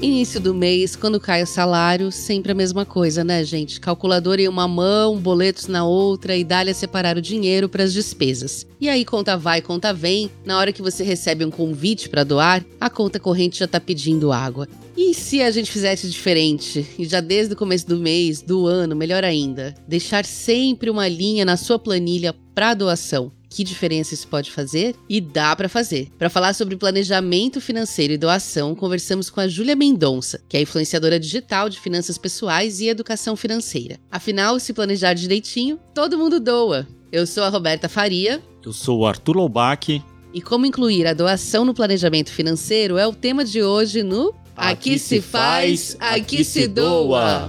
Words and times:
Início 0.00 0.40
do 0.40 0.54
mês, 0.54 0.94
quando 0.94 1.18
cai 1.18 1.42
o 1.42 1.46
salário, 1.46 2.12
sempre 2.12 2.52
a 2.52 2.54
mesma 2.54 2.84
coisa, 2.86 3.24
né, 3.24 3.42
gente? 3.42 3.80
Calculadora 3.80 4.40
em 4.40 4.46
uma 4.46 4.68
mão, 4.68 5.18
boletos 5.18 5.66
na 5.66 5.84
outra 5.84 6.36
e 6.36 6.44
dá-lhe 6.44 6.70
a 6.70 6.74
separar 6.74 7.16
o 7.16 7.20
dinheiro 7.20 7.68
para 7.68 7.82
as 7.82 7.92
despesas. 7.92 8.64
E 8.80 8.88
aí, 8.88 9.04
conta 9.04 9.36
vai, 9.36 9.60
conta 9.60 9.92
vem, 9.92 10.30
na 10.44 10.56
hora 10.56 10.72
que 10.72 10.80
você 10.80 11.02
recebe 11.02 11.44
um 11.44 11.50
convite 11.50 12.08
para 12.08 12.22
doar, 12.22 12.64
a 12.80 12.88
conta 12.88 13.18
corrente 13.18 13.58
já 13.58 13.66
tá 13.66 13.80
pedindo 13.80 14.30
água. 14.30 14.68
E 14.96 15.12
se 15.14 15.42
a 15.42 15.50
gente 15.50 15.68
fizesse 15.68 16.08
diferente? 16.08 16.86
E 16.96 17.04
já 17.04 17.20
desde 17.20 17.54
o 17.54 17.56
começo 17.56 17.88
do 17.88 17.96
mês, 17.96 18.40
do 18.40 18.68
ano, 18.68 18.94
melhor 18.94 19.24
ainda, 19.24 19.74
deixar 19.86 20.24
sempre 20.24 20.90
uma 20.90 21.08
linha 21.08 21.44
na 21.44 21.56
sua 21.56 21.76
planilha 21.76 22.32
para 22.54 22.72
doação 22.72 23.32
que 23.48 23.64
diferença 23.64 24.14
isso 24.14 24.28
pode 24.28 24.50
fazer? 24.50 24.94
E 25.08 25.20
dá 25.20 25.54
para 25.56 25.68
fazer. 25.68 26.08
Para 26.18 26.30
falar 26.30 26.54
sobre 26.54 26.76
planejamento 26.76 27.60
financeiro 27.60 28.12
e 28.12 28.18
doação, 28.18 28.74
conversamos 28.74 29.30
com 29.30 29.40
a 29.40 29.48
Júlia 29.48 29.74
Mendonça, 29.76 30.40
que 30.48 30.56
é 30.56 30.60
influenciadora 30.60 31.18
digital 31.18 31.68
de 31.68 31.80
finanças 31.80 32.18
pessoais 32.18 32.80
e 32.80 32.88
educação 32.88 33.36
financeira. 33.36 33.98
Afinal, 34.10 34.58
se 34.58 34.72
planejar 34.72 35.14
direitinho, 35.14 35.78
todo 35.94 36.18
mundo 36.18 36.38
doa. 36.40 36.86
Eu 37.10 37.26
sou 37.26 37.42
a 37.44 37.48
Roberta 37.48 37.88
Faria. 37.88 38.42
Eu 38.64 38.72
sou 38.72 39.00
o 39.00 39.06
Arthur 39.06 39.36
Loubach. 39.36 40.02
E 40.34 40.42
como 40.42 40.66
incluir 40.66 41.06
a 41.06 41.14
doação 41.14 41.64
no 41.64 41.72
planejamento 41.72 42.30
financeiro 42.30 42.98
é 42.98 43.06
o 43.06 43.14
tema 43.14 43.44
de 43.44 43.62
hoje 43.62 44.02
no 44.02 44.34
Aqui, 44.54 44.90
aqui 44.90 44.98
se 44.98 45.20
faz, 45.20 45.96
aqui 46.00 46.44
se 46.44 46.66
doa. 46.66 47.48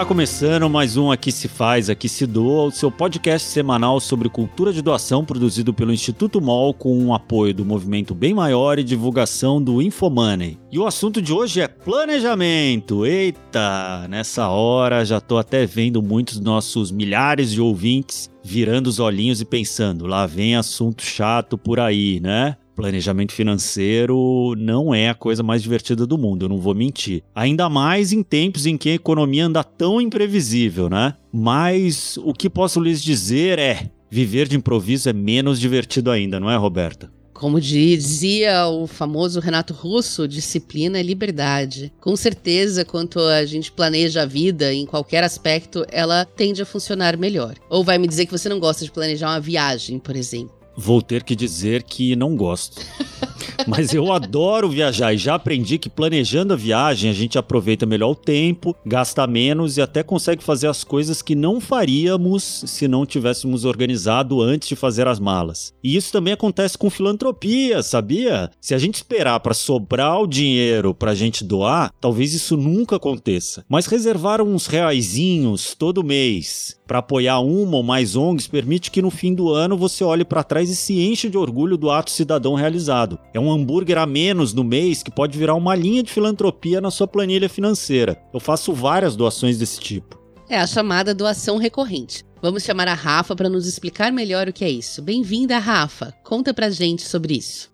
Está 0.00 0.08
começando 0.08 0.70
mais 0.70 0.96
um 0.96 1.10
Aqui 1.10 1.30
Se 1.30 1.46
Faz, 1.46 1.90
Aqui 1.90 2.08
Se 2.08 2.26
Doa, 2.26 2.68
o 2.68 2.70
seu 2.70 2.90
podcast 2.90 3.46
semanal 3.46 4.00
sobre 4.00 4.30
cultura 4.30 4.72
de 4.72 4.80
doação 4.80 5.26
produzido 5.26 5.74
pelo 5.74 5.92
Instituto 5.92 6.40
MOL 6.40 6.72
com 6.72 7.04
o 7.04 7.12
apoio 7.12 7.52
do 7.52 7.66
Movimento 7.66 8.14
Bem 8.14 8.32
Maior 8.32 8.78
e 8.78 8.82
divulgação 8.82 9.62
do 9.62 9.82
Infomoney. 9.82 10.58
E 10.72 10.78
o 10.78 10.86
assunto 10.86 11.20
de 11.20 11.34
hoje 11.34 11.60
é 11.60 11.68
planejamento. 11.68 13.04
Eita, 13.04 14.08
nessa 14.08 14.48
hora 14.48 15.04
já 15.04 15.20
tô 15.20 15.36
até 15.36 15.66
vendo 15.66 16.00
muitos 16.00 16.40
nossos 16.40 16.90
milhares 16.90 17.52
de 17.52 17.60
ouvintes 17.60 18.30
virando 18.42 18.86
os 18.86 18.98
olhinhos 18.98 19.42
e 19.42 19.44
pensando, 19.44 20.06
lá 20.06 20.24
vem 20.24 20.56
assunto 20.56 21.02
chato 21.02 21.58
por 21.58 21.78
aí, 21.78 22.20
né? 22.20 22.56
Planejamento 22.80 23.32
financeiro 23.32 24.54
não 24.56 24.94
é 24.94 25.10
a 25.10 25.14
coisa 25.14 25.42
mais 25.42 25.62
divertida 25.62 26.06
do 26.06 26.16
mundo, 26.16 26.44
eu 26.44 26.48
não 26.48 26.58
vou 26.58 26.74
mentir. 26.74 27.22
Ainda 27.34 27.68
mais 27.68 28.10
em 28.10 28.22
tempos 28.22 28.64
em 28.64 28.78
que 28.78 28.88
a 28.88 28.94
economia 28.94 29.46
anda 29.46 29.62
tão 29.62 30.00
imprevisível, 30.00 30.88
né? 30.88 31.14
Mas 31.30 32.16
o 32.18 32.32
que 32.32 32.48
posso 32.48 32.80
lhes 32.80 33.02
dizer 33.02 33.58
é: 33.58 33.90
viver 34.10 34.48
de 34.48 34.56
improviso 34.56 35.10
é 35.10 35.12
menos 35.12 35.60
divertido 35.60 36.10
ainda, 36.10 36.40
não 36.40 36.50
é, 36.50 36.56
Roberta? 36.56 37.10
Como 37.34 37.58
dizia 37.58 38.66
o 38.66 38.86
famoso 38.86 39.40
Renato 39.40 39.72
Russo, 39.72 40.28
disciplina 40.28 40.98
é 40.98 41.02
liberdade. 41.02 41.90
Com 41.98 42.14
certeza, 42.14 42.84
quanto 42.84 43.18
a 43.18 43.46
gente 43.46 43.72
planeja 43.72 44.22
a 44.22 44.26
vida 44.26 44.74
em 44.74 44.84
qualquer 44.84 45.24
aspecto, 45.24 45.86
ela 45.90 46.26
tende 46.26 46.60
a 46.60 46.66
funcionar 46.66 47.16
melhor. 47.16 47.54
Ou 47.70 47.82
vai 47.82 47.96
me 47.96 48.06
dizer 48.06 48.26
que 48.26 48.32
você 48.32 48.46
não 48.46 48.60
gosta 48.60 48.84
de 48.84 48.90
planejar 48.90 49.30
uma 49.30 49.40
viagem, 49.40 49.98
por 49.98 50.16
exemplo. 50.16 50.59
Vou 50.82 51.02
ter 51.02 51.24
que 51.24 51.36
dizer 51.36 51.82
que 51.82 52.16
não 52.16 52.34
gosto. 52.34 52.80
Mas 53.68 53.92
eu 53.92 54.10
adoro 54.10 54.70
viajar 54.70 55.12
e 55.12 55.18
já 55.18 55.34
aprendi 55.34 55.76
que 55.76 55.90
planejando 55.90 56.54
a 56.54 56.56
viagem 56.56 57.10
a 57.10 57.12
gente 57.12 57.36
aproveita 57.36 57.84
melhor 57.84 58.12
o 58.12 58.14
tempo, 58.14 58.74
gasta 58.86 59.26
menos 59.26 59.76
e 59.76 59.82
até 59.82 60.02
consegue 60.02 60.42
fazer 60.42 60.68
as 60.68 60.82
coisas 60.82 61.20
que 61.20 61.34
não 61.34 61.60
faríamos 61.60 62.64
se 62.66 62.88
não 62.88 63.04
tivéssemos 63.04 63.66
organizado 63.66 64.40
antes 64.40 64.68
de 64.70 64.74
fazer 64.74 65.06
as 65.06 65.20
malas. 65.20 65.74
E 65.84 65.94
isso 65.94 66.10
também 66.10 66.32
acontece 66.32 66.78
com 66.78 66.88
filantropia, 66.88 67.82
sabia? 67.82 68.50
Se 68.58 68.74
a 68.74 68.78
gente 68.78 68.94
esperar 68.94 69.38
para 69.40 69.52
sobrar 69.52 70.18
o 70.18 70.26
dinheiro 70.26 70.94
para 70.94 71.10
a 71.10 71.14
gente 71.14 71.44
doar, 71.44 71.92
talvez 72.00 72.32
isso 72.32 72.56
nunca 72.56 72.96
aconteça. 72.96 73.66
Mas 73.68 73.84
reservar 73.84 74.40
uns 74.40 74.66
reaisinhos 74.66 75.74
todo 75.74 76.02
mês 76.02 76.79
para 76.90 76.98
apoiar 76.98 77.38
uma 77.38 77.76
ou 77.76 77.84
mais 77.84 78.16
ONGs 78.16 78.48
permite 78.48 78.90
que 78.90 79.00
no 79.00 79.12
fim 79.12 79.32
do 79.32 79.48
ano 79.48 79.76
você 79.76 80.02
olhe 80.02 80.24
para 80.24 80.42
trás 80.42 80.68
e 80.68 80.74
se 80.74 80.98
enche 80.98 81.30
de 81.30 81.38
orgulho 81.38 81.76
do 81.76 81.88
ato 81.88 82.10
cidadão 82.10 82.54
realizado. 82.54 83.16
É 83.32 83.38
um 83.38 83.48
hambúrguer 83.48 83.96
a 83.96 84.06
menos 84.06 84.52
no 84.52 84.64
mês 84.64 85.00
que 85.00 85.08
pode 85.08 85.38
virar 85.38 85.54
uma 85.54 85.76
linha 85.76 86.02
de 86.02 86.10
filantropia 86.10 86.80
na 86.80 86.90
sua 86.90 87.06
planilha 87.06 87.48
financeira. 87.48 88.20
Eu 88.34 88.40
faço 88.40 88.72
várias 88.72 89.14
doações 89.14 89.56
desse 89.56 89.78
tipo. 89.78 90.20
É 90.48 90.58
a 90.58 90.66
chamada 90.66 91.14
doação 91.14 91.58
recorrente. 91.58 92.24
Vamos 92.42 92.64
chamar 92.64 92.88
a 92.88 92.94
Rafa 92.94 93.36
para 93.36 93.48
nos 93.48 93.68
explicar 93.68 94.10
melhor 94.10 94.48
o 94.48 94.52
que 94.52 94.64
é 94.64 94.70
isso. 94.70 95.00
Bem-vinda, 95.00 95.60
Rafa. 95.60 96.12
Conta 96.24 96.52
pra 96.52 96.70
gente 96.70 97.02
sobre 97.02 97.34
isso. 97.34 97.70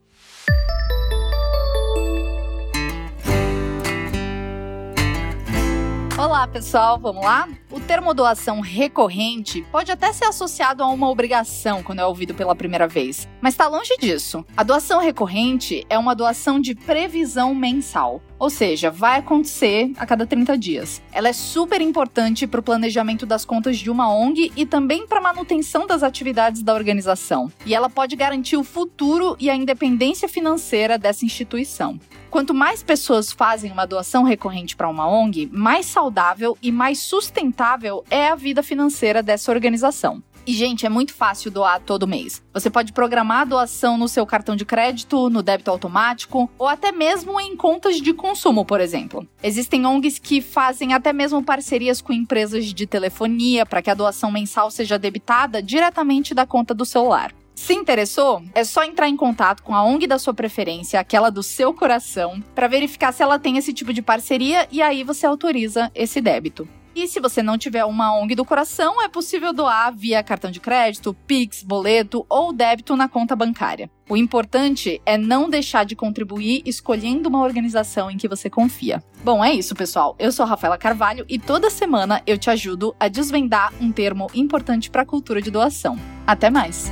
Olá, 6.19 6.47
pessoal, 6.49 6.99
vamos 6.99 7.23
lá? 7.23 7.47
O 7.71 7.79
termo 7.79 8.15
doação 8.15 8.61
recorrente 8.61 9.61
pode 9.71 9.93
até 9.93 10.11
ser 10.15 10.25
associado 10.25 10.83
a 10.83 10.87
uma 10.87 11.11
obrigação 11.11 11.83
quando 11.83 11.99
é 11.99 12.07
ouvido 12.07 12.33
pela 12.33 12.57
primeira 12.57 12.89
vez, 12.89 13.29
mas 13.39 13.53
está 13.53 13.69
longe 13.69 13.95
disso. 13.99 14.43
A 14.57 14.63
doação 14.63 14.99
recorrente 14.99 15.85
é 15.91 15.99
uma 15.99 16.15
doação 16.15 16.59
de 16.59 16.75
previsão 16.75 17.55
mensal, 17.55 18.23
ou 18.39 18.51
seja, 18.51 18.91
vai 18.91 19.19
acontecer 19.19 19.93
a 19.97 20.07
cada 20.07 20.27
30 20.27 20.57
dias. 20.59 21.03
Ela 21.13 21.29
é 21.29 21.33
super 21.33 21.81
importante 21.81 22.47
para 22.47 22.61
o 22.61 22.63
planejamento 22.63 23.25
das 23.25 23.45
contas 23.45 23.79
de 23.79 23.91
uma 23.91 24.13
ONG 24.13 24.53
e 24.57 24.67
também 24.67 25.07
para 25.07 25.19
a 25.19 25.23
manutenção 25.23 25.87
das 25.87 26.03
atividades 26.03 26.63
da 26.63 26.75
organização. 26.75 27.51
E 27.65 27.75
ela 27.75 27.89
pode 27.89 28.17
garantir 28.17 28.57
o 28.57 28.65
futuro 28.65 29.37
e 29.39 29.49
a 29.49 29.55
independência 29.55 30.29
financeira 30.29 30.99
dessa 30.99 31.25
instituição. 31.25 31.99
Quanto 32.31 32.53
mais 32.53 32.83
pessoas 32.83 33.33
fazem 33.33 33.73
uma 33.73 33.87
doação 33.87 34.23
recorrente 34.23 34.77
para 34.77 34.89
uma 34.89 35.09
ONG, 35.09 35.49
mais 35.53 35.87
saudável 35.87 36.57
e 36.61 36.71
mais 36.71 36.99
sustentável 36.99 38.05
é 38.11 38.29
a 38.29 38.35
vida 38.35 38.63
financeira 38.63 39.23
dessa 39.23 39.51
organização. 39.51 40.23
E, 40.47 40.53
gente, 40.53 40.87
é 40.87 40.89
muito 40.89 41.13
fácil 41.13 41.51
doar 41.51 41.81
todo 41.81 42.07
mês. 42.07 42.41
Você 42.55 42.71
pode 42.71 42.93
programar 42.93 43.41
a 43.41 43.45
doação 43.45 43.99
no 43.99 44.07
seu 44.07 44.25
cartão 44.25 44.55
de 44.55 44.65
crédito, 44.65 45.29
no 45.29 45.43
débito 45.43 45.73
automático 45.73 46.49
ou 46.57 46.69
até 46.69 46.93
mesmo 46.93 47.41
em 47.41 47.57
contas 47.57 48.01
de 48.01 48.15
consumo, 48.15 48.65
por 48.65 48.81
exemplo. 48.81 49.27
Existem 49.43 49.85
ONGs 49.85 50.21
que 50.21 50.41
fazem 50.41 50.95
até 50.95 51.13
mesmo 51.13 51.43
parcerias 51.43 52.01
com 52.01 52.13
empresas 52.13 52.67
de 52.67 52.87
telefonia 52.87 53.67
para 53.67 53.83
que 53.83 53.91
a 53.91 53.95
doação 53.95 54.31
mensal 54.31 54.71
seja 54.71 54.97
debitada 54.97 55.61
diretamente 55.61 56.33
da 56.33 56.47
conta 56.47 56.73
do 56.73 56.85
celular. 56.85 57.35
Se 57.57 57.73
interessou, 57.73 58.45
é 58.55 58.63
só 58.63 58.85
entrar 58.85 59.09
em 59.09 59.17
contato 59.17 59.63
com 59.65 59.75
a 59.75 59.83
ONG 59.83 60.07
da 60.07 60.19
sua 60.19 60.35
preferência, 60.35 61.01
aquela 61.01 61.31
do 61.31 61.43
seu 61.43 61.75
coração, 61.75 62.41
para 62.55 62.69
verificar 62.69 63.13
se 63.13 63.23
ela 63.23 63.39
tem 63.39 63.57
esse 63.57 63.73
tipo 63.73 63.93
de 63.93 64.03
parceria 64.03 64.69
e 64.71 64.81
aí 64.81 65.03
você 65.03 65.27
autoriza 65.27 65.91
esse 65.95 66.21
débito. 66.21 66.69
E 66.97 67.07
se 67.07 67.21
você 67.21 67.43
não 67.43 67.59
tiver 67.59 67.85
uma 67.85 68.19
ONG 68.19 68.35
do 68.35 68.43
coração, 68.43 69.03
é 69.03 69.07
possível 69.07 69.53
doar 69.53 69.95
via 69.95 70.23
cartão 70.23 70.51
de 70.51 70.59
crédito, 70.59 71.15
Pix, 71.27 71.63
boleto 71.63 72.25
ou 72.27 72.55
débito 72.55 72.97
na 72.97 73.07
conta 73.07 73.37
bancária. 73.37 73.91
O 74.09 74.17
importante 74.17 74.99
é 75.05 75.19
não 75.19 75.51
deixar 75.51 75.85
de 75.85 75.95
contribuir 75.95 76.63
escolhendo 76.65 77.29
uma 77.29 77.43
organização 77.43 78.11
em 78.11 78.17
que 78.17 78.27
você 78.27 78.49
confia. 78.49 79.05
Bom, 79.23 79.45
é 79.45 79.53
isso, 79.53 79.75
pessoal. 79.75 80.17
Eu 80.19 80.33
sou 80.33 80.47
Rafaela 80.47 80.79
Carvalho 80.79 81.27
e 81.29 81.39
toda 81.39 81.69
semana 81.69 82.23
eu 82.27 82.39
te 82.39 82.49
ajudo 82.49 82.97
a 82.99 83.09
desvendar 83.09 83.75
um 83.79 83.93
termo 83.93 84.29
importante 84.35 84.89
para 84.89 85.03
a 85.03 85.07
cultura 85.07 85.43
de 85.43 85.51
doação. 85.51 85.99
Até 86.27 86.49
mais! 86.49 86.91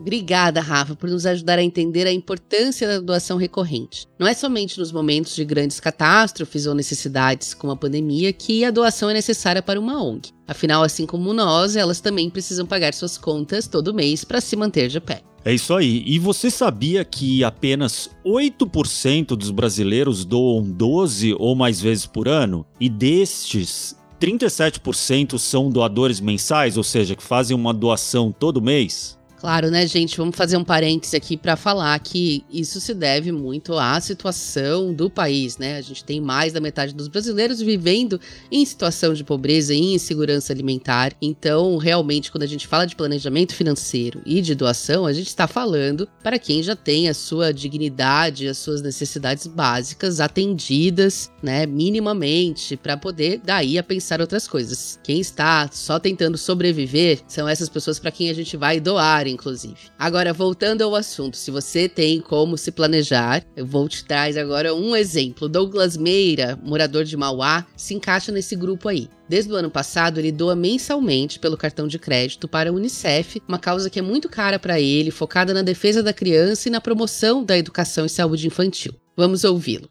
Obrigada, 0.00 0.62
Rafa, 0.62 0.96
por 0.96 1.10
nos 1.10 1.26
ajudar 1.26 1.58
a 1.58 1.62
entender 1.62 2.06
a 2.06 2.12
importância 2.12 2.88
da 2.88 3.00
doação 3.00 3.36
recorrente. 3.36 4.06
Não 4.18 4.26
é 4.26 4.32
somente 4.32 4.78
nos 4.78 4.90
momentos 4.90 5.36
de 5.36 5.44
grandes 5.44 5.78
catástrofes 5.78 6.66
ou 6.66 6.74
necessidades, 6.74 7.52
como 7.52 7.72
a 7.72 7.76
pandemia, 7.76 8.32
que 8.32 8.64
a 8.64 8.70
doação 8.70 9.10
é 9.10 9.12
necessária 9.12 9.60
para 9.60 9.78
uma 9.78 10.02
ONG. 10.02 10.30
Afinal, 10.48 10.82
assim 10.82 11.04
como 11.04 11.34
nós, 11.34 11.76
elas 11.76 12.00
também 12.00 12.30
precisam 12.30 12.64
pagar 12.64 12.94
suas 12.94 13.18
contas 13.18 13.68
todo 13.68 13.92
mês 13.92 14.24
para 14.24 14.40
se 14.40 14.56
manter 14.56 14.88
de 14.88 15.00
pé. 15.00 15.20
É 15.44 15.52
isso 15.52 15.74
aí. 15.74 16.02
E 16.06 16.18
você 16.18 16.50
sabia 16.50 17.04
que 17.04 17.44
apenas 17.44 18.10
8% 18.24 19.36
dos 19.36 19.50
brasileiros 19.50 20.24
doam 20.24 20.62
12 20.62 21.34
ou 21.38 21.54
mais 21.54 21.80
vezes 21.80 22.06
por 22.06 22.26
ano? 22.26 22.66
E 22.80 22.88
destes, 22.88 23.96
37% 24.18 25.38
são 25.38 25.70
doadores 25.70 26.20
mensais, 26.20 26.76
ou 26.76 26.84
seja, 26.84 27.14
que 27.14 27.22
fazem 27.22 27.56
uma 27.56 27.72
doação 27.72 28.32
todo 28.32 28.62
mês? 28.62 29.19
Claro, 29.40 29.70
né, 29.70 29.86
gente? 29.86 30.18
Vamos 30.18 30.36
fazer 30.36 30.58
um 30.58 30.64
parêntese 30.64 31.16
aqui 31.16 31.34
para 31.34 31.56
falar 31.56 31.98
que 32.00 32.44
isso 32.52 32.78
se 32.78 32.92
deve 32.92 33.32
muito 33.32 33.72
à 33.78 33.98
situação 33.98 34.92
do 34.92 35.08
país, 35.08 35.56
né? 35.56 35.78
A 35.78 35.80
gente 35.80 36.04
tem 36.04 36.20
mais 36.20 36.52
da 36.52 36.60
metade 36.60 36.94
dos 36.94 37.08
brasileiros 37.08 37.58
vivendo 37.58 38.20
em 38.52 38.62
situação 38.66 39.14
de 39.14 39.24
pobreza 39.24 39.72
e 39.72 39.94
insegurança 39.94 40.52
alimentar. 40.52 41.14
Então, 41.22 41.78
realmente, 41.78 42.30
quando 42.30 42.42
a 42.42 42.46
gente 42.46 42.66
fala 42.66 42.86
de 42.86 42.94
planejamento 42.94 43.54
financeiro 43.54 44.20
e 44.26 44.42
de 44.42 44.54
doação, 44.54 45.06
a 45.06 45.12
gente 45.14 45.28
está 45.28 45.48
falando 45.48 46.06
para 46.22 46.38
quem 46.38 46.62
já 46.62 46.76
tem 46.76 47.08
a 47.08 47.14
sua 47.14 47.50
dignidade, 47.50 48.46
as 48.46 48.58
suas 48.58 48.82
necessidades 48.82 49.46
básicas 49.46 50.20
atendidas, 50.20 51.30
né, 51.42 51.64
minimamente, 51.64 52.76
para 52.76 52.94
poder 52.94 53.40
daí 53.42 53.78
a 53.78 53.82
pensar 53.82 54.20
outras 54.20 54.46
coisas. 54.46 55.00
Quem 55.02 55.18
está 55.18 55.66
só 55.72 55.98
tentando 55.98 56.36
sobreviver 56.36 57.20
são 57.26 57.48
essas 57.48 57.70
pessoas 57.70 57.98
para 57.98 58.10
quem 58.10 58.28
a 58.28 58.34
gente 58.34 58.54
vai 58.54 58.78
doar 58.78 59.29
inclusive. 59.30 59.90
Agora, 59.98 60.32
voltando 60.32 60.82
ao 60.82 60.94
assunto, 60.94 61.36
se 61.36 61.50
você 61.50 61.88
tem 61.88 62.20
como 62.20 62.58
se 62.58 62.70
planejar, 62.70 63.44
eu 63.56 63.64
vou 63.64 63.88
te 63.88 64.04
trazer 64.04 64.40
agora 64.40 64.74
um 64.74 64.94
exemplo. 64.94 65.48
Douglas 65.48 65.96
Meira, 65.96 66.58
morador 66.62 67.04
de 67.04 67.16
Mauá, 67.16 67.66
se 67.76 67.94
encaixa 67.94 68.32
nesse 68.32 68.54
grupo 68.56 68.88
aí. 68.88 69.08
Desde 69.28 69.52
o 69.52 69.56
ano 69.56 69.70
passado, 69.70 70.18
ele 70.18 70.32
doa 70.32 70.56
mensalmente 70.56 71.38
pelo 71.38 71.56
cartão 71.56 71.86
de 71.86 71.98
crédito 71.98 72.48
para 72.48 72.70
a 72.70 72.72
Unicef, 72.72 73.40
uma 73.46 73.58
causa 73.58 73.88
que 73.88 74.00
é 74.00 74.02
muito 74.02 74.28
cara 74.28 74.58
para 74.58 74.80
ele, 74.80 75.10
focada 75.10 75.54
na 75.54 75.62
defesa 75.62 76.02
da 76.02 76.12
criança 76.12 76.68
e 76.68 76.72
na 76.72 76.80
promoção 76.80 77.44
da 77.44 77.56
educação 77.56 78.04
e 78.04 78.10
saúde 78.10 78.46
infantil. 78.46 78.92
Vamos 79.16 79.44
ouvi-lo. 79.44 79.88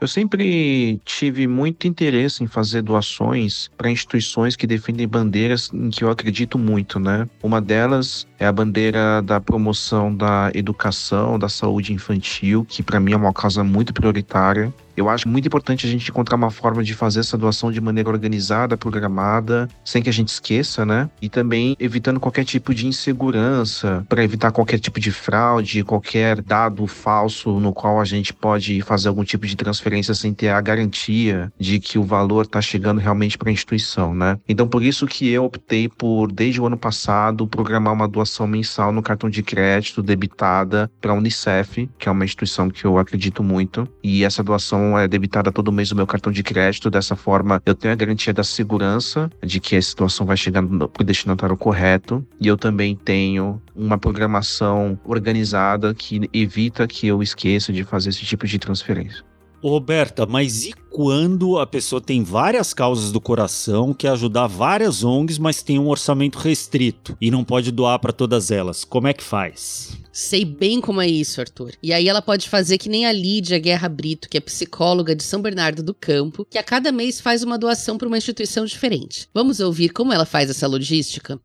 Eu 0.00 0.06
sempre 0.06 1.00
tive 1.04 1.48
muito 1.48 1.88
interesse 1.88 2.44
em 2.44 2.46
fazer 2.46 2.82
doações 2.82 3.68
para 3.76 3.90
instituições 3.90 4.54
que 4.54 4.64
defendem 4.64 5.08
bandeiras 5.08 5.70
em 5.74 5.90
que 5.90 6.04
eu 6.04 6.10
acredito 6.10 6.56
muito, 6.56 7.00
né? 7.00 7.28
Uma 7.42 7.60
delas 7.60 8.24
é 8.38 8.46
a 8.46 8.52
bandeira 8.52 9.20
da 9.20 9.40
promoção 9.40 10.14
da 10.14 10.52
educação, 10.54 11.36
da 11.36 11.48
saúde 11.48 11.92
infantil, 11.92 12.64
que 12.64 12.80
para 12.80 13.00
mim 13.00 13.12
é 13.12 13.16
uma 13.16 13.32
causa 13.32 13.64
muito 13.64 13.92
prioritária. 13.92 14.72
Eu 14.98 15.08
acho 15.08 15.28
muito 15.28 15.46
importante 15.46 15.86
a 15.86 15.88
gente 15.88 16.10
encontrar 16.10 16.34
uma 16.34 16.50
forma 16.50 16.82
de 16.82 16.92
fazer 16.92 17.20
essa 17.20 17.38
doação 17.38 17.70
de 17.70 17.80
maneira 17.80 18.10
organizada, 18.10 18.76
programada, 18.76 19.68
sem 19.84 20.02
que 20.02 20.08
a 20.08 20.12
gente 20.12 20.26
esqueça, 20.26 20.84
né? 20.84 21.08
E 21.22 21.28
também 21.28 21.76
evitando 21.78 22.18
qualquer 22.18 22.44
tipo 22.44 22.74
de 22.74 22.84
insegurança, 22.84 24.04
para 24.08 24.24
evitar 24.24 24.50
qualquer 24.50 24.80
tipo 24.80 24.98
de 24.98 25.12
fraude, 25.12 25.84
qualquer 25.84 26.42
dado 26.42 26.84
falso 26.88 27.60
no 27.60 27.72
qual 27.72 28.00
a 28.00 28.04
gente 28.04 28.34
pode 28.34 28.82
fazer 28.82 29.06
algum 29.06 29.22
tipo 29.22 29.46
de 29.46 29.54
transferência 29.54 30.14
sem 30.14 30.34
ter 30.34 30.48
a 30.48 30.60
garantia 30.60 31.52
de 31.56 31.78
que 31.78 31.96
o 31.96 32.02
valor 32.02 32.46
está 32.46 32.60
chegando 32.60 32.98
realmente 32.98 33.38
para 33.38 33.50
a 33.50 33.52
instituição, 33.52 34.12
né? 34.12 34.36
Então, 34.48 34.66
por 34.66 34.82
isso 34.82 35.06
que 35.06 35.28
eu 35.28 35.44
optei 35.44 35.88
por, 35.88 36.32
desde 36.32 36.60
o 36.60 36.66
ano 36.66 36.76
passado, 36.76 37.46
programar 37.46 37.94
uma 37.94 38.08
doação 38.08 38.48
mensal 38.48 38.92
no 38.92 39.00
cartão 39.00 39.30
de 39.30 39.44
crédito 39.44 40.02
debitada 40.02 40.90
para 41.00 41.12
a 41.12 41.14
Unicef, 41.14 41.88
que 41.96 42.08
é 42.08 42.10
uma 42.10 42.24
instituição 42.24 42.68
que 42.68 42.84
eu 42.84 42.98
acredito 42.98 43.44
muito, 43.44 43.88
e 44.02 44.24
essa 44.24 44.42
doação 44.42 44.87
é 44.96 45.08
debitada 45.08 45.50
todo 45.50 45.72
mês 45.72 45.90
o 45.90 45.96
meu 45.96 46.06
cartão 46.06 46.32
de 46.32 46.42
crédito. 46.44 46.88
Dessa 46.88 47.16
forma, 47.16 47.60
eu 47.66 47.74
tenho 47.74 47.92
a 47.92 47.96
garantia 47.96 48.32
da 48.32 48.44
segurança 48.44 49.28
de 49.42 49.58
que 49.58 49.74
a 49.74 49.82
situação 49.82 50.24
vai 50.24 50.36
chegar 50.36 50.62
para 50.62 51.02
o 51.02 51.04
destinatário 51.04 51.56
correto. 51.56 52.24
E 52.40 52.46
eu 52.46 52.56
também 52.56 52.94
tenho 52.94 53.60
uma 53.74 53.98
programação 53.98 54.98
organizada 55.04 55.92
que 55.92 56.30
evita 56.32 56.86
que 56.86 57.08
eu 57.08 57.22
esqueça 57.22 57.72
de 57.72 57.82
fazer 57.82 58.10
esse 58.10 58.24
tipo 58.24 58.46
de 58.46 58.58
transferência. 58.58 59.27
Roberta, 59.62 60.26
mas 60.26 60.64
e 60.64 60.72
quando 60.90 61.58
a 61.58 61.66
pessoa 61.66 62.00
tem 62.00 62.22
várias 62.22 62.72
causas 62.72 63.12
do 63.12 63.20
coração, 63.20 63.92
quer 63.92 64.10
ajudar 64.10 64.46
várias 64.46 65.04
ONGs, 65.04 65.38
mas 65.38 65.62
tem 65.62 65.78
um 65.78 65.88
orçamento 65.88 66.38
restrito 66.38 67.16
e 67.20 67.30
não 67.30 67.44
pode 67.44 67.70
doar 67.70 67.98
para 67.98 68.12
todas 68.12 68.50
elas? 68.50 68.84
Como 68.84 69.06
é 69.06 69.12
que 69.12 69.22
faz? 69.22 69.96
Sei 70.12 70.44
bem 70.44 70.80
como 70.80 71.00
é 71.00 71.06
isso, 71.06 71.40
Arthur. 71.40 71.72
E 71.82 71.92
aí 71.92 72.08
ela 72.08 72.20
pode 72.20 72.48
fazer 72.48 72.78
que 72.78 72.88
nem 72.88 73.06
a 73.06 73.12
Lídia 73.12 73.58
Guerra 73.58 73.88
Brito, 73.88 74.28
que 74.28 74.36
é 74.36 74.40
psicóloga 74.40 75.14
de 75.14 75.22
São 75.22 75.40
Bernardo 75.40 75.82
do 75.82 75.94
Campo, 75.94 76.44
que 76.44 76.58
a 76.58 76.62
cada 76.62 76.90
mês 76.90 77.20
faz 77.20 77.42
uma 77.42 77.58
doação 77.58 77.96
para 77.96 78.08
uma 78.08 78.18
instituição 78.18 78.64
diferente. 78.64 79.28
Vamos 79.32 79.60
ouvir 79.60 79.90
como 79.90 80.12
ela 80.12 80.24
faz 80.24 80.50
essa 80.50 80.66
logística? 80.66 81.40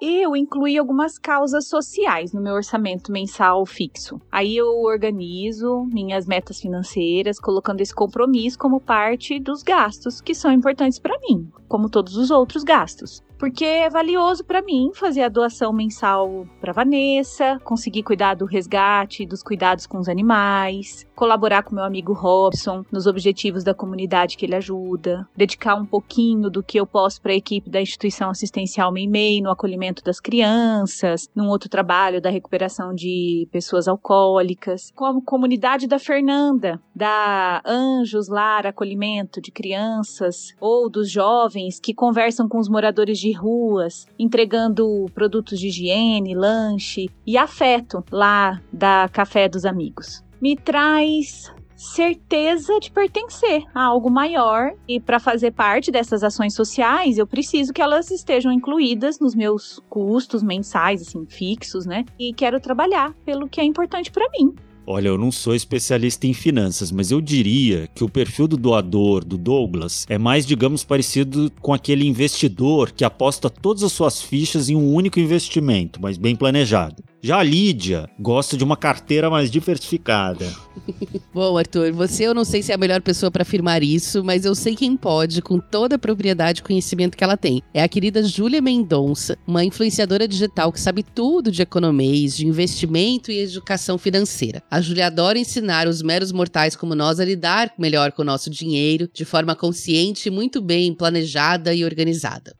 Eu 0.00 0.36
incluí 0.36 0.76
algumas 0.76 1.18
causas 1.18 1.68
sociais 1.68 2.32
no 2.32 2.40
meu 2.40 2.54
orçamento 2.54 3.10
mensal 3.10 3.64
fixo. 3.64 4.20
Aí 4.30 4.56
eu 4.56 4.82
organizo 4.82 5.84
minhas 5.92 6.26
metas 6.26 6.60
financeiras, 6.60 7.40
colocando 7.40 7.80
esse 7.80 7.94
compromisso 7.94 8.58
como 8.58 8.80
parte 8.80 9.38
dos 9.40 9.62
gastos 9.62 10.20
que 10.20 10.34
são 10.34 10.52
importantes 10.52 10.98
para 10.98 11.18
mim, 11.20 11.50
como 11.68 11.88
todos 11.88 12.16
os 12.16 12.30
outros 12.30 12.62
gastos 12.62 13.24
porque 13.38 13.64
é 13.64 13.90
valioso 13.90 14.44
para 14.44 14.62
mim 14.62 14.90
fazer 14.94 15.22
a 15.22 15.28
doação 15.28 15.72
mensal 15.72 16.46
para 16.60 16.72
Vanessa, 16.72 17.58
conseguir 17.62 18.02
cuidar 18.02 18.34
do 18.34 18.46
resgate, 18.46 19.26
dos 19.26 19.42
cuidados 19.42 19.86
com 19.86 19.98
os 19.98 20.08
animais, 20.08 21.06
colaborar 21.14 21.62
com 21.62 21.74
meu 21.74 21.84
amigo 21.84 22.12
Robson 22.12 22.84
nos 22.90 23.06
objetivos 23.06 23.62
da 23.62 23.74
comunidade 23.74 24.36
que 24.36 24.46
ele 24.46 24.54
ajuda, 24.54 25.28
dedicar 25.36 25.74
um 25.74 25.84
pouquinho 25.84 26.50
do 26.50 26.62
que 26.62 26.78
eu 26.78 26.86
posso 26.86 27.20
para 27.20 27.32
a 27.32 27.36
equipe 27.36 27.70
da 27.70 27.80
instituição 27.80 28.30
assistencial 28.30 28.90
Meimei 28.90 29.40
no 29.40 29.50
acolhimento 29.50 29.85
das 30.04 30.20
crianças, 30.20 31.28
num 31.34 31.48
outro 31.48 31.68
trabalho 31.68 32.20
da 32.20 32.30
recuperação 32.30 32.94
de 32.94 33.48
pessoas 33.50 33.88
alcoólicas, 33.88 34.90
como 34.94 35.22
comunidade 35.22 35.86
da 35.86 35.98
Fernanda, 35.98 36.80
da 36.94 37.62
Anjos 37.64 38.28
Lar 38.28 38.66
Acolhimento 38.66 39.40
de 39.40 39.50
Crianças 39.50 40.54
ou 40.60 40.90
dos 40.90 41.10
jovens 41.10 41.80
que 41.80 41.94
conversam 41.94 42.48
com 42.48 42.58
os 42.58 42.68
moradores 42.68 43.18
de 43.18 43.32
ruas, 43.32 44.06
entregando 44.18 45.06
produtos 45.14 45.58
de 45.58 45.68
higiene, 45.68 46.34
lanche 46.34 47.08
e 47.26 47.36
afeto 47.36 48.04
lá 48.10 48.60
da 48.72 49.08
Café 49.08 49.48
dos 49.48 49.64
Amigos. 49.64 50.24
Me 50.40 50.54
traz 50.54 51.50
certeza 51.76 52.78
de 52.80 52.90
pertencer 52.90 53.62
a 53.74 53.82
algo 53.84 54.10
maior 54.10 54.72
e 54.88 54.98
para 54.98 55.20
fazer 55.20 55.52
parte 55.52 55.90
dessas 55.90 56.24
ações 56.24 56.54
sociais, 56.54 57.18
eu 57.18 57.26
preciso 57.26 57.72
que 57.72 57.82
elas 57.82 58.10
estejam 58.10 58.50
incluídas 58.50 59.20
nos 59.20 59.34
meus 59.34 59.80
custos 59.88 60.42
mensais 60.42 61.02
assim 61.02 61.26
fixos, 61.26 61.86
né? 61.86 62.04
E 62.18 62.32
quero 62.32 62.58
trabalhar 62.58 63.12
pelo 63.24 63.48
que 63.48 63.60
é 63.60 63.64
importante 63.64 64.10
para 64.10 64.28
mim. 64.30 64.54
Olha, 64.88 65.08
eu 65.08 65.18
não 65.18 65.32
sou 65.32 65.52
especialista 65.52 66.28
em 66.28 66.32
finanças, 66.32 66.92
mas 66.92 67.10
eu 67.10 67.20
diria 67.20 67.88
que 67.92 68.04
o 68.04 68.08
perfil 68.08 68.46
do 68.46 68.56
doador, 68.56 69.24
do 69.24 69.36
Douglas, 69.36 70.06
é 70.08 70.16
mais, 70.16 70.46
digamos, 70.46 70.84
parecido 70.84 71.50
com 71.60 71.74
aquele 71.74 72.06
investidor 72.06 72.92
que 72.92 73.04
aposta 73.04 73.50
todas 73.50 73.82
as 73.82 73.90
suas 73.90 74.22
fichas 74.22 74.68
em 74.68 74.76
um 74.76 74.94
único 74.94 75.18
investimento, 75.18 76.00
mas 76.00 76.16
bem 76.16 76.36
planejado. 76.36 77.02
Já 77.26 77.38
a 77.38 77.42
Lídia 77.42 78.08
gosta 78.20 78.56
de 78.56 78.62
uma 78.62 78.76
carteira 78.76 79.28
mais 79.28 79.50
diversificada. 79.50 80.46
Bom, 81.34 81.58
Arthur, 81.58 81.92
você 81.92 82.22
eu 82.22 82.32
não 82.32 82.44
sei 82.44 82.62
se 82.62 82.70
é 82.70 82.76
a 82.76 82.78
melhor 82.78 83.02
pessoa 83.02 83.32
para 83.32 83.42
afirmar 83.42 83.82
isso, 83.82 84.22
mas 84.22 84.44
eu 84.44 84.54
sei 84.54 84.76
quem 84.76 84.96
pode, 84.96 85.42
com 85.42 85.58
toda 85.58 85.96
a 85.96 85.98
propriedade 85.98 86.60
e 86.60 86.62
conhecimento 86.62 87.16
que 87.16 87.24
ela 87.24 87.36
tem. 87.36 87.60
É 87.74 87.82
a 87.82 87.88
querida 87.88 88.22
Júlia 88.22 88.62
Mendonça, 88.62 89.36
uma 89.44 89.64
influenciadora 89.64 90.28
digital 90.28 90.70
que 90.70 90.80
sabe 90.80 91.02
tudo 91.02 91.50
de 91.50 91.62
economia, 91.62 92.28
de 92.28 92.46
investimento 92.46 93.32
e 93.32 93.40
educação 93.40 93.98
financeira. 93.98 94.62
A 94.70 94.80
Júlia 94.80 95.08
adora 95.08 95.36
ensinar 95.36 95.88
os 95.88 96.02
meros 96.02 96.30
mortais 96.30 96.76
como 96.76 96.94
nós 96.94 97.18
a 97.18 97.24
lidar 97.24 97.72
melhor 97.76 98.12
com 98.12 98.22
o 98.22 98.24
nosso 98.24 98.48
dinheiro, 98.48 99.10
de 99.12 99.24
forma 99.24 99.56
consciente, 99.56 100.30
muito 100.30 100.62
bem 100.62 100.94
planejada 100.94 101.74
e 101.74 101.84
organizada. 101.84 102.54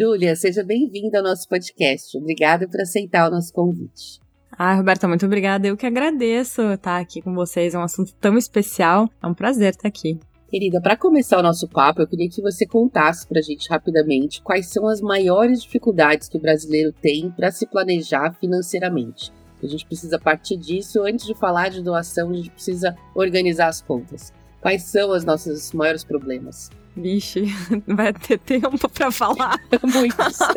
Júlia, 0.00 0.34
seja 0.34 0.64
bem-vinda 0.64 1.18
ao 1.18 1.24
nosso 1.24 1.46
podcast. 1.46 2.16
Obrigada 2.16 2.66
por 2.66 2.80
aceitar 2.80 3.28
o 3.28 3.30
nosso 3.30 3.52
convite. 3.52 4.18
Ah, 4.50 4.74
Roberta, 4.74 5.06
muito 5.06 5.26
obrigada. 5.26 5.66
Eu 5.66 5.76
que 5.76 5.84
agradeço 5.84 6.62
estar 6.72 6.98
aqui 6.98 7.20
com 7.20 7.34
vocês. 7.34 7.74
É 7.74 7.78
um 7.78 7.82
assunto 7.82 8.14
tão 8.14 8.38
especial. 8.38 9.10
É 9.22 9.26
um 9.26 9.34
prazer 9.34 9.74
estar 9.74 9.86
aqui. 9.86 10.18
Querida, 10.48 10.80
para 10.80 10.96
começar 10.96 11.38
o 11.38 11.42
nosso 11.42 11.68
papo, 11.68 12.00
eu 12.00 12.06
queria 12.06 12.30
que 12.30 12.40
você 12.40 12.64
contasse 12.66 13.28
para 13.28 13.40
a 13.40 13.42
gente 13.42 13.68
rapidamente 13.68 14.40
quais 14.40 14.68
são 14.68 14.88
as 14.88 15.02
maiores 15.02 15.62
dificuldades 15.62 16.30
que 16.30 16.38
o 16.38 16.40
brasileiro 16.40 16.94
tem 17.02 17.30
para 17.32 17.50
se 17.50 17.66
planejar 17.66 18.32
financeiramente. 18.40 19.30
A 19.62 19.66
gente 19.66 19.84
precisa 19.84 20.18
partir 20.18 20.56
disso. 20.56 21.02
Antes 21.02 21.26
de 21.26 21.34
falar 21.34 21.68
de 21.68 21.82
doação, 21.82 22.30
a 22.30 22.34
gente 22.34 22.48
precisa 22.48 22.96
organizar 23.14 23.68
as 23.68 23.82
contas. 23.82 24.32
Quais 24.60 24.82
são 24.82 25.10
os 25.10 25.24
nossos 25.24 25.72
maiores 25.72 26.04
problemas? 26.04 26.70
Vixe, 26.96 27.44
vai 27.86 28.12
ter 28.12 28.38
tempo 28.38 28.88
para 28.88 29.10
falar. 29.10 29.58
Muitos. 29.82 30.38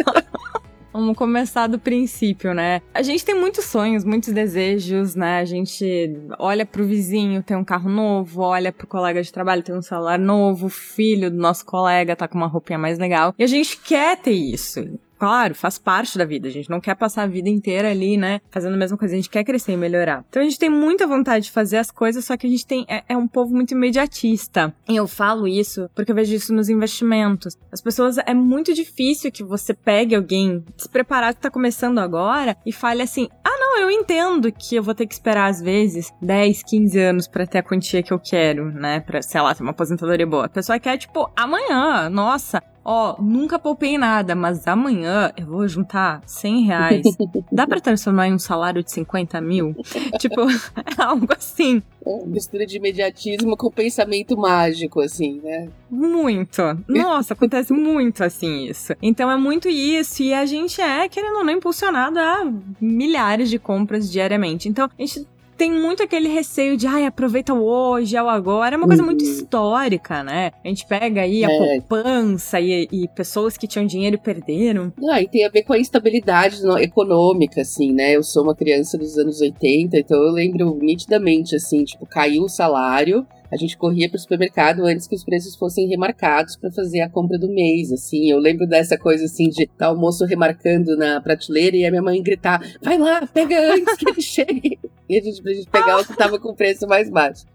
Vamos 0.91 1.17
começar 1.17 1.65
do 1.65 1.79
princípio, 1.79 2.53
né? 2.53 2.79
A 2.93 3.01
gente 3.01 3.25
tem 3.25 3.33
muitos 3.33 3.65
sonhos, 3.65 4.03
muitos 4.03 4.31
desejos, 4.31 5.15
né? 5.15 5.39
A 5.39 5.45
gente 5.45 6.15
olha 6.38 6.67
pro 6.67 6.86
vizinho, 6.86 7.41
tem 7.41 7.57
um 7.57 7.63
carro 7.63 7.89
novo, 7.89 8.41
olha 8.41 8.72
pro 8.72 8.86
colega 8.86 9.24
de 9.24 9.33
trabalho, 9.33 9.63
tem 9.63 9.74
um 9.74 9.81
celular 9.81 10.19
novo, 10.19 10.67
o 10.67 10.69
filho 10.69 11.31
do 11.31 11.38
nosso 11.38 11.65
colega 11.65 12.15
tá 12.15 12.27
com 12.27 12.38
uma 12.38 12.45
roupinha 12.45 12.77
mais 12.77 13.00
legal. 13.00 13.33
E 13.39 13.43
a 13.43 13.48
gente 13.48 13.75
quer 13.77 14.17
ter 14.17 14.33
isso 14.33 14.88
claro, 15.23 15.55
faz 15.55 15.77
parte 15.77 16.17
da 16.17 16.25
vida. 16.25 16.49
A 16.49 16.51
gente 16.51 16.69
não 16.69 16.81
quer 16.81 16.95
passar 16.95 17.23
a 17.23 17.27
vida 17.27 17.47
inteira 17.47 17.89
ali, 17.89 18.17
né, 18.17 18.41
fazendo 18.51 18.73
a 18.73 18.77
mesma 18.77 18.97
coisa. 18.97 19.13
A 19.13 19.15
gente 19.15 19.29
quer 19.29 19.45
crescer 19.45 19.71
e 19.71 19.77
melhorar. 19.77 20.25
Então 20.27 20.41
a 20.41 20.45
gente 20.45 20.59
tem 20.59 20.69
muita 20.69 21.07
vontade 21.07 21.45
de 21.45 21.51
fazer 21.51 21.77
as 21.77 21.89
coisas, 21.89 22.25
só 22.25 22.35
que 22.35 22.45
a 22.45 22.49
gente 22.49 22.67
tem 22.67 22.85
é, 22.89 23.05
é 23.07 23.15
um 23.15 23.25
povo 23.25 23.55
muito 23.55 23.71
imediatista. 23.71 24.75
E 24.85 24.97
eu 24.97 25.07
falo 25.07 25.47
isso 25.47 25.89
porque 25.95 26.11
eu 26.11 26.15
vejo 26.15 26.35
isso 26.35 26.53
nos 26.53 26.67
investimentos. 26.67 27.57
As 27.71 27.79
pessoas 27.79 28.17
é 28.17 28.33
muito 28.33 28.73
difícil 28.73 29.31
que 29.31 29.45
você 29.45 29.73
pegue 29.73 30.13
alguém 30.13 30.61
despreparado 30.75 31.37
que 31.37 31.41
tá 31.41 31.49
começando 31.49 31.99
agora 31.99 32.57
e 32.65 32.73
fale 32.73 33.01
assim: 33.01 33.29
"Ah, 33.45 33.57
não, 33.57 33.79
eu 33.79 33.89
entendo 33.89 34.51
que 34.51 34.75
eu 34.75 34.83
vou 34.83 34.93
ter 34.93 35.07
que 35.07 35.13
esperar 35.13 35.49
às 35.49 35.61
vezes 35.61 36.11
10, 36.21 36.63
15 36.63 36.99
anos 36.99 37.27
para 37.29 37.47
ter 37.47 37.59
a 37.59 37.63
quantia 37.63 38.03
que 38.03 38.11
eu 38.11 38.19
quero, 38.19 38.73
né, 38.73 38.99
para 38.99 39.21
sei 39.21 39.39
lá, 39.39 39.55
ter 39.55 39.63
uma 39.63 39.71
aposentadoria 39.71 40.27
boa". 40.27 40.47
A 40.47 40.49
pessoa 40.49 40.77
quer 40.79 40.97
tipo 40.97 41.31
amanhã. 41.33 42.09
Nossa, 42.09 42.61
ó, 42.83 43.15
nunca 43.21 43.57
poupei 43.57 43.97
nada, 43.97 44.35
mas 44.35 44.67
amanhã 44.67 45.31
eu 45.37 45.45
vou 45.45 45.67
juntar 45.67 46.21
100 46.25 46.63
reais. 46.63 47.01
Dá 47.51 47.65
pra 47.67 47.79
transformar 47.79 48.27
em 48.27 48.33
um 48.33 48.39
salário 48.39 48.83
de 48.83 48.91
50 48.91 49.39
mil? 49.41 49.75
tipo, 50.19 50.41
é 50.41 50.93
algo 51.01 51.27
assim. 51.37 51.81
É, 52.05 52.25
mistura 52.25 52.65
de 52.65 52.77
imediatismo 52.77 53.55
com 53.55 53.71
pensamento 53.71 54.37
mágico, 54.37 54.99
assim, 54.99 55.39
né? 55.41 55.69
Muito. 55.89 56.61
Nossa, 56.87 57.33
acontece 57.33 57.71
muito 57.71 58.23
assim 58.23 58.65
isso. 58.65 58.93
Então 59.01 59.31
é 59.31 59.37
muito 59.37 59.69
isso. 59.69 60.21
E 60.21 60.33
a 60.33 60.45
gente 60.45 60.81
é, 60.81 61.07
querendo 61.07 61.37
ou 61.37 61.43
não, 61.43 61.53
impulsionado 61.53 62.19
a 62.19 62.51
milhares 62.81 63.49
de 63.49 63.57
compras 63.57 64.11
diariamente. 64.11 64.67
Então 64.67 64.85
a 64.85 65.01
gente 65.01 65.25
tem 65.57 65.72
muito 65.72 66.03
aquele 66.03 66.27
receio 66.27 66.75
de, 66.75 66.88
ai, 66.88 67.05
aproveita 67.05 67.53
o 67.53 67.63
hoje, 67.63 68.15
é 68.15 68.24
o 68.24 68.29
agora. 68.29 68.75
É 68.75 68.77
uma 68.77 68.88
coisa 68.88 69.01
uhum. 69.01 69.10
muito 69.10 69.24
histórica, 69.24 70.24
né? 70.24 70.51
A 70.63 70.67
gente 70.67 70.86
pega 70.86 71.22
aí 71.22 71.43
a 71.43 71.51
é. 71.51 71.79
poupança 71.79 72.60
e, 72.60 72.88
e, 72.91 73.07
pessoas 73.10 73.57
que 73.57 73.67
tinham 73.67 73.86
dinheiro 73.86 74.15
e 74.15 74.19
perderam. 74.19 74.91
Ah, 75.10 75.22
e 75.22 75.27
tem 75.27 75.45
a 75.45 75.50
ver 75.50 75.63
com 75.63 75.74
a 75.74 75.79
instabilidade 75.79 76.57
econômica, 76.79 77.62
assim, 77.62 77.93
né? 77.93 78.15
Eu 78.15 78.24
sou 78.24 78.43
uma 78.43 78.55
criança 78.55 78.98
dos 78.98 79.17
anos 79.17 79.41
80, 79.41 79.98
então 79.98 80.17
eu 80.22 80.31
lembro 80.31 80.77
nitidamente, 80.81 81.55
assim, 81.55 81.83
tipo, 81.83 82.05
caiu 82.05 82.43
o 82.43 82.50
salário, 82.50 83.25
a 83.53 83.57
gente 83.57 83.77
corria 83.77 84.10
para 84.10 84.17
o 84.17 84.19
supermercado 84.19 84.83
antes 84.83 85.07
que 85.07 85.15
os 85.15 85.24
preços 85.24 85.55
fossem 85.55 85.88
remarcados 85.88 86.55
para 86.55 86.72
fazer 86.72 87.01
a 87.01 87.10
compra 87.10 87.38
do 87.38 87.48
mês, 87.48 87.91
assim. 87.91 88.31
Eu 88.31 88.39
lembro 88.39 88.65
dessa 88.65 88.98
coisa 88.98 89.25
assim 89.25 89.48
de 89.48 89.63
estar 89.63 89.86
tá 89.86 89.91
o 89.91 89.95
moço 89.95 90.25
remarcando 90.25 90.98
na 90.98 91.22
prateleira 91.22 91.77
e 91.77 91.86
a 91.86 91.91
minha 91.91 92.01
mãe 92.01 92.22
gritar: 92.24 92.60
"Vai 92.81 92.98
lá, 92.98 93.27
pega 93.27 93.74
antes 93.74 93.95
que 93.95 94.10
ele 94.10 94.22
chegue". 94.22 94.79
E 95.07 95.17
a 95.19 95.22
gente 95.22 95.41
pra 95.43 95.53
gente 95.53 95.69
pegar 95.69 96.00
o 96.00 96.05
que 96.05 96.15
tava 96.15 96.39
com 96.39 96.50
o 96.50 96.55
preço 96.55 96.88
mais 96.88 97.10
baixo. 97.10 97.45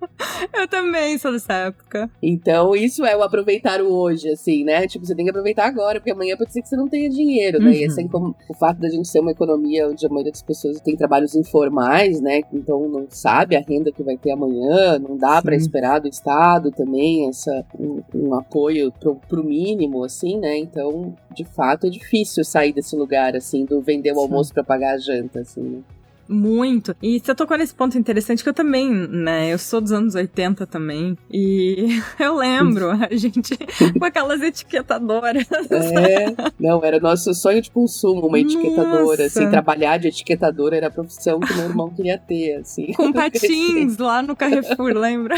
Eu 0.53 0.69
também 0.69 1.17
sou 1.19 1.33
dessa 1.33 1.55
época. 1.55 2.11
Então, 2.23 2.77
isso 2.77 3.05
é 3.05 3.17
o 3.17 3.23
aproveitar 3.23 3.81
o 3.81 3.93
hoje, 3.93 4.29
assim, 4.29 4.65
né? 4.65 4.87
Tipo, 4.87 5.07
você 5.07 5.15
tem 5.15 5.25
que 5.25 5.31
aproveitar 5.31 5.67
agora, 5.67 5.99
porque 5.99 6.11
amanhã 6.11 6.37
pode 6.37 6.53
ser 6.53 6.61
que 6.61 6.69
você 6.69 6.77
não 6.77 6.89
tenha 6.89 7.09
dinheiro, 7.09 7.59
né? 7.59 7.71
Uhum. 7.71 7.73
E 7.73 7.85
assim 7.87 8.07
como 8.07 8.37
o 8.49 8.55
fato 8.55 8.79
da 8.79 8.89
gente 8.89 9.09
ser 9.09 9.21
uma 9.21 9.31
economia 9.31 9.89
onde 9.89 10.05
a 10.05 10.09
maioria 10.09 10.33
das 10.33 10.43
pessoas 10.43 10.81
tem 10.81 10.97
trabalhos 10.97 11.35
informais, 11.35 12.21
né? 12.21 12.43
Então 12.53 12.89
não 12.89 13.07
sabe 13.09 13.57
a 13.57 13.61
renda 13.61 13.91
que 13.91 14.03
vai 14.03 14.17
ter 14.17 14.31
amanhã, 14.31 14.99
não 14.99 15.17
dá 15.17 15.41
para 15.41 15.57
esperar 15.57 15.88
do 15.99 16.09
Estado 16.09 16.73
também, 16.73 17.29
essa, 17.29 17.65
um, 17.79 18.03
um 18.13 18.35
apoio 18.35 18.91
pro, 18.91 19.15
pro 19.15 19.45
mínimo, 19.45 20.03
assim, 20.03 20.39
né? 20.39 20.59
Então, 20.59 21.15
de 21.33 21.45
fato, 21.45 21.87
é 21.87 21.91
difícil 21.91 22.45
sair 22.45 22.73
desse 22.73 22.97
lugar, 22.97 23.37
assim, 23.37 23.65
do 23.65 23.81
vender 23.81 24.13
o 24.13 24.21
almoço 24.21 24.53
para 24.53 24.65
pagar 24.65 24.95
a 24.95 24.99
janta, 24.99 25.41
assim, 25.41 25.63
né? 25.63 25.81
Muito. 26.29 26.95
E 27.03 27.19
você 27.19 27.35
tocou 27.35 27.57
nesse 27.57 27.75
ponto 27.75 27.97
interessante 27.97 28.43
que 28.43 28.49
eu 28.49 28.55
também, 28.55 28.91
né? 28.91 29.51
Eu 29.53 29.59
sou 29.59 29.81
dos 29.81 29.93
anos 29.93 30.15
80 30.15 30.67
também. 30.67 31.17
E 31.31 32.01
eu 32.21 32.37
lembro 32.37 32.91
a 32.91 33.09
gente 33.17 33.57
com 33.99 34.05
aquelas 34.05 34.43
etiquetadoras. 34.43 35.47
É. 35.71 36.27
Não, 36.61 36.85
era 36.85 37.01
nosso 37.01 37.33
sonho 37.33 37.63
de 37.63 37.71
consumo, 37.71 38.27
uma 38.27 38.39
etiquetadora. 38.39 39.27
Assim, 39.27 39.49
trabalhar 39.51 39.99
de 39.99 40.09
etiquetadora 40.09 40.77
era 40.77 40.89
a 40.89 40.91
profissão 40.91 41.41
que 41.41 41.55
meu 41.55 41.65
irmão 41.65 41.91
queria 41.91 42.19
ter, 42.19 42.57
assim. 42.57 42.93
Com 42.93 43.11
patins 43.13 43.97
lá 43.97 44.21
no 44.23 44.37
Carrefour, 44.37 44.93
lembra? 44.95 45.37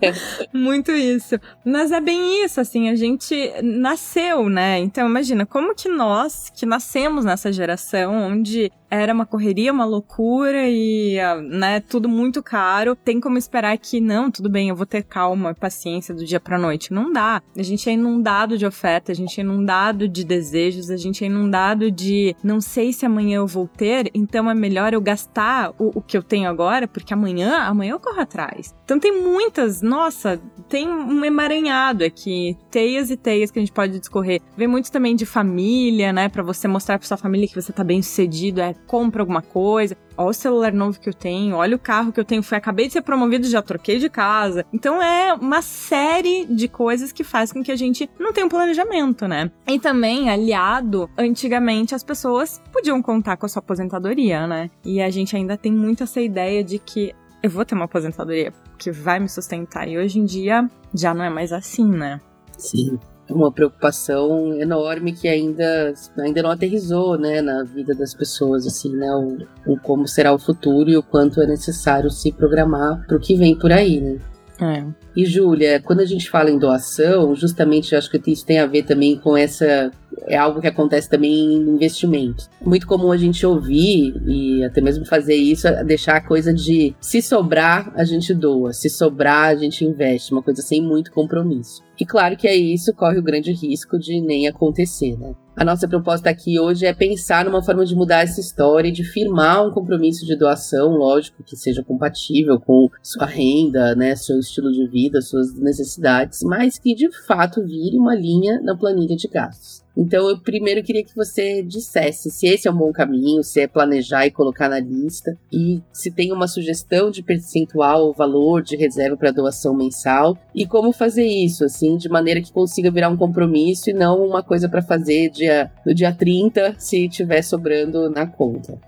É. 0.00 0.12
Muito 0.56 0.92
isso. 0.92 1.38
Mas 1.64 1.90
é 1.90 2.00
bem 2.00 2.44
isso, 2.44 2.60
assim, 2.60 2.88
a 2.88 2.94
gente 2.94 3.52
nasceu, 3.62 4.48
né? 4.48 4.78
Então, 4.78 5.08
imagina, 5.08 5.44
como 5.44 5.74
que 5.74 5.88
nós, 5.88 6.50
que 6.54 6.64
nascemos 6.64 7.24
nessa 7.24 7.52
geração 7.52 8.14
onde 8.14 8.70
era 8.90 9.12
uma 9.12 9.26
correria, 9.26 9.72
uma 9.72 9.84
loucura 9.84 10.68
e, 10.68 11.18
ah, 11.18 11.36
né, 11.36 11.80
tudo 11.80 12.08
muito 12.08 12.42
caro. 12.42 12.94
Tem 12.94 13.20
como 13.20 13.38
esperar 13.38 13.76
que, 13.78 14.00
não, 14.00 14.30
tudo 14.30 14.48
bem, 14.48 14.68
eu 14.68 14.76
vou 14.76 14.86
ter 14.86 15.02
calma 15.02 15.50
e 15.50 15.54
paciência 15.54 16.14
do 16.14 16.24
dia 16.24 16.40
pra 16.40 16.58
noite. 16.58 16.92
Não 16.92 17.12
dá. 17.12 17.42
A 17.56 17.62
gente 17.62 17.88
é 17.88 17.92
inundado 17.92 18.56
de 18.56 18.66
oferta, 18.66 19.12
a 19.12 19.14
gente 19.14 19.40
é 19.40 19.44
inundado 19.44 20.08
de 20.08 20.24
desejos, 20.24 20.90
a 20.90 20.96
gente 20.96 21.24
é 21.24 21.26
inundado 21.26 21.90
de 21.90 22.34
não 22.42 22.60
sei 22.60 22.92
se 22.92 23.04
amanhã 23.04 23.38
eu 23.38 23.46
vou 23.46 23.68
ter, 23.68 24.10
então 24.14 24.50
é 24.50 24.54
melhor 24.54 24.92
eu 24.92 25.00
gastar 25.00 25.70
o, 25.78 25.98
o 25.98 26.02
que 26.02 26.16
eu 26.16 26.22
tenho 26.22 26.48
agora, 26.48 26.86
porque 26.86 27.12
amanhã, 27.12 27.58
amanhã 27.58 27.92
eu 27.92 28.00
corro 28.00 28.20
atrás. 28.20 28.74
Então 28.84 28.98
tem 28.98 29.20
muitas, 29.20 29.82
nossa, 29.82 30.40
tem 30.68 30.88
um 30.88 31.24
emaranhado 31.24 32.04
aqui, 32.04 32.56
teias 32.70 33.10
e 33.10 33.16
teias 33.16 33.50
que 33.50 33.58
a 33.58 33.62
gente 33.62 33.72
pode 33.72 33.98
discorrer. 33.98 34.40
Vem 34.56 34.68
muito 34.68 34.90
também 34.92 35.16
de 35.16 35.26
família, 35.26 36.12
né, 36.12 36.28
para 36.28 36.42
você 36.42 36.68
mostrar 36.68 36.98
pra 36.98 37.06
sua 37.06 37.16
família 37.16 37.48
que 37.48 37.60
você 37.60 37.72
tá 37.72 37.82
bem 37.82 38.00
sucedido, 38.02 38.60
é 38.60 38.75
compra 38.86 39.22
alguma 39.22 39.42
coisa. 39.42 39.96
Olha 40.16 40.30
o 40.30 40.32
celular 40.32 40.72
novo 40.72 40.98
que 40.98 41.08
eu 41.08 41.14
tenho, 41.14 41.56
olha 41.56 41.76
o 41.76 41.78
carro 41.78 42.12
que 42.12 42.18
eu 42.18 42.24
tenho. 42.24 42.42
Fui, 42.42 42.56
acabei 42.56 42.86
de 42.86 42.94
ser 42.94 43.02
promovido, 43.02 43.46
já 43.46 43.60
troquei 43.60 43.98
de 43.98 44.08
casa. 44.08 44.64
Então 44.72 45.02
é 45.02 45.34
uma 45.34 45.60
série 45.62 46.46
de 46.46 46.68
coisas 46.68 47.12
que 47.12 47.24
faz 47.24 47.52
com 47.52 47.62
que 47.62 47.72
a 47.72 47.76
gente 47.76 48.08
não 48.18 48.32
tenha 48.32 48.46
um 48.46 48.48
planejamento, 48.48 49.28
né? 49.28 49.50
E 49.66 49.78
também, 49.78 50.30
aliado, 50.30 51.10
antigamente 51.18 51.94
as 51.94 52.02
pessoas 52.02 52.62
podiam 52.72 53.02
contar 53.02 53.36
com 53.36 53.46
a 53.46 53.48
sua 53.48 53.60
aposentadoria, 53.60 54.46
né? 54.46 54.70
E 54.84 55.00
a 55.00 55.10
gente 55.10 55.36
ainda 55.36 55.56
tem 55.56 55.72
muito 55.72 56.02
essa 56.02 56.20
ideia 56.20 56.64
de 56.64 56.78
que 56.78 57.14
eu 57.42 57.50
vou 57.50 57.64
ter 57.64 57.74
uma 57.74 57.84
aposentadoria 57.84 58.52
que 58.78 58.90
vai 58.90 59.20
me 59.20 59.28
sustentar. 59.28 59.88
E 59.88 59.98
hoje 59.98 60.18
em 60.18 60.24
dia 60.24 60.68
já 60.94 61.12
não 61.12 61.24
é 61.24 61.30
mais 61.30 61.52
assim, 61.52 61.86
né? 61.88 62.20
Sim 62.56 62.98
uma 63.28 63.50
preocupação 63.50 64.54
enorme 64.54 65.12
que 65.12 65.28
ainda, 65.28 65.94
ainda 66.18 66.42
não 66.42 66.50
aterrizou, 66.50 67.18
né, 67.18 67.40
na 67.40 67.64
vida 67.64 67.94
das 67.94 68.14
pessoas, 68.14 68.66
assim, 68.66 68.94
né, 68.94 69.10
o, 69.14 69.72
o 69.72 69.78
como 69.78 70.06
será 70.06 70.32
o 70.32 70.38
futuro 70.38 70.88
e 70.88 70.96
o 70.96 71.02
quanto 71.02 71.40
é 71.40 71.46
necessário 71.46 72.10
se 72.10 72.32
programar 72.32 73.04
para 73.06 73.16
o 73.16 73.20
que 73.20 73.36
vem 73.36 73.58
por 73.58 73.72
aí, 73.72 74.00
né. 74.00 74.18
É. 74.60 74.84
E 75.14 75.26
Júlia, 75.26 75.80
quando 75.80 76.00
a 76.00 76.04
gente 76.04 76.30
fala 76.30 76.50
em 76.50 76.58
doação, 76.58 77.34
justamente 77.34 77.92
eu 77.92 77.98
acho 77.98 78.10
que 78.10 78.30
isso 78.30 78.46
tem 78.46 78.58
a 78.58 78.66
ver 78.66 78.84
também 78.84 79.18
com 79.18 79.36
essa 79.36 79.90
é 80.26 80.36
algo 80.36 80.60
que 80.60 80.66
acontece 80.66 81.08
também 81.08 81.32
em 81.32 81.68
investimentos. 81.68 82.48
Muito 82.64 82.86
comum 82.86 83.12
a 83.12 83.16
gente 83.16 83.44
ouvir 83.44 84.14
e 84.26 84.64
até 84.64 84.80
mesmo 84.80 85.04
fazer 85.04 85.34
isso, 85.34 85.68
deixar 85.84 86.16
a 86.16 86.20
coisa 86.20 86.52
de 86.52 86.94
se 87.00 87.20
sobrar, 87.20 87.92
a 87.94 88.04
gente 88.04 88.32
doa, 88.34 88.72
se 88.72 88.88
sobrar, 88.88 89.50
a 89.50 89.54
gente 89.54 89.84
investe, 89.84 90.32
uma 90.32 90.42
coisa 90.42 90.62
sem 90.62 90.82
muito 90.82 91.12
compromisso. 91.12 91.82
E 91.98 92.04
claro 92.04 92.36
que 92.36 92.48
é 92.48 92.56
isso 92.56 92.94
corre 92.94 93.18
o 93.18 93.22
grande 93.22 93.52
risco 93.52 93.98
de 93.98 94.20
nem 94.20 94.48
acontecer, 94.48 95.16
né? 95.18 95.34
A 95.56 95.64
nossa 95.64 95.88
proposta 95.88 96.28
aqui 96.28 96.60
hoje 96.60 96.84
é 96.84 96.92
pensar 96.92 97.46
numa 97.46 97.62
forma 97.62 97.86
de 97.86 97.94
mudar 97.94 98.20
essa 98.20 98.38
história 98.38 98.90
e 98.90 98.92
de 98.92 99.02
firmar 99.02 99.66
um 99.66 99.70
compromisso 99.70 100.26
de 100.26 100.36
doação, 100.36 100.90
lógico, 100.90 101.42
que 101.42 101.56
seja 101.56 101.82
compatível 101.82 102.60
com 102.60 102.90
sua 103.02 103.24
renda, 103.24 103.94
né, 103.94 104.14
seu 104.14 104.38
estilo 104.38 104.70
de 104.70 104.86
vida, 104.86 105.22
suas 105.22 105.54
necessidades, 105.54 106.40
mas 106.42 106.78
que 106.78 106.94
de 106.94 107.10
fato 107.26 107.64
vire 107.64 107.96
uma 107.96 108.14
linha 108.14 108.60
na 108.60 108.76
planilha 108.76 109.16
de 109.16 109.28
gastos. 109.28 109.85
Então, 109.96 110.28
eu 110.28 110.38
primeiro 110.38 110.82
queria 110.82 111.04
que 111.04 111.16
você 111.16 111.62
dissesse 111.62 112.30
se 112.30 112.46
esse 112.46 112.68
é 112.68 112.70
um 112.70 112.76
bom 112.76 112.92
caminho, 112.92 113.42
se 113.42 113.60
é 113.60 113.66
planejar 113.66 114.26
e 114.26 114.30
colocar 114.30 114.68
na 114.68 114.78
lista, 114.78 115.36
e 115.50 115.80
se 115.92 116.10
tem 116.10 116.32
uma 116.32 116.46
sugestão 116.46 117.10
de 117.10 117.22
percentual 117.22 118.04
ou 118.04 118.12
valor 118.12 118.62
de 118.62 118.76
reserva 118.76 119.16
para 119.16 119.30
doação 119.30 119.74
mensal, 119.74 120.36
e 120.54 120.66
como 120.66 120.92
fazer 120.92 121.26
isso, 121.26 121.64
assim, 121.64 121.96
de 121.96 122.08
maneira 122.08 122.42
que 122.42 122.52
consiga 122.52 122.90
virar 122.90 123.08
um 123.08 123.16
compromisso 123.16 123.90
e 123.90 123.94
não 123.94 124.24
uma 124.26 124.42
coisa 124.42 124.68
para 124.68 124.82
fazer 124.82 125.30
dia, 125.30 125.70
no 125.84 125.94
dia 125.94 126.12
30, 126.12 126.74
se 126.78 127.08
tiver 127.08 127.42
sobrando 127.42 128.10
na 128.10 128.26
conta 128.26 128.78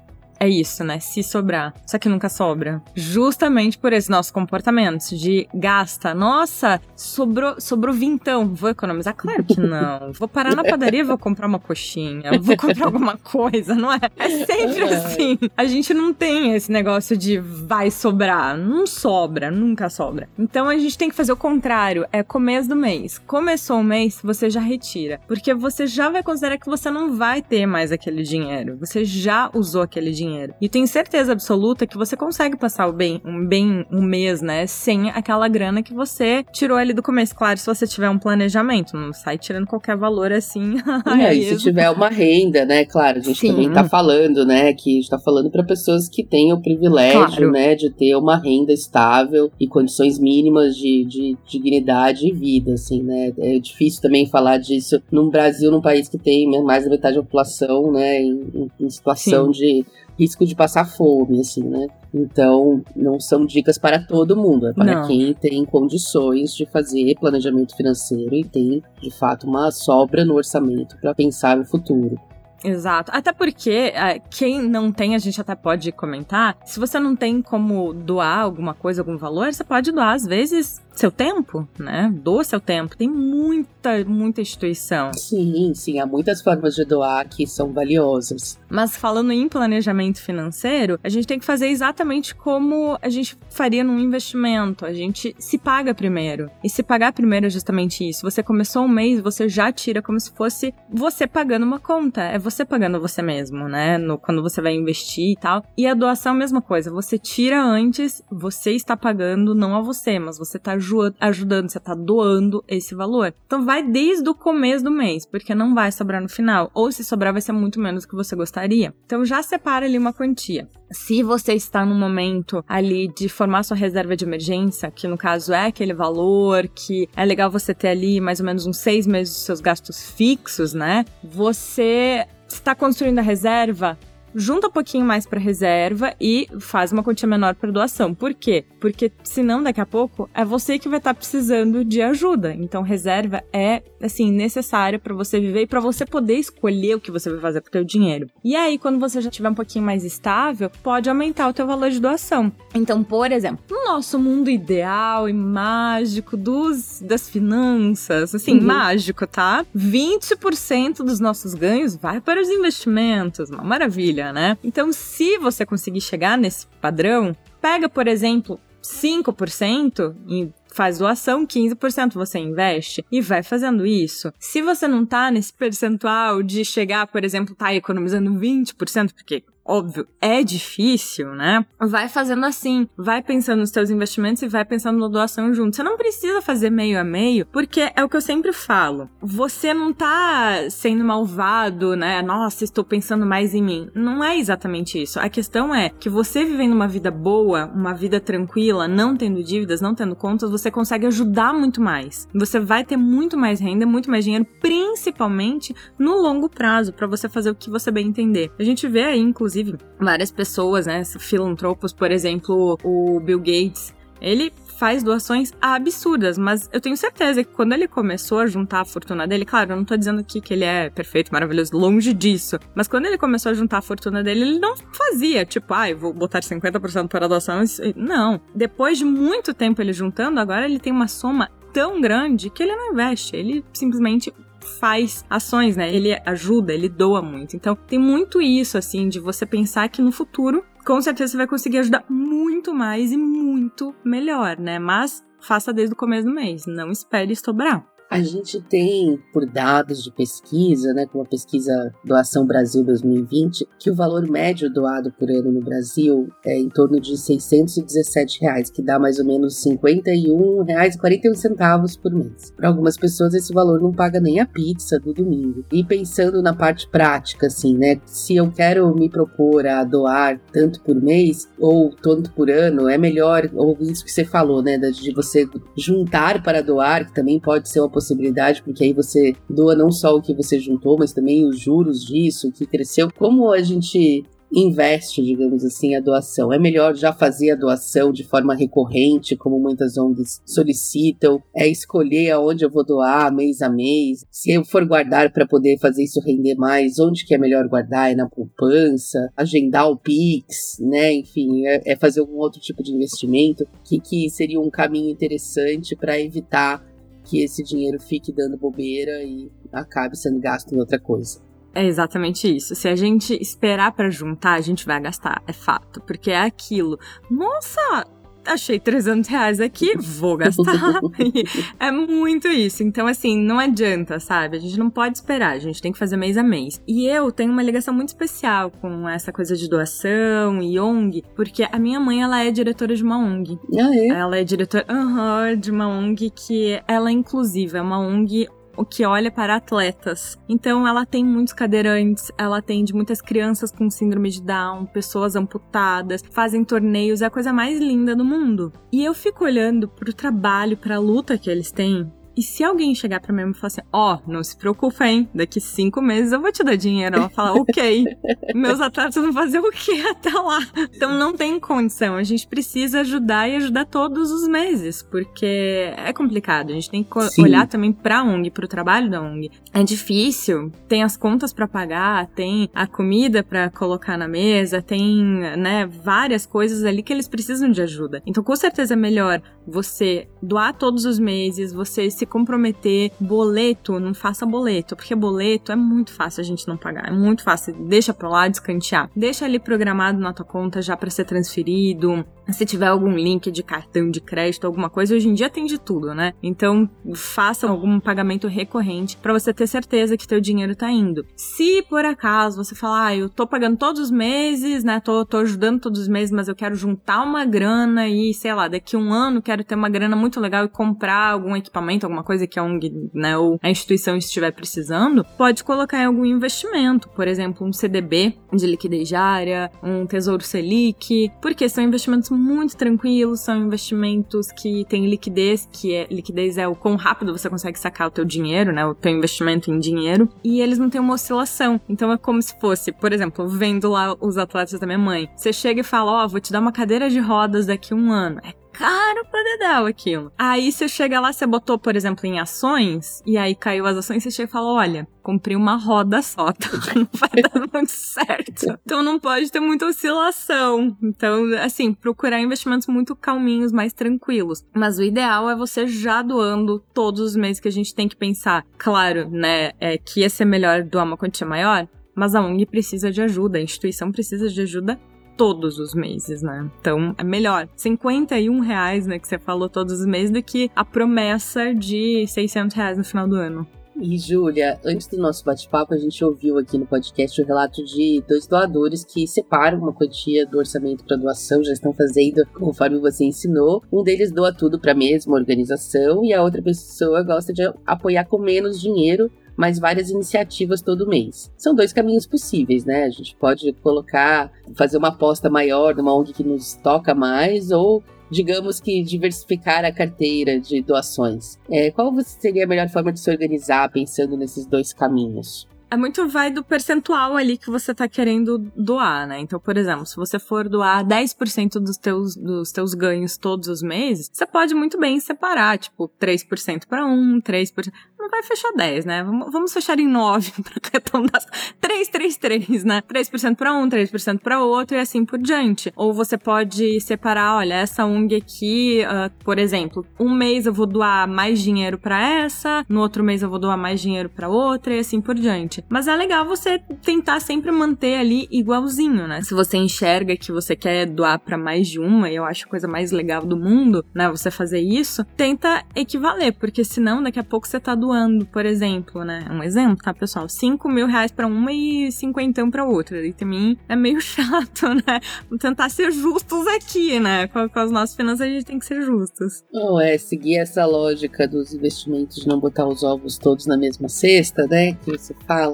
é 0.41 0.49
isso, 0.49 0.85
né? 0.85 1.01
Se 1.01 1.23
sobrar. 1.23 1.75
Só 1.85 1.99
que 1.99 2.09
nunca 2.09 2.29
sobra. 2.29 2.81
Justamente 2.95 3.77
por 3.77 3.93
esse 3.93 4.09
nosso 4.11 4.33
comportamento 4.33 5.17
de 5.17 5.49
gasta. 5.53 6.15
Nossa, 6.15 6.81
sobrou, 6.95 7.61
sobrou 7.61 7.95
vintão. 7.95 8.55
Vou 8.55 8.71
economizar? 8.71 9.15
Claro 9.17 9.43
que 9.43 9.61
não. 9.61 10.13
Vou 10.19 10.29
parar 10.29 10.55
na 10.55 10.65
padaria, 10.65 11.05
vou 11.05 11.19
comprar 11.19 11.47
uma 11.47 11.59
coxinha. 11.59 12.39
Vou 12.41 12.57
comprar 12.57 12.87
alguma 12.87 13.17
coisa, 13.17 13.75
não 13.75 13.93
é? 13.93 13.99
É 14.17 14.45
sempre 14.45 14.83
assim. 14.83 15.39
A 15.57 15.65
gente 15.65 15.93
não 15.93 16.13
tem 16.13 16.55
esse 16.55 16.71
negócio 16.71 17.17
de 17.17 17.39
vai 17.39 17.91
sobrar. 17.91 18.57
Não 18.57 18.87
sobra, 18.87 19.51
nunca 19.51 19.89
sobra. 19.89 20.29
Então 20.39 20.69
a 20.69 20.77
gente 20.79 20.97
tem 20.97 21.09
que 21.09 21.15
fazer 21.15 21.33
o 21.33 21.37
contrário. 21.37 22.07
É 22.13 22.23
começo 22.23 22.69
do 22.69 22.77
mês. 22.77 23.19
Começou 23.19 23.81
o 23.81 23.85
mês, 23.85 24.21
você 24.23 24.51
já 24.51 24.61
retira. 24.61 25.21
Porque 25.27 25.55
você 25.55 25.87
já 25.87 26.09
vai 26.09 26.23
considerar 26.23 26.59
que 26.59 26.69
você 26.69 26.91
não 26.91 27.17
vai 27.17 27.43
ter 27.43 27.67
mais 27.67 27.93
aquele 27.93 28.23
dinheiro. 28.23 28.77
Você 28.79 29.05
já 29.05 29.51
usou 29.55 29.83
aquele 29.83 30.11
dinheiro 30.11 30.28
dinheiro. 30.29 30.55
E 30.61 30.69
tenho 30.69 30.87
certeza 30.87 31.33
absoluta 31.33 31.87
que 31.87 31.97
você 31.97 32.17
consegue 32.17 32.57
passar 32.57 32.91
bem, 32.93 33.21
um, 33.25 33.47
bem 33.47 33.87
um 33.91 34.03
mês, 34.03 34.43
né, 34.43 34.67
sem 34.67 35.11
aquela 35.11 35.49
grana 35.49 35.83
que 35.83 35.95
você 35.95 36.45
tirou 36.53 36.77
ali 36.77 36.93
do 36.93 37.03
começo. 37.03 37.35
Claro, 37.35 37.59
se 37.59 37.67
você 37.67 37.87
tiver 37.87 38.11
um 38.11 38.19
planejamento, 38.19 38.97
não 38.97 39.13
sai 39.13 39.39
tirando 39.39 39.67
qualquer 39.67 39.97
valor 39.97 40.33
assim. 40.33 40.77
É, 41.19 41.35
e 41.35 41.43
se 41.43 41.57
tiver 41.57 41.91
uma 41.91 42.09
renda, 42.09 42.65
né, 42.65 42.85
claro, 42.85 43.19
a 43.19 43.21
gente 43.21 43.39
Sim. 43.39 43.49
também 43.49 43.73
tá 43.73 43.83
falando, 43.85 44.45
né, 44.45 44.73
que 44.73 44.91
a 44.91 44.95
gente 44.95 45.09
tá 45.09 45.19
falando 45.19 45.51
para 45.51 45.65
pessoas 45.65 46.09
que 46.09 46.23
têm 46.23 46.53
o 46.53 46.61
privilégio, 46.61 47.27
claro. 47.27 47.51
né, 47.51 47.75
de 47.75 47.91
ter 47.91 48.15
uma 48.15 48.37
renda 48.37 48.73
estável 48.73 49.51
e 49.59 49.67
condições 49.67 50.19
mínimas 50.19 50.77
de, 50.77 51.05
de, 51.05 51.37
de 51.45 51.59
dignidade 51.59 52.29
e 52.29 52.33
vida, 52.33 52.75
assim, 52.75 53.03
né. 53.03 53.33
É 53.39 53.59
difícil 53.59 54.03
também 54.03 54.27
falar 54.27 54.59
disso 54.59 55.01
num 55.11 55.29
Brasil, 55.29 55.71
num 55.71 55.81
país 55.81 56.09
que 56.09 56.19
tem 56.19 56.49
mais 56.63 56.85
da 56.85 56.91
metade 56.91 57.17
da 57.17 57.23
população, 57.23 57.91
né, 57.93 58.21
em, 58.21 58.71
em 58.79 58.91
situação 58.91 59.53
Sim. 59.53 59.61
de 59.61 59.87
risco 60.19 60.45
de 60.45 60.55
passar 60.55 60.85
fome, 60.85 61.41
assim, 61.41 61.63
né? 61.63 61.87
Então, 62.13 62.83
não 62.97 63.21
são 63.21 63.45
dicas 63.47 63.79
para 63.79 64.03
todo 64.03 64.37
mundo, 64.37 64.69
é 64.69 64.73
para 64.73 65.01
não. 65.01 65.07
quem 65.07 65.35
tem 65.35 65.65
condições 65.65 66.55
de 66.55 66.67
fazer 66.67 67.15
planejamento 67.21 67.77
financeiro 67.77 68.35
e 68.35 68.45
tem, 68.45 68.83
de 69.01 69.11
fato, 69.11 69.47
uma 69.47 69.71
sobra 69.71 70.25
no 70.25 70.35
orçamento 70.35 70.97
para 71.01 71.15
pensar 71.15 71.57
no 71.57 71.65
futuro. 71.65 72.19
Exato. 72.65 73.13
Até 73.15 73.33
porque 73.33 73.93
é, 73.95 74.19
quem 74.19 74.61
não 74.61 74.91
tem, 74.91 75.15
a 75.15 75.19
gente 75.19 75.41
até 75.41 75.55
pode 75.55 75.93
comentar. 75.93 76.57
Se 76.65 76.81
você 76.81 76.99
não 76.99 77.15
tem 77.15 77.41
como 77.41 77.93
doar 77.93 78.41
alguma 78.41 78.75
coisa, 78.75 79.01
algum 79.01 79.17
valor, 79.17 79.53
você 79.53 79.63
pode 79.63 79.93
doar, 79.93 80.15
às 80.15 80.25
vezes, 80.25 80.83
seu 80.99 81.11
tempo, 81.11 81.67
né? 81.79 82.13
Doa 82.13 82.43
seu 82.43 82.61
tempo. 82.61 82.97
Tem 82.97 83.09
muita, 83.09 84.05
muita 84.05 84.41
instituição. 84.41 85.13
Sim, 85.15 85.73
sim. 85.75 86.01
Há 86.01 86.07
muitas 86.07 86.43
formas 86.43 86.75
de 86.75 86.85
doar 86.85 87.29
que 87.29 87.47
são 87.47 87.73
valiosas. 87.73 88.59
Mas 88.69 88.97
falando 88.97 89.33
em 89.33 89.49
planejamento 89.49 90.21
financeiro, 90.21 90.99
a 91.03 91.09
gente 91.09 91.27
tem 91.27 91.39
que 91.39 91.45
fazer 91.45 91.69
exatamente 91.69 92.35
como 92.35 92.99
a 93.01 93.09
gente 93.09 93.39
faria 93.49 93.85
num 93.85 93.99
investimento. 93.99 94.85
A 94.85 94.93
gente 94.93 95.35
se 95.39 95.57
paga 95.57 95.95
primeiro. 95.95 96.51
E 96.65 96.69
se 96.69 96.83
pagar 96.83 97.13
primeiro 97.13 97.47
é 97.47 97.51
justamente 97.51 98.09
isso. 98.09 98.23
Você 98.23 98.43
começou 98.43 98.85
um 98.85 98.89
mês, 98.89 99.21
você 99.21 99.49
já 99.49 99.71
tira 99.71 100.03
como 100.03 100.19
se 100.19 100.33
fosse 100.33 100.75
você 100.93 101.27
pagando 101.27 101.65
uma 101.65 101.79
conta. 101.79 102.23
É 102.23 102.39
você 102.39 102.65
pagando 102.65 103.01
você 103.01 103.23
mesmo, 103.23 103.69
né? 103.69 103.99
No, 103.99 104.19
quando 104.19 104.43
você 104.43 104.61
vai 104.61 104.75
investir 104.75 105.33
e 105.33 105.37
tal. 105.37 105.65
E 105.77 105.87
a 105.87 105.95
doação, 105.95 106.35
mesma 106.35 106.61
coisa. 106.61 106.91
Você 106.91 107.19
tira 107.19 107.63
antes, 107.63 108.23
você 108.31 108.73
está 108.73 108.97
pagando 108.97 109.55
não 109.55 109.77
a 109.77 109.81
você, 109.81 110.19
mas 110.19 110.39
você 110.39 110.57
está 110.57 110.77
ajudando, 111.21 111.71
você 111.71 111.81
tá 111.81 111.95
doando 111.95 112.65
esse 112.69 112.95
valor. 112.95 113.35
Então 113.47 113.65
vai 113.65 113.83
desde 113.83 114.29
o 114.29 114.35
começo 114.35 114.85
do 114.85 114.91
mês, 114.91 115.27
porque 115.27 115.55
não 115.55 115.75
vai 115.75 115.91
sobrar 115.93 116.21
no 116.21 116.29
final. 116.29 116.71
Ou 116.75 116.91
se 116.93 117.05
sobrar, 117.05 117.33
vai 117.33 117.43
ser 117.43 117.53
muito 117.53 117.81
menos 117.81 118.05
do 118.05 118.09
que 118.09 118.15
você 118.15 118.35
gostaria. 118.37 118.95
Então 119.07 119.25
já 119.25 119.43
separa 119.43 119.87
ali 119.87 119.99
uma 119.99 120.13
quantia. 120.13 120.69
Se 120.91 121.23
você 121.23 121.53
está 121.53 121.85
no 121.85 121.95
momento 121.95 122.65
ali 122.67 123.09
de 123.09 123.29
formar 123.29 123.63
sua 123.63 123.77
reserva 123.77 124.17
de 124.17 124.25
emergência, 124.25 124.91
que 124.91 125.07
no 125.07 125.19
caso 125.19 125.53
é 125.53 125.67
aquele 125.67 125.93
valor 125.93 126.67
que 126.69 127.09
é 127.15 127.25
legal 127.25 127.51
você 127.51 127.75
ter 127.75 127.89
ali 127.89 128.21
mais 128.21 128.41
ou 128.41 128.47
menos 128.47 128.67
uns 128.67 128.79
seis 128.79 129.07
meses 129.07 129.35
dos 129.35 129.43
seus 129.45 129.61
gastos 129.61 130.11
fixos, 130.11 130.73
né? 130.73 131.05
Você 131.23 132.27
está 132.49 132.75
construindo 132.75 133.19
a 133.19 133.23
reserva, 133.23 133.99
junta 134.35 134.69
um 134.69 134.71
pouquinho 134.71 135.05
mais 135.05 135.27
para 135.27 135.39
reserva 135.39 136.15
e 136.21 136.49
faz 136.61 136.93
uma 136.93 137.03
quantia 137.03 137.29
menor 137.29 137.55
para 137.55 137.71
doação. 137.71 138.15
Por 138.15 138.35
quê? 138.35 138.65
Porque 138.81 139.13
senão 139.23 139.63
daqui 139.63 139.81
a 139.81 139.87
pouco 139.87 140.29
é 140.35 140.45
você 140.45 140.79
que 140.79 140.89
vai 140.89 140.99
estar 140.99 141.15
tá 141.15 141.19
precisando 141.19 141.85
de 141.85 142.03
ajuda. 142.03 142.55
Então 142.55 142.83
reserva 142.83 143.43
é 143.53 143.83
assim 144.03 144.31
necessária 144.31 144.99
para 144.99 145.15
você 145.15 145.41
viver 145.41 145.63
e 145.63 145.67
para 145.67 145.81
você 145.81 146.07
poder 146.07 146.35
escolher 146.35 146.95
o 146.95 147.01
que 147.01 147.11
você 147.11 147.31
vai 147.31 147.41
fazer 147.41 147.61
com 147.61 147.69
o 147.69 147.73
teu 147.73 147.85
dinheiro. 147.85 148.29
E 148.45 148.55
aí 148.55 148.79
quando 148.79 148.99
você 148.99 149.21
já 149.21 149.31
tiver 149.31 149.49
um 149.49 149.55
pouquinho 149.55 149.85
mais 149.85 150.05
estável, 150.05 150.71
pode 150.83 151.09
aumentar 151.09 151.49
o 151.49 151.53
teu 151.53 151.67
valor 151.67 151.91
de 151.91 152.01
doação. 152.01 152.53
Então, 152.75 153.03
por 153.03 153.33
exemplo, 153.33 153.65
no 153.71 153.85
nosso 153.85 154.19
mundo 154.19 154.51
ideal 154.51 155.29
e 155.29 155.33
mágico 155.33 156.37
dos 156.37 157.01
das 157.01 157.29
finanças, 157.29 158.35
assim, 158.35 158.59
uhum. 158.59 158.65
mágico, 158.65 159.27
tá? 159.27 159.65
20% 159.77 160.99
dos 160.99 161.21
nossos 161.21 161.55
ganhos 161.55 161.97
vai 161.97 162.21
para 162.21 162.41
os 162.41 162.49
investimentos. 162.49 163.51
Uma 163.51 163.65
maravilha 163.65 164.28
né? 164.33 164.57
Então, 164.63 164.93
se 164.93 165.39
você 165.39 165.65
conseguir 165.65 166.01
chegar 166.01 166.37
nesse 166.39 166.67
padrão, 166.81 167.37
pega, 167.61 167.89
por 167.89 168.07
exemplo, 168.07 168.61
5% 168.83 170.15
e 170.27 170.49
faz 170.73 170.99
doação, 170.99 171.47
15% 171.47 172.15
você 172.15 172.39
investe 172.39 173.05
e 173.11 173.21
vai 173.21 173.43
fazendo 173.43 173.85
isso. 173.85 174.33
Se 174.39 174.63
você 174.63 174.87
não 174.87 175.05
tá 175.05 175.31
nesse 175.31 175.53
percentual 175.53 176.43
de 176.43 176.65
chegar, 176.65 177.07
por 177.07 177.25
exemplo, 177.25 177.55
tá 177.55 177.75
economizando 177.75 178.31
20%, 178.33 179.13
porque 179.13 179.43
óbvio, 179.69 180.09
é 180.21 180.43
difícil, 180.43 181.35
né? 181.35 181.65
Vai 181.79 182.09
fazendo 182.09 182.45
assim, 182.47 182.89
vai 182.97 183.23
pensando 183.23 183.61
nos 183.61 183.71
seus 183.71 183.91
investimentos 183.91 184.43
e 184.43 184.49
vai 184.49 184.65
pensando 184.65 184.99
na 184.99 185.09
doação 185.09 185.53
junto. 185.53 185.77
Você 185.77 185.83
não 185.83 185.99
precisa 185.99 186.41
fazer 186.41 186.71
meio 186.71 186.99
a 186.99 187.05
meio, 187.05 187.45
porque 187.47 187.93
é 187.95 188.03
o 188.03 188.09
que 188.09 188.17
eu 188.17 188.21
sempre 188.21 188.53
falo. 188.53 189.11
Você 189.21 189.75
não 189.75 189.93
tá 189.93 190.71
sendo 190.71 191.05
malvado, 191.05 191.95
né? 191.95 192.23
Nossa, 192.23 192.65
estou 192.65 192.83
pensando 192.83 193.27
mais 193.27 193.55
em 193.55 193.63
mim. 193.63 193.91
Não 193.95 194.25
é 194.25 194.39
exatamente 194.39 195.01
isso. 195.01 195.21
A 195.21 195.29
questão 195.29 195.75
é 195.75 195.91
que 195.91 196.09
você 196.09 196.45
vivendo 196.45 196.73
uma 196.73 196.89
vida 196.89 197.11
boa, 197.11 197.67
uma 197.67 197.93
vida 197.93 198.19
tranquila, 198.19 198.89
não 198.89 199.15
tendo 199.15 199.43
dívidas, 199.43 199.83
não 199.83 199.95
tendo 199.95 200.17
contas, 200.17 200.51
você 200.51 200.71
consegue 200.71 201.07
ajudar 201.07 201.53
muito 201.53 201.81
mais. 201.81 202.27
Você 202.35 202.59
vai 202.59 202.85
ter 202.85 202.97
muito 202.97 203.37
mais 203.37 203.61
renda, 203.61 203.85
muito 203.85 204.11
mais 204.11 204.25
dinheiro, 204.25 204.47
principalmente 204.61 205.75
no 205.99 206.17
longo 206.17 206.49
prazo, 206.49 206.93
para 206.93 207.07
você 207.07 207.29
fazer 207.29 207.51
o 207.51 207.55
que 207.55 207.69
você 207.69 207.91
bem 207.91 208.09
entender. 208.09 208.51
A 208.59 208.63
gente 208.63 208.89
vê 208.89 209.05
aí, 209.05 209.21
inclusive, 209.21 209.58
inclusive, 209.59 209.79
várias 209.99 210.31
pessoas, 210.31 210.87
né, 210.87 211.03
filantropos, 211.05 211.93
por 211.93 212.11
exemplo, 212.11 212.79
o 212.83 213.21
Bill 213.21 213.39
Gates, 213.39 213.95
ele 214.21 214.53
faz 214.79 215.03
doações 215.03 215.53
absurdas, 215.61 216.39
mas 216.39 216.69
eu 216.73 216.81
tenho 216.81 216.97
certeza 216.97 217.43
que 217.43 217.53
quando 217.53 217.73
ele 217.73 217.87
começou 217.87 218.41
a 218.41 218.47
juntar 218.47 218.81
a 218.81 218.85
fortuna 218.85 219.27
dele, 219.27 219.45
claro, 219.45 219.73
eu 219.73 219.77
não 219.77 219.85
tô 219.85 219.97
dizendo 219.97 220.21
aqui 220.21 220.41
que 220.41 220.55
ele 220.55 220.65
é 220.65 220.91
perfeito, 220.91 221.33
maravilhoso, 221.33 221.77
longe 221.77 222.13
disso, 222.13 222.59
mas 222.75 222.89
quando 222.89 223.07
ele 223.07 223.19
começou 223.19 223.51
a 223.51 223.55
juntar 223.55 223.79
a 223.79 223.83
fortuna 223.83 224.23
dele, 224.23 224.43
ele 224.43 224.59
não 224.59 224.75
fazia, 224.93 225.45
tipo, 225.45 225.73
ah, 225.73 225.93
vou 225.95 226.13
botar 226.13 226.41
50% 226.41 227.09
para 227.09 227.29
doação. 227.29 227.63
Não. 227.97 228.41
Depois 228.55 228.99
de 228.99 229.05
muito 229.05 229.55
tempo 229.55 229.81
ele 229.81 229.93
juntando, 229.93 230.41
agora 230.41 230.65
ele 230.65 230.79
tem 230.79 230.93
uma 230.93 231.09
soma 231.09 231.51
tão 231.73 232.01
grande 232.01 232.51
que 232.51 232.63
ele 232.63 232.75
não 232.75 232.93
investe, 232.93 233.37
ele 233.37 233.65
simplesmente 233.73 234.33
faz 234.79 235.25
ações, 235.29 235.77
né? 235.77 235.93
Ele 235.93 236.21
ajuda, 236.25 236.73
ele 236.73 236.89
doa 236.89 237.23
muito. 237.23 237.57
Então, 237.57 237.75
tem 237.75 237.99
muito 237.99 238.41
isso, 238.41 238.79
assim, 238.79 239.09
de 239.09 239.19
você 239.19 239.45
pensar 239.47 239.89
que 239.89 240.03
no 240.03 240.13
futuro, 240.13 240.65
com 240.85 241.01
certeza 241.01 241.33
você 241.33 241.37
vai 241.37 241.47
conseguir 241.47 241.79
ajudar 241.79 242.05
muito 242.09 242.75
mais 242.75 243.13
e 243.13 243.17
muito 243.17 243.95
melhor, 244.05 244.59
né? 244.59 244.79
Mas 244.79 245.25
faça 245.41 245.73
desde 245.73 245.95
o 245.95 245.97
começo 245.97 246.27
do 246.27 246.35
mês, 246.35 246.67
não 246.67 246.91
espere 246.91 247.33
estourar. 247.33 247.85
A 248.11 248.23
gente 248.23 248.59
tem, 248.63 249.19
por 249.35 249.45
dados 249.45 250.03
de 250.03 250.11
pesquisa, 250.11 250.95
né, 250.95 251.05
como 251.05 251.25
a 251.25 251.27
pesquisa 251.27 251.93
Doação 252.03 252.47
Brasil 252.47 252.83
2020, 252.83 253.69
que 253.79 253.91
o 253.91 253.95
valor 253.95 254.27
médio 254.27 254.73
doado 254.73 255.13
por 255.13 255.31
ano 255.31 255.53
no 255.53 255.61
Brasil 255.61 256.27
é 256.45 256.59
em 256.59 256.71
torno 256.71 256.99
de 256.99 257.19
617 257.19 258.41
reais, 258.41 258.71
que 258.71 258.83
dá 258.83 258.99
mais 258.99 259.19
ou 259.19 259.27
menos 259.27 259.63
R$ 259.63 259.77
51,41 259.77 262.01
por 262.01 262.13
mês. 262.13 262.51
Para 262.57 262.69
algumas 262.69 262.97
pessoas, 262.97 263.35
esse 263.35 263.53
valor 263.53 263.79
não 263.79 263.93
paga 263.93 264.19
nem 264.19 264.41
a 264.41 264.47
pizza 264.47 264.99
do 264.99 265.13
domingo. 265.13 265.67
E 265.71 265.85
pensando 265.85 266.41
na 266.41 266.55
parte 266.55 266.89
prática, 266.89 267.49
assim, 267.49 267.77
né, 267.77 268.01
se 268.07 268.37
eu 268.37 268.51
quero 268.51 268.91
me 268.95 269.11
propor 269.11 269.67
a 269.67 269.85
doar 269.85 270.41
tanto 270.51 270.83
por 270.83 270.95
mês 270.95 271.47
ou 271.59 271.91
tanto 271.91 272.33
por 272.33 272.51
ano, 272.51 272.89
é 272.89 272.97
melhor, 272.97 273.51
ou 273.55 273.77
isso 273.81 274.03
que 274.03 274.11
você 274.11 274.25
falou, 274.25 274.63
né, 274.63 274.79
de 274.79 275.13
você 275.13 275.47
juntar 275.77 276.43
para 276.43 276.63
doar, 276.63 277.05
que 277.05 277.13
também 277.13 277.39
pode 277.39 277.69
ser 277.69 277.81
uma 277.81 277.98
possibilidade, 277.99 278.63
porque 278.63 278.85
aí 278.85 278.93
você 278.93 279.35
doa 279.51 279.75
não 279.75 279.91
só 279.91 280.15
o 280.15 280.23
que 280.23 280.33
você 280.33 280.61
juntou, 280.61 280.97
mas 280.97 281.13
também 281.13 281.45
os 281.45 281.59
juros 281.59 282.05
disso, 282.05 282.53
que 282.53 282.67
cresceu. 282.67 283.11
Como 283.13 283.51
a 283.51 283.61
gente 283.61 284.25
investe, 284.53 285.23
digamos 285.23 285.65
assim, 285.65 285.95
a 285.95 286.01
doação. 286.01 286.53
É 286.53 286.59
melhor 286.59 286.95
já 286.95 287.13
fazer 287.13 287.51
a 287.51 287.57
doação 287.57 288.13
de 288.13 288.25
forma 288.25 288.55
recorrente, 288.55 289.37
como 289.37 289.61
muitas 289.61 289.97
ONGs 289.97 290.41
solicitam, 290.47 291.43
é 291.55 291.69
escolher 291.69 292.31
aonde 292.31 292.65
eu 292.65 292.71
vou 292.71 292.85
doar 292.85 293.35
mês 293.35 293.61
a 293.61 293.69
mês. 293.69 294.25
Se 294.31 294.53
eu 294.53 294.65
for 294.65 294.87
guardar 294.87 295.33
para 295.33 295.47
poder 295.47 295.79
fazer 295.79 296.05
isso 296.05 296.21
render 296.21 296.55
mais, 296.55 296.99
onde 296.99 297.27
que 297.27 297.35
é 297.35 297.39
melhor 297.39 297.69
guardar? 297.69 298.11
É 298.11 298.15
na 298.15 298.29
poupança, 298.29 299.31
agendar 299.37 299.91
o 299.91 299.97
Pix, 299.97 300.79
né? 300.81 301.13
Enfim, 301.13 301.67
é, 301.67 301.93
é 301.93 301.97
fazer 301.97 302.21
algum 302.21 302.39
outro 302.39 302.61
tipo 302.61 302.83
de 302.83 302.93
investimento 302.93 303.67
que, 303.85 304.01
que 304.01 304.31
seria 304.31 304.61
um 304.61 304.71
caminho 304.71 305.11
interessante 305.11 305.95
para 305.95 306.19
evitar 306.19 306.83
que 307.29 307.45
esse 307.45 307.63
dinheiro 307.63 308.01
fique 308.01 308.33
dando 308.33 308.57
bobeira 308.57 309.23
e 309.23 309.51
acabe 309.71 310.17
sendo 310.17 310.41
gasto 310.41 310.75
em 310.75 310.79
outra 310.79 310.99
coisa. 310.99 311.41
É 311.75 311.85
exatamente 311.85 312.49
isso. 312.57 312.75
Se 312.75 312.89
a 312.89 312.97
gente 312.97 313.35
esperar 313.41 313.93
para 313.93 314.11
juntar, 314.11 314.55
a 314.55 314.61
gente 314.61 314.87
vai 314.87 315.01
gastar, 315.01 315.43
é 315.47 315.53
fato. 315.53 316.01
Porque 316.01 316.31
é 316.31 316.41
aquilo. 316.41 316.99
Nossa, 317.31 318.05
achei 318.49 318.79
300 318.81 319.29
reais 319.29 319.61
aqui, 319.61 319.97
vou 319.97 320.37
gastar. 320.37 321.01
é 321.79 321.91
muito 321.91 322.49
isso. 322.49 322.83
Então, 322.83 323.07
assim, 323.07 323.39
não 323.39 323.59
adianta, 323.59 324.19
sabe? 324.19 324.57
A 324.57 324.61
gente 324.61 324.79
não 324.79 324.91
pode 324.91 325.17
esperar, 325.17 325.53
a 325.53 325.59
gente 325.59 325.81
tem 325.81 325.93
que 325.93 325.99
fazer 325.99 326.17
mês 326.17 326.37
a 326.37 326.43
mês. 326.43 326.83
E 326.87 327.07
eu 327.07 327.31
tenho 327.31 327.53
uma 327.53 327.63
ligação 327.63 327.95
muito 327.95 328.09
especial 328.09 328.71
com 328.71 329.09
essa 329.09 329.33
coisa 329.33 329.57
de 329.57 329.69
doação 329.69 330.63
e 330.63 330.79
ONG, 330.79 331.25
porque 331.35 331.67
a 331.71 331.79
minha 331.79 332.01
mãe, 332.01 332.23
ela 332.23 332.43
é 332.43 332.51
diretora 332.51 332.95
de 332.95 333.03
uma 333.03 333.19
ONG. 333.19 333.59
Ah, 333.79 333.95
é? 333.95 334.09
Ela 334.09 334.39
é 334.39 334.45
diretora 334.45 334.87
uhum, 334.91 335.57
de 335.59 335.71
uma 335.71 335.89
ONG 335.89 336.31
que 336.31 336.81
ela 336.87 337.11
é 337.11 337.13
inclusiva, 337.13 337.79
é 337.79 337.83
uma 337.83 337.99
ONG 337.99 338.49
que 338.85 339.05
olha 339.05 339.31
para 339.31 339.57
atletas. 339.57 340.39
Então 340.49 340.87
ela 340.87 341.05
tem 341.05 341.25
muitos 341.25 341.53
cadeirantes, 341.53 342.31
ela 342.37 342.59
atende 342.59 342.95
muitas 342.95 343.21
crianças 343.21 343.71
com 343.71 343.91
síndrome 343.91 344.31
de 344.31 344.43
Down, 344.43 344.87
pessoas 344.87 345.37
amputadas, 345.37 346.23
fazem 346.31 346.65
torneios, 346.65 347.23
é 347.23 347.27
a 347.27 347.31
coisa 347.31 347.53
mais 347.53 347.79
linda 347.79 348.15
do 348.15 348.25
mundo. 348.25 348.73
E 348.93 349.05
eu 349.05 349.15
fico 349.15 349.45
olhando 349.45 349.89
pro 349.89 350.13
trabalho, 350.13 350.77
pra 350.77 350.99
luta 350.99 351.39
que 351.39 351.51
eles 351.51 351.71
têm, 351.71 352.11
e 352.39 352.43
se 352.43 352.63
alguém 352.63 352.95
chegar 352.95 353.19
pra 353.19 353.33
mim 353.33 353.51
e 353.51 353.53
falar 353.53 353.67
assim, 353.67 353.81
ó, 353.93 354.15
oh, 354.15 354.31
não 354.31 354.45
se 354.45 354.57
preocupa, 354.57 355.05
hein? 355.05 355.29
Daqui 355.35 355.61
cinco 355.61 356.01
meses 356.01 356.31
eu 356.31 356.41
vou 356.41 356.53
te 356.53 356.63
dar 356.63 356.77
dinheiro. 356.77 357.17
Ela 357.17 357.29
fala, 357.29 357.53
ok. 357.61 358.05
Meus 358.55 358.81
atletas 358.81 359.17
vão 359.17 359.33
fazer 359.33 359.59
o 359.59 359.73
quê 359.73 360.05
até 360.09 360.31
lá? 360.31 360.61
Então 360.95 361.19
não 361.19 361.33
tem 361.33 361.59
condição. 361.59 362.15
A 362.15 362.23
gente 362.23 362.47
precisa 362.47 363.01
ajudar 363.01 363.49
e 363.49 363.57
ajudar 363.57 363.87
todos 363.87 364.31
os 364.31 364.47
meses, 364.47 365.03
porque 365.03 365.93
é 365.97 366.13
complicado. 366.13 366.71
A 366.71 366.75
gente 366.75 366.89
tem 366.89 367.03
que 367.03 367.21
Sim. 367.23 367.43
olhar 367.43 367.67
também 367.67 367.93
pra 367.93 368.23
ONG, 368.23 368.53
pro 368.53 368.69
trabalho 368.69 369.11
da 369.11 369.21
ONG. 369.21 369.51
É 369.73 369.83
difícil. 369.83 370.71
Tem 370.87 371.03
as 371.03 371.17
contas 371.17 371.53
para 371.53 371.67
pagar, 371.67 372.29
tem 372.29 372.71
a 372.73 372.87
comida 372.87 373.43
para 373.43 373.69
colocar 373.69 374.17
na 374.17 374.29
mesa, 374.29 374.81
tem, 374.81 375.25
né, 375.25 375.87
várias 375.87 376.47
coisas 376.47 376.85
ali 376.85 377.03
que 377.03 377.13
eles 377.13 377.27
precisam 377.27 377.69
de 377.69 377.83
ajuda. 377.83 378.23
Então, 378.25 378.45
com 378.45 378.55
certeza 378.55 378.95
é 378.95 378.97
melhor 378.97 379.43
você 379.67 380.29
doar 380.41 380.73
todos 380.73 381.05
os 381.05 381.19
meses, 381.19 381.73
você 381.73 382.09
se 382.09 382.28
comprometer, 382.29 383.11
boleto, 383.19 383.99
não 383.99 384.15
faça 384.15 384.47
boleto, 384.47 384.95
porque 384.95 385.15
boleto 385.15 385.73
é 385.73 385.77
muito 385.77 386.13
fácil 386.13 386.41
a 386.41 386.45
gente 386.45 386.67
não 386.69 386.77
pagar, 386.77 387.09
é 387.09 387.13
muito 387.13 387.43
fácil, 387.43 387.75
deixa 387.89 388.15
pra 388.15 388.29
lá 388.29 388.49
descantear. 388.49 389.11
Deixa 389.15 389.45
ali 389.45 389.59
programado 389.59 390.21
na 390.21 390.33
tua 390.33 390.45
conta 390.45 390.81
já 390.83 390.97
para 390.97 391.11
ser 391.11 391.25
transferido. 391.25 392.25
Se 392.51 392.65
tiver 392.65 392.87
algum 392.87 393.11
link 393.11 393.51
de 393.51 393.63
cartão 393.63 394.11
de 394.11 394.21
crédito, 394.21 394.67
alguma 394.67 394.89
coisa, 394.89 395.15
hoje 395.15 395.29
em 395.29 395.35
dia 395.35 395.51
tem 395.51 395.67
de 395.67 395.79
tudo, 395.79 396.15
né? 396.15 396.33
Então, 396.43 396.89
faça 397.15 397.69
algum 397.69 398.01
pagamento 398.01 398.49
recorrente 398.49 399.19
para 399.19 399.35
você 399.35 399.53
ter 399.53 399.67
certeza 399.67 400.17
que 400.17 400.27
teu 400.27 400.41
dinheiro 400.41 400.75
tá 400.75 400.91
indo. 400.91 401.27
Se 401.37 401.83
por 401.83 402.05
acaso 402.07 402.63
você 402.63 402.75
falar, 402.75 403.07
ah, 403.07 403.17
eu 403.17 403.29
tô 403.29 403.47
pagando 403.47 403.77
todos 403.77 404.01
os 404.01 404.11
meses, 404.11 404.83
né? 404.83 404.99
Tô, 405.01 405.27
tô 405.27 405.39
ajudando 405.39 405.81
todos 405.81 406.01
os 406.01 406.09
meses, 406.09 406.33
mas 406.33 406.49
eu 406.49 406.55
quero 406.55 406.75
juntar 406.75 407.23
uma 407.23 407.45
grana 407.45 408.09
e, 408.09 408.33
sei 408.33 408.55
lá, 408.55 408.67
daqui 408.67 408.97
um 408.97 409.13
ano 409.13 409.43
quero 409.43 409.63
ter 409.63 409.75
uma 409.75 409.89
grana 409.89 410.17
muito 410.17 410.41
legal 410.41 410.65
e 410.65 410.69
comprar 410.69 411.33
algum 411.33 411.55
equipamento, 411.55 412.07
alguma 412.19 412.25
coisa 412.25 412.47
que 412.47 412.59
a 412.59 412.63
ONG, 412.63 413.11
né, 413.15 413.37
ou 413.37 413.59
a 413.63 413.71
instituição 413.71 414.17
estiver 414.17 414.51
precisando, 414.53 415.25
pode 415.37 415.63
colocar 415.65 416.03
em 416.03 416.07
algum 416.07 416.25
investimento, 416.25 417.09
por 417.11 417.29
exemplo, 417.29 417.67
um 417.67 417.73
CDB 417.73 418.35
de 418.53 418.67
liquidez 418.67 419.09
diária, 419.09 419.71
um 419.83 420.07
Tesouro 420.07 420.43
Selic, 420.43 421.31
porque 421.41 421.69
são 421.69 421.85
investimentos 421.85 422.31
muito 422.31 422.77
tranquilos, 422.77 423.41
são 423.41 423.57
investimentos 423.67 424.51
que 424.53 424.85
têm 424.89 425.09
liquidez, 425.09 425.69
que 425.71 425.95
é 425.95 426.07
liquidez 426.11 426.59
é 426.59 426.67
o 426.67 426.75
quão 426.75 426.97
rápido 426.97 427.37
você 427.37 427.49
consegue 427.49 427.79
sacar 427.79 428.09
o 428.09 428.11
teu 428.11 428.25
dinheiro, 428.25 428.73
né, 428.73 428.85
o 428.85 428.95
teu 428.95 429.13
investimento 429.13 429.71
em 429.71 429.79
dinheiro, 429.79 430.29
e 430.43 430.61
eles 430.61 430.79
não 430.79 430.91
têm 430.91 431.01
uma 431.01 431.15
oscilação. 431.15 431.81
Então 431.89 432.13
é 432.13 432.19
como 432.19 432.43
se 432.43 432.59
fosse, 432.61 432.93
por 432.93 433.13
exemplo, 433.13 433.49
vendo 433.49 433.91
lá 433.91 434.15
os 434.21 434.37
atletas 434.37 434.79
da 434.81 434.87
minha 434.87 434.99
mãe. 434.99 435.29
Você 435.37 435.53
chega 435.53 435.81
e 435.81 435.85
fala, 435.85 436.13
ó, 436.13 436.25
oh, 436.25 436.29
vou 436.29 436.41
te 436.41 436.53
dar 436.53 436.61
uma 436.61 436.73
cadeira 436.73 437.09
de 437.09 437.21
rodas 437.21 437.67
daqui 437.67 437.93
a 437.93 437.97
um 437.97 438.11
ano. 438.11 438.41
É 438.43 438.68
caro 438.79 439.27
pra 439.29 439.43
dedéu 439.43 439.87
aquilo. 439.87 440.33
Aí 440.39 440.71
você 440.71 440.89
chega 440.89 441.19
lá, 441.19 441.33
você 441.33 441.45
botou, 441.45 441.77
por 441.79 441.97
exemplo, 441.97 442.25
em 442.25 442.39
ações, 442.39 443.21
e 443.27 443.37
aí 443.37 443.55
caiu 443.55 443.85
as 443.87 443.97
ações, 443.97 444.23
você 444.23 444.31
chega 444.31 444.49
e 444.49 444.53
fala: 444.53 444.73
olha, 444.73 445.09
comprei 445.21 445.57
uma 445.57 445.77
roda 445.77 446.23
só, 446.23 446.53
tá? 446.55 446.69
não 446.95 447.09
vai 447.13 447.43
dar 447.43 447.61
muito 447.75 447.91
certo. 447.91 448.79
Então 448.85 449.03
não 449.03 449.19
pode 449.19 449.51
ter 449.51 449.59
muita 449.59 449.87
oscilação. 449.87 450.97
Então, 451.03 451.45
assim, 451.61 451.93
procurar 451.93 452.41
investimentos 452.41 452.87
muito 452.87 453.17
calminhos, 453.17 453.73
mais 453.73 453.93
tranquilos. 453.93 454.65
Mas 454.73 454.99
o 454.99 455.03
ideal 455.03 455.51
é 455.51 455.57
você 455.57 455.89
já 455.89 456.23
doando 456.23 456.79
todos 456.95 457.21
os 457.21 457.37
meses 457.37 457.59
que 457.59 457.69
a 457.69 457.73
gente 457.73 457.93
tem 457.93 458.07
que 458.07 458.17
pensar. 458.17 458.65
Claro, 458.79 459.29
né, 459.29 459.73
é, 459.81 459.99
que 459.99 460.21
ia 460.21 460.31
ser 460.31 460.45
melhor 460.45 460.85
doar 460.85 461.05
uma 461.05 461.17
quantia 461.17 461.47
maior, 461.47 461.89
mas 462.15 462.35
a 462.35 462.41
ONG 462.41 462.65
precisa 462.67 463.11
de 463.11 463.21
ajuda, 463.21 463.59
a 463.59 463.63
instituição 463.63 464.13
precisa 464.13 464.49
de 464.49 464.61
ajuda 464.61 464.99
todos 465.39 465.79
os 465.79 465.95
meses, 465.95 466.43
né? 466.43 466.69
Então 466.81 467.15
é 467.17 467.23
melhor 467.23 467.69
51 467.77 468.59
reais, 468.59 469.07
né, 469.07 469.19
que 469.19 469.29
você 469.29 469.39
falou 469.39 469.69
todos 469.69 470.01
os 470.01 470.07
meses, 470.07 470.33
do 470.33 470.43
que 470.43 470.69
a 470.75 470.85
promessa 470.85 471.73
de 471.73 472.27
600 472.27 472.77
reais 472.77 472.99
no 472.99 473.05
final 473.05 473.29
do 473.29 473.37
ano. 473.37 473.67
E, 474.01 474.17
Júlia, 474.17 474.79
antes 474.85 475.09
do 475.09 475.17
nosso 475.17 475.45
bate-papo, 475.45 475.93
a 475.93 475.97
gente 475.97 476.25
ouviu 476.25 476.57
aqui 476.57 476.79
no 476.79 476.87
podcast 476.87 477.41
o 477.41 477.45
relato 477.45 477.85
de 477.85 478.23
dois 478.29 478.47
doadores 478.47 479.05
que 479.05 479.27
separam 479.27 479.79
uma 479.79 479.93
quantia 479.93 480.47
do 480.47 480.59
orçamento 480.59 481.05
para 481.05 481.17
doação, 481.17 481.65
já 481.65 481.73
estão 481.73 481.93
fazendo 481.93 482.47
conforme 482.55 483.01
você 483.01 483.25
ensinou. 483.25 483.83
Um 483.93 484.05
deles 484.05 484.31
doa 484.31 484.53
tudo 484.53 484.79
para 484.79 484.93
a 484.93 484.95
mesma 484.95 485.35
organização 485.35 486.25
e 486.25 486.33
a 486.33 486.43
outra 486.43 486.63
pessoa 486.63 487.25
gosta 487.25 487.53
de 487.53 487.63
apoiar 487.85 488.25
com 488.25 488.39
menos 488.39 488.81
dinheiro 488.81 489.29
mas 489.59 489.81
várias 489.81 490.09
iniciativas 490.09 490.81
todo 490.81 491.09
mês. 491.09 491.51
São 491.59 491.75
dois 491.75 491.93
caminhos 491.93 492.29
possíveis, 492.29 492.85
né? 492.85 493.03
A 493.03 493.11
gente 493.11 493.35
pode 493.35 493.73
colocar, 493.83 494.53
fazer 494.77 494.97
uma 494.99 495.09
aposta 495.09 495.51
maior 495.51 495.97
numa 495.97 496.17
ONG 496.17 496.33
que 496.33 496.45
nos 496.45 496.75
toca 496.75 497.13
mais, 497.13 497.73
ou 497.73 498.01
digamos 498.31 498.79
que 498.79 499.03
diversificar 499.03 499.85
a 499.85 499.91
carteira 499.91 500.61
de 500.61 500.81
doações. 500.81 501.59
É, 501.69 501.91
qual 501.91 502.15
seria 502.21 502.65
a 502.65 502.69
melhor 502.69 502.89
forma 502.89 503.13
de 503.13 503.19
se 503.19 503.29
organizar 503.29 503.91
pensando 503.91 504.37
nesses 504.37 504.65
dois 504.65 504.93
caminhos? 504.93 505.67
É 505.91 505.97
muito 505.97 506.29
vai 506.29 506.51
do 506.51 506.63
percentual 506.63 507.35
ali 507.35 507.57
que 507.57 507.71
você 507.71 507.95
tá 507.95 508.07
querendo 508.07 508.59
doar, 508.77 509.27
né? 509.27 509.41
Então, 509.41 509.59
por 509.59 509.77
exemplo, 509.77 510.05
se 510.05 510.17
você 510.17 510.39
for 510.39 510.69
doar 510.69 511.03
10% 511.03 511.81
dos 511.81 511.97
teus, 511.97 512.37
dos 512.37 512.71
teus 512.71 512.93
ganhos 512.93 513.39
todos 513.39 513.69
os 513.69 513.81
meses, 513.81 514.31
você 514.31 514.45
pode 514.45 514.75
muito 514.75 514.99
bem 514.99 515.19
separar, 515.19 515.79
tipo, 515.79 516.11
3% 516.21 516.87
para 516.87 517.07
um, 517.07 517.41
3%. 517.41 517.91
Não 518.19 518.29
vai 518.29 518.43
fechar 518.43 518.71
10, 518.73 519.07
né? 519.07 519.25
Vamos 519.25 519.73
fechar 519.73 519.99
em 519.99 520.07
9 520.07 520.53
para 520.63 520.75
arredondar. 520.85 521.43
3, 521.81 522.09
3, 522.09 522.37
3, 522.37 522.85
né? 522.85 523.03
3% 523.03 523.57
para 523.57 523.73
um, 523.73 523.89
3% 523.89 524.41
para 524.41 524.63
outro 524.63 524.95
e 524.97 525.01
assim 525.01 525.25
por 525.25 525.39
diante. 525.39 525.91
Ou 525.97 526.13
você 526.13 526.37
pode 526.37 527.01
separar, 527.01 527.57
olha, 527.57 527.75
essa 527.75 528.05
ONG 528.05 528.37
aqui, 528.37 529.03
uh, 529.05 529.33
por 529.43 529.59
exemplo, 529.59 530.05
um 530.21 530.35
mês 530.35 530.67
eu 530.67 530.73
vou 530.73 530.87
doar 530.87 531.27
mais 531.27 531.61
dinheiro 531.61 531.97
para 531.97 532.21
essa, 532.21 532.85
no 532.89 533.01
outro 533.01 533.25
mês 533.25 533.43
eu 533.43 533.49
vou 533.49 533.59
doar 533.59 533.79
mais 533.79 534.01
dinheiro 534.01 534.29
para 534.29 534.51
outra 534.51 534.95
e 534.95 534.99
assim 534.99 535.21
por 535.21 535.35
diante. 535.35 535.78
Mas 535.89 536.09
é 536.09 536.17
legal 536.17 536.45
você 536.45 536.79
tentar 537.03 537.41
sempre 537.41 537.71
manter 537.71 538.17
ali 538.17 538.49
igualzinho, 538.51 539.27
né? 539.27 539.43
Se 539.43 539.55
você 539.55 539.77
enxerga 539.77 540.37
que 540.37 540.53
você 540.53 540.75
quer 540.75 541.07
doar 541.07 541.39
para 541.39 541.59
mais 541.59 541.89
de 541.89 541.99
uma, 541.99 542.31
e 542.31 542.37
eu 542.37 542.45
acho 542.45 542.67
a 542.67 542.71
coisa 542.71 542.89
mais 542.89 543.11
legal 543.11 543.45
do 543.45 543.57
mundo, 543.57 544.05
né? 544.15 544.29
Você 544.31 544.51
fazer 544.51 544.81
isso, 544.81 545.25
tenta 545.37 545.85
equivaler, 545.95 546.55
porque 546.59 546.85
senão 546.85 547.23
daqui 547.23 547.39
a 547.39 547.45
pouco 547.45 547.67
você 547.67 547.81
tá 547.81 547.95
doando, 547.95 548.47
por 548.47 548.65
exemplo, 548.65 549.25
né? 549.25 549.47
Um 549.51 549.63
exemplo, 549.63 549.99
tá, 550.03 550.15
pessoal? 550.15 550.49
5 550.49 550.89
mil 550.89 551.07
reais 551.07 551.31
pra 551.31 551.47
uma 551.47 551.73
e 551.73 552.11
50 552.11 552.69
pra 552.71 552.85
outra. 552.85 553.25
E 553.25 553.33
também 553.33 553.79
é 553.89 553.97
meio 553.97 554.21
chato, 554.23 554.89
né? 554.95 555.21
Tentar 555.61 555.89
ser 555.89 556.11
justos 556.13 556.67
aqui, 556.69 557.19
né? 557.21 557.47
Com, 557.49 557.69
com 557.69 557.79
as 557.79 557.91
nossas 557.91 558.17
finanças 558.17 558.43
a 558.43 558.51
gente 558.51 558.65
tem 558.65 558.79
que 558.79 558.87
ser 558.87 559.03
justos. 559.03 559.65
Não, 559.73 560.01
é 560.01 560.17
seguir 560.19 560.59
essa 560.59 560.85
lógica 560.87 561.47
dos 561.47 561.73
investimentos 561.73 562.37
de 562.37 562.49
não 562.49 562.59
botar 562.59 562.87
os 562.87 563.03
ovos 563.03 563.39
todos 563.39 563.67
na 563.67 563.77
mesma 563.77 564.09
cesta, 564.09 564.67
né? 564.67 564.95
Que 564.95 565.13
você 565.13 565.35
fala 565.47 565.68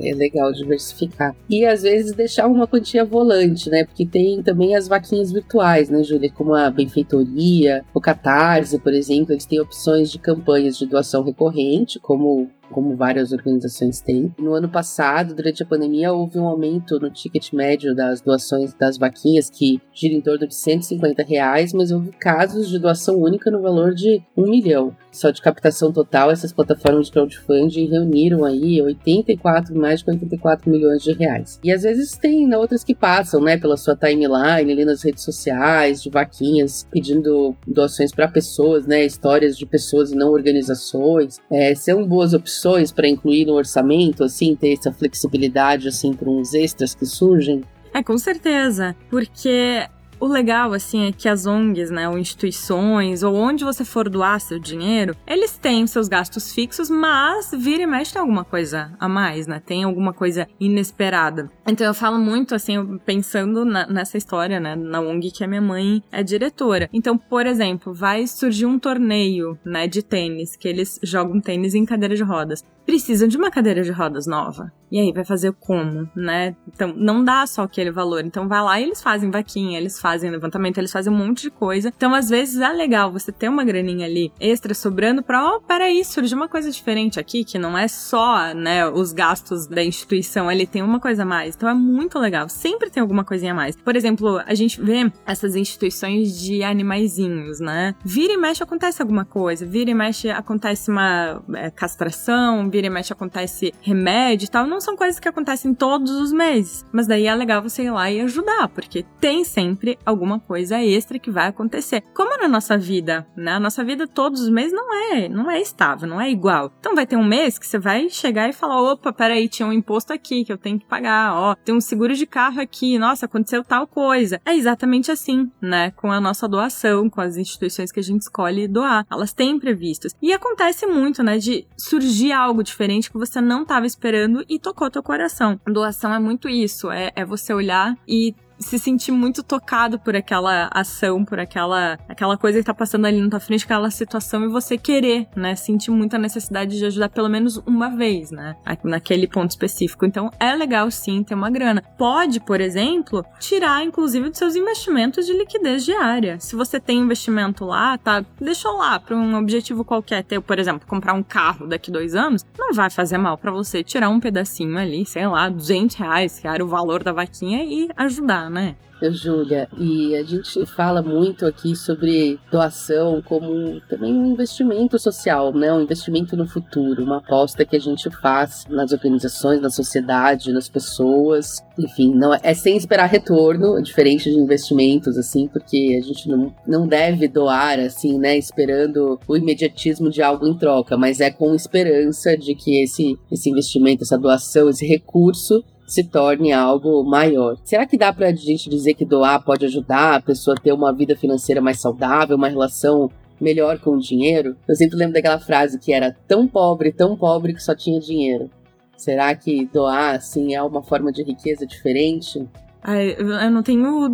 é 0.00 0.14
legal 0.14 0.52
diversificar. 0.52 1.34
E 1.48 1.64
às 1.64 1.82
vezes 1.82 2.12
deixar 2.12 2.46
uma 2.46 2.66
quantia 2.66 3.04
volante, 3.04 3.70
né? 3.70 3.84
Porque 3.84 4.06
tem 4.06 4.42
também 4.42 4.76
as 4.76 4.88
vaquinhas 4.88 5.32
virtuais, 5.32 5.88
né, 5.88 6.02
Júlia? 6.02 6.30
Como 6.30 6.54
a 6.54 6.70
benfeitoria, 6.70 7.84
o 7.94 8.00
Catarse, 8.00 8.78
por 8.78 8.92
exemplo, 8.92 9.32
eles 9.32 9.46
têm 9.46 9.60
opções 9.60 10.10
de 10.10 10.18
campanhas 10.18 10.76
de 10.78 10.86
doação 10.86 11.22
recorrente, 11.22 11.98
como 11.98 12.48
como 12.70 12.96
várias 12.96 13.32
organizações 13.32 14.00
têm. 14.00 14.32
No 14.38 14.54
ano 14.54 14.68
passado, 14.68 15.34
durante 15.34 15.62
a 15.62 15.66
pandemia, 15.66 16.12
houve 16.12 16.38
um 16.38 16.46
aumento 16.46 16.98
no 16.98 17.10
ticket 17.10 17.52
médio 17.52 17.94
das 17.94 18.20
doações 18.20 18.72
das 18.74 18.96
vaquinhas, 18.96 19.50
que 19.50 19.80
gira 19.92 20.14
em 20.14 20.20
torno 20.20 20.46
de 20.46 20.54
150 20.54 21.22
reais, 21.22 21.72
mas 21.72 21.90
houve 21.90 22.10
casos 22.12 22.68
de 22.68 22.78
doação 22.78 23.16
única 23.18 23.50
no 23.50 23.60
valor 23.60 23.94
de 23.94 24.22
um 24.36 24.48
milhão. 24.48 24.94
Só 25.12 25.30
de 25.30 25.42
captação 25.42 25.92
total, 25.92 26.30
essas 26.30 26.52
plataformas 26.52 27.06
de 27.06 27.12
crowdfunding 27.12 27.88
reuniram 27.88 28.44
aí 28.44 28.80
84, 28.80 29.74
mais 29.74 30.00
de 30.00 30.10
84 30.10 30.70
milhões 30.70 31.02
de 31.02 31.12
reais. 31.12 31.58
E 31.64 31.72
às 31.72 31.82
vezes 31.82 32.12
tem 32.12 32.46
né, 32.46 32.56
outras 32.56 32.84
que 32.84 32.94
passam, 32.94 33.40
né, 33.40 33.56
pela 33.56 33.76
sua 33.76 33.96
timeline, 33.96 34.72
ali 34.72 34.84
nas 34.84 35.02
redes 35.02 35.24
sociais, 35.24 36.00
de 36.00 36.10
vaquinhas, 36.10 36.86
pedindo 36.90 37.56
doações 37.66 38.12
para 38.12 38.28
pessoas, 38.28 38.86
né, 38.86 39.04
histórias 39.04 39.58
de 39.58 39.66
pessoas 39.66 40.12
e 40.12 40.14
não 40.14 40.30
organizações. 40.30 41.40
É, 41.50 41.74
são 41.74 42.06
boas 42.06 42.32
opções 42.32 42.59
opções 42.60 42.92
para 42.92 43.08
incluir 43.08 43.46
no 43.46 43.54
orçamento, 43.54 44.22
assim, 44.22 44.54
ter 44.54 44.74
essa 44.74 44.92
flexibilidade, 44.92 45.88
assim, 45.88 46.12
para 46.12 46.28
uns 46.28 46.52
extras 46.54 46.94
que 46.94 47.06
surgem? 47.06 47.62
É, 47.92 48.02
com 48.02 48.18
certeza. 48.18 48.94
Porque 49.08 49.86
o 50.20 50.26
legal, 50.26 50.72
assim, 50.74 51.08
é 51.08 51.12
que 51.12 51.28
as 51.28 51.46
ONGs, 51.46 51.90
né, 51.90 52.08
ou 52.08 52.18
instituições, 52.18 53.22
ou 53.22 53.34
onde 53.34 53.64
você 53.64 53.84
for 53.84 54.08
doar 54.08 54.38
seu 54.40 54.58
dinheiro, 54.58 55.16
eles 55.26 55.56
têm 55.56 55.86
seus 55.86 56.08
gastos 56.08 56.52
fixos, 56.52 56.90
mas 56.90 57.50
vira 57.56 57.82
e 57.82 57.86
mexe 57.86 58.12
tem 58.12 58.20
alguma 58.20 58.44
coisa 58.44 58.92
a 59.00 59.08
mais, 59.08 59.46
né? 59.46 59.62
Tem 59.64 59.84
alguma 59.84 60.12
coisa 60.12 60.46
inesperada. 60.58 61.50
Então 61.66 61.86
eu 61.86 61.94
falo 61.94 62.18
muito, 62.18 62.54
assim, 62.54 62.98
pensando 62.98 63.64
na, 63.64 63.86
nessa 63.86 64.18
história, 64.18 64.60
né, 64.60 64.76
na 64.76 65.00
ONG 65.00 65.30
que 65.30 65.42
a 65.42 65.48
minha 65.48 65.62
mãe 65.62 66.02
é 66.12 66.22
diretora. 66.22 66.88
Então, 66.92 67.16
por 67.16 67.46
exemplo, 67.46 67.94
vai 67.94 68.26
surgir 68.26 68.66
um 68.66 68.78
torneio, 68.78 69.58
né, 69.64 69.86
de 69.86 70.02
tênis, 70.02 70.54
que 70.54 70.68
eles 70.68 71.00
jogam 71.02 71.40
tênis 71.40 71.74
em 71.74 71.86
cadeira 71.86 72.14
de 72.14 72.22
rodas. 72.22 72.62
Precisam 72.84 73.28
de 73.28 73.36
uma 73.36 73.50
cadeira 73.50 73.82
de 73.82 73.90
rodas 73.90 74.26
nova. 74.26 74.72
E 74.90 74.98
aí 74.98 75.12
vai 75.12 75.24
fazer 75.24 75.52
como, 75.52 76.08
né? 76.16 76.56
Então, 76.66 76.92
não 76.96 77.24
dá 77.24 77.46
só 77.46 77.62
aquele 77.62 77.92
valor. 77.92 78.24
Então, 78.24 78.48
vai 78.48 78.60
lá 78.60 78.80
e 78.80 78.82
eles 78.82 79.00
fazem 79.00 79.30
vaquinha, 79.30 79.78
eles 79.78 80.00
fazem 80.00 80.30
levantamento, 80.30 80.78
eles 80.78 80.90
fazem 80.90 81.12
um 81.12 81.16
monte 81.16 81.42
de 81.42 81.50
coisa. 81.50 81.92
Então, 81.96 82.12
às 82.12 82.28
vezes 82.28 82.60
é 82.60 82.68
legal 82.70 83.12
você 83.12 83.30
ter 83.30 83.48
uma 83.48 83.62
graninha 83.62 84.06
ali 84.06 84.32
extra 84.40 84.74
sobrando 84.74 85.22
pra, 85.22 85.44
ó, 85.44 85.56
oh, 85.56 85.60
peraí, 85.60 86.04
surgiu 86.04 86.36
uma 86.36 86.48
coisa 86.48 86.70
diferente 86.72 87.20
aqui, 87.20 87.44
que 87.44 87.58
não 87.58 87.78
é 87.78 87.86
só, 87.86 88.52
né, 88.52 88.88
os 88.88 89.12
gastos 89.12 89.68
da 89.68 89.84
instituição, 89.84 90.50
ele 90.50 90.66
tem 90.66 90.82
uma 90.82 90.98
coisa 90.98 91.22
a 91.22 91.26
mais. 91.26 91.54
Então, 91.54 91.68
é 91.68 91.74
muito 91.74 92.18
legal. 92.18 92.48
Sempre 92.48 92.90
tem 92.90 93.00
alguma 93.00 93.22
coisinha 93.22 93.52
a 93.52 93.54
mais. 93.54 93.76
Por 93.76 93.94
exemplo, 93.94 94.38
a 94.44 94.54
gente 94.54 94.80
vê 94.80 95.10
essas 95.24 95.54
instituições 95.54 96.36
de 96.40 96.64
animaizinhos, 96.64 97.60
né? 97.60 97.94
Vira 98.04 98.32
e 98.32 98.36
mexe 98.36 98.62
acontece 98.62 99.00
alguma 99.00 99.24
coisa, 99.24 99.64
vira 99.64 99.90
e 99.90 99.94
mexe 99.94 100.30
acontece 100.30 100.90
uma 100.90 101.42
é, 101.54 101.70
castração, 101.70 102.68
vira 102.68 102.79
e 102.86 102.90
mexe 102.90 103.12
acontece 103.12 103.72
remédio 103.80 104.46
e 104.46 104.48
tal. 104.48 104.66
Não 104.66 104.80
são 104.80 104.96
coisas 104.96 105.20
que 105.20 105.28
acontecem 105.28 105.74
todos 105.74 106.10
os 106.10 106.32
meses. 106.32 106.84
Mas 106.92 107.06
daí 107.06 107.26
é 107.26 107.34
legal 107.34 107.62
você 107.62 107.84
ir 107.84 107.90
lá 107.90 108.10
e 108.10 108.20
ajudar, 108.20 108.68
porque 108.68 109.04
tem 109.20 109.44
sempre 109.44 109.98
alguma 110.04 110.38
coisa 110.38 110.82
extra 110.82 111.18
que 111.18 111.30
vai 111.30 111.48
acontecer. 111.48 112.02
Como 112.14 112.36
na 112.38 112.48
nossa 112.48 112.76
vida, 112.76 113.26
né? 113.36 113.52
A 113.52 113.60
nossa 113.60 113.84
vida 113.84 114.06
todos 114.06 114.40
os 114.40 114.48
meses 114.48 114.72
não 114.72 115.12
é, 115.12 115.28
não 115.28 115.50
é 115.50 115.60
estável, 115.60 116.08
não 116.08 116.20
é 116.20 116.30
igual. 116.30 116.72
Então 116.80 116.94
vai 116.94 117.06
ter 117.06 117.16
um 117.16 117.24
mês 117.24 117.58
que 117.58 117.66
você 117.66 117.78
vai 117.78 118.08
chegar 118.08 118.48
e 118.48 118.52
falar: 118.52 118.80
opa, 118.80 119.12
peraí, 119.12 119.48
tinha 119.48 119.66
um 119.66 119.72
imposto 119.72 120.12
aqui 120.12 120.44
que 120.44 120.52
eu 120.52 120.58
tenho 120.58 120.78
que 120.78 120.86
pagar, 120.86 121.34
ó, 121.34 121.54
tem 121.54 121.74
um 121.74 121.80
seguro 121.80 122.14
de 122.14 122.26
carro 122.26 122.60
aqui, 122.60 122.98
nossa, 122.98 123.26
aconteceu 123.26 123.62
tal 123.62 123.86
coisa. 123.86 124.40
É 124.44 124.54
exatamente 124.54 125.10
assim, 125.10 125.50
né? 125.60 125.90
Com 125.92 126.10
a 126.10 126.20
nossa 126.20 126.48
doação, 126.48 127.08
com 127.10 127.20
as 127.20 127.36
instituições 127.36 127.92
que 127.92 128.00
a 128.00 128.02
gente 128.02 128.22
escolhe 128.22 128.66
doar. 128.66 129.06
Elas 129.10 129.32
têm 129.32 129.58
previstos. 129.58 130.14
E 130.22 130.32
acontece 130.32 130.86
muito, 130.86 131.22
né? 131.22 131.38
De 131.38 131.66
surgir 131.76 132.32
algo 132.32 132.59
diferente 132.62 133.10
que 133.10 133.18
você 133.18 133.40
não 133.40 133.62
estava 133.62 133.86
esperando 133.86 134.44
e 134.48 134.58
tocou 134.58 134.90
teu 134.90 135.02
coração. 135.02 135.60
Doação 135.66 136.14
é 136.14 136.18
muito 136.18 136.48
isso, 136.48 136.90
é, 136.90 137.10
é 137.14 137.24
você 137.24 137.52
olhar 137.52 137.96
e 138.06 138.34
se 138.60 138.78
sentir 138.78 139.10
muito 139.10 139.42
tocado 139.42 139.98
por 139.98 140.14
aquela 140.14 140.68
ação, 140.72 141.24
por 141.24 141.40
aquela, 141.40 141.98
aquela 142.08 142.36
coisa 142.36 142.58
que 142.58 142.64
tá 142.64 142.74
passando 142.74 143.06
ali 143.06 143.20
na 143.20 143.30
tua 143.30 143.40
frente, 143.40 143.64
aquela 143.64 143.90
situação, 143.90 144.44
e 144.44 144.48
você 144.48 144.76
querer, 144.76 145.26
né? 145.34 145.56
Sentir 145.56 145.90
muita 145.90 146.18
necessidade 146.18 146.78
de 146.78 146.84
ajudar 146.84 147.08
pelo 147.08 147.28
menos 147.28 147.56
uma 147.66 147.88
vez, 147.88 148.30
né? 148.30 148.54
Naquele 148.84 149.26
ponto 149.26 149.50
específico. 149.50 150.04
Então 150.04 150.30
é 150.38 150.54
legal 150.54 150.90
sim 150.90 151.22
ter 151.22 151.34
uma 151.34 151.50
grana. 151.50 151.82
Pode, 151.96 152.40
por 152.40 152.60
exemplo, 152.60 153.24
tirar, 153.38 153.82
inclusive, 153.82 154.28
dos 154.28 154.38
seus 154.38 154.54
investimentos 154.54 155.26
de 155.26 155.32
liquidez 155.32 155.84
diária. 155.84 156.38
Se 156.38 156.54
você 156.54 156.78
tem 156.78 156.98
investimento 156.98 157.64
lá, 157.64 157.96
tá? 157.96 158.24
Deixa 158.40 158.68
lá 158.70 159.00
para 159.00 159.16
um 159.16 159.36
objetivo 159.36 159.84
qualquer. 159.84 160.22
Ter, 160.22 160.40
por 160.40 160.58
exemplo, 160.58 160.86
comprar 160.86 161.14
um 161.14 161.22
carro 161.22 161.66
daqui 161.66 161.90
dois 161.90 162.14
anos, 162.14 162.44
não 162.58 162.72
vai 162.72 162.90
fazer 162.90 163.16
mal 163.16 163.38
para 163.38 163.50
você 163.50 163.82
tirar 163.82 164.10
um 164.10 164.20
pedacinho 164.20 164.76
ali, 164.76 165.06
sei 165.06 165.26
lá, 165.26 165.48
200 165.48 165.96
reais, 165.96 166.38
que 166.38 166.46
era 166.46 166.62
o 166.62 166.68
valor 166.68 167.02
da 167.02 167.12
vaquinha, 167.12 167.64
e 167.64 167.88
ajudar, 167.96 168.49
né? 168.50 168.76
Júlia, 169.08 169.68
e 169.78 170.14
a 170.14 170.22
gente 170.22 170.66
fala 170.66 171.00
muito 171.00 171.46
aqui 171.46 171.74
sobre 171.74 172.38
doação 172.50 173.22
como 173.22 173.80
também 173.88 174.12
um 174.12 174.26
investimento 174.26 174.98
social, 174.98 175.54
né? 175.54 175.72
Um 175.72 175.82
investimento 175.82 176.36
no 176.36 176.46
futuro, 176.46 177.02
uma 177.02 177.18
aposta 177.18 177.64
que 177.64 177.76
a 177.76 177.80
gente 177.80 178.10
faz 178.10 178.66
nas 178.68 178.92
organizações, 178.92 179.60
na 179.60 179.70
sociedade, 179.70 180.52
nas 180.52 180.68
pessoas. 180.68 181.64
Enfim, 181.78 182.12
não 182.14 182.34
é, 182.34 182.40
é 182.42 182.52
sem 182.52 182.76
esperar 182.76 183.06
retorno, 183.06 183.80
diferente 183.80 184.30
de 184.30 184.36
investimentos, 184.36 185.16
assim, 185.16 185.48
porque 185.48 185.98
a 185.98 186.04
gente 186.04 186.28
não, 186.28 186.54
não 186.66 186.86
deve 186.86 187.28
doar, 187.28 187.78
assim, 187.78 188.18
né? 188.18 188.36
Esperando 188.36 189.18
o 189.26 189.36
imediatismo 189.36 190.10
de 190.10 190.20
algo 190.20 190.46
em 190.46 190.58
troca, 190.58 190.98
mas 190.98 191.20
é 191.20 191.30
com 191.30 191.54
esperança 191.54 192.36
de 192.36 192.54
que 192.54 192.82
esse, 192.82 193.16
esse 193.30 193.48
investimento, 193.48 194.02
essa 194.02 194.18
doação, 194.18 194.68
esse 194.68 194.84
recurso 194.84 195.64
se 195.90 196.04
torne 196.04 196.52
algo 196.52 197.02
maior. 197.02 197.56
Será 197.64 197.84
que 197.84 197.98
dá 197.98 198.12
para 198.12 198.28
a 198.28 198.32
gente 198.32 198.70
dizer 198.70 198.94
que 198.94 199.04
doar 199.04 199.42
pode 199.44 199.66
ajudar 199.66 200.14
a 200.14 200.22
pessoa 200.22 200.54
a 200.56 200.60
ter 200.60 200.72
uma 200.72 200.94
vida 200.94 201.16
financeira 201.16 201.60
mais 201.60 201.80
saudável, 201.80 202.36
uma 202.36 202.48
relação 202.48 203.10
melhor 203.40 203.80
com 203.80 203.96
o 203.96 204.00
dinheiro? 204.00 204.56
Eu 204.68 204.76
sempre 204.76 204.96
lembro 204.96 205.14
daquela 205.14 205.40
frase 205.40 205.80
que 205.80 205.92
era 205.92 206.16
tão 206.28 206.46
pobre, 206.46 206.92
tão 206.92 207.16
pobre 207.16 207.52
que 207.52 207.62
só 207.62 207.74
tinha 207.74 207.98
dinheiro. 207.98 208.48
Será 208.96 209.34
que 209.34 209.66
doar 209.66 210.14
assim 210.14 210.54
é 210.54 210.62
uma 210.62 210.80
forma 210.80 211.10
de 211.10 211.24
riqueza 211.24 211.66
diferente? 211.66 212.48
eu 212.82 213.50
não 213.50 213.62
tenho 213.62 214.08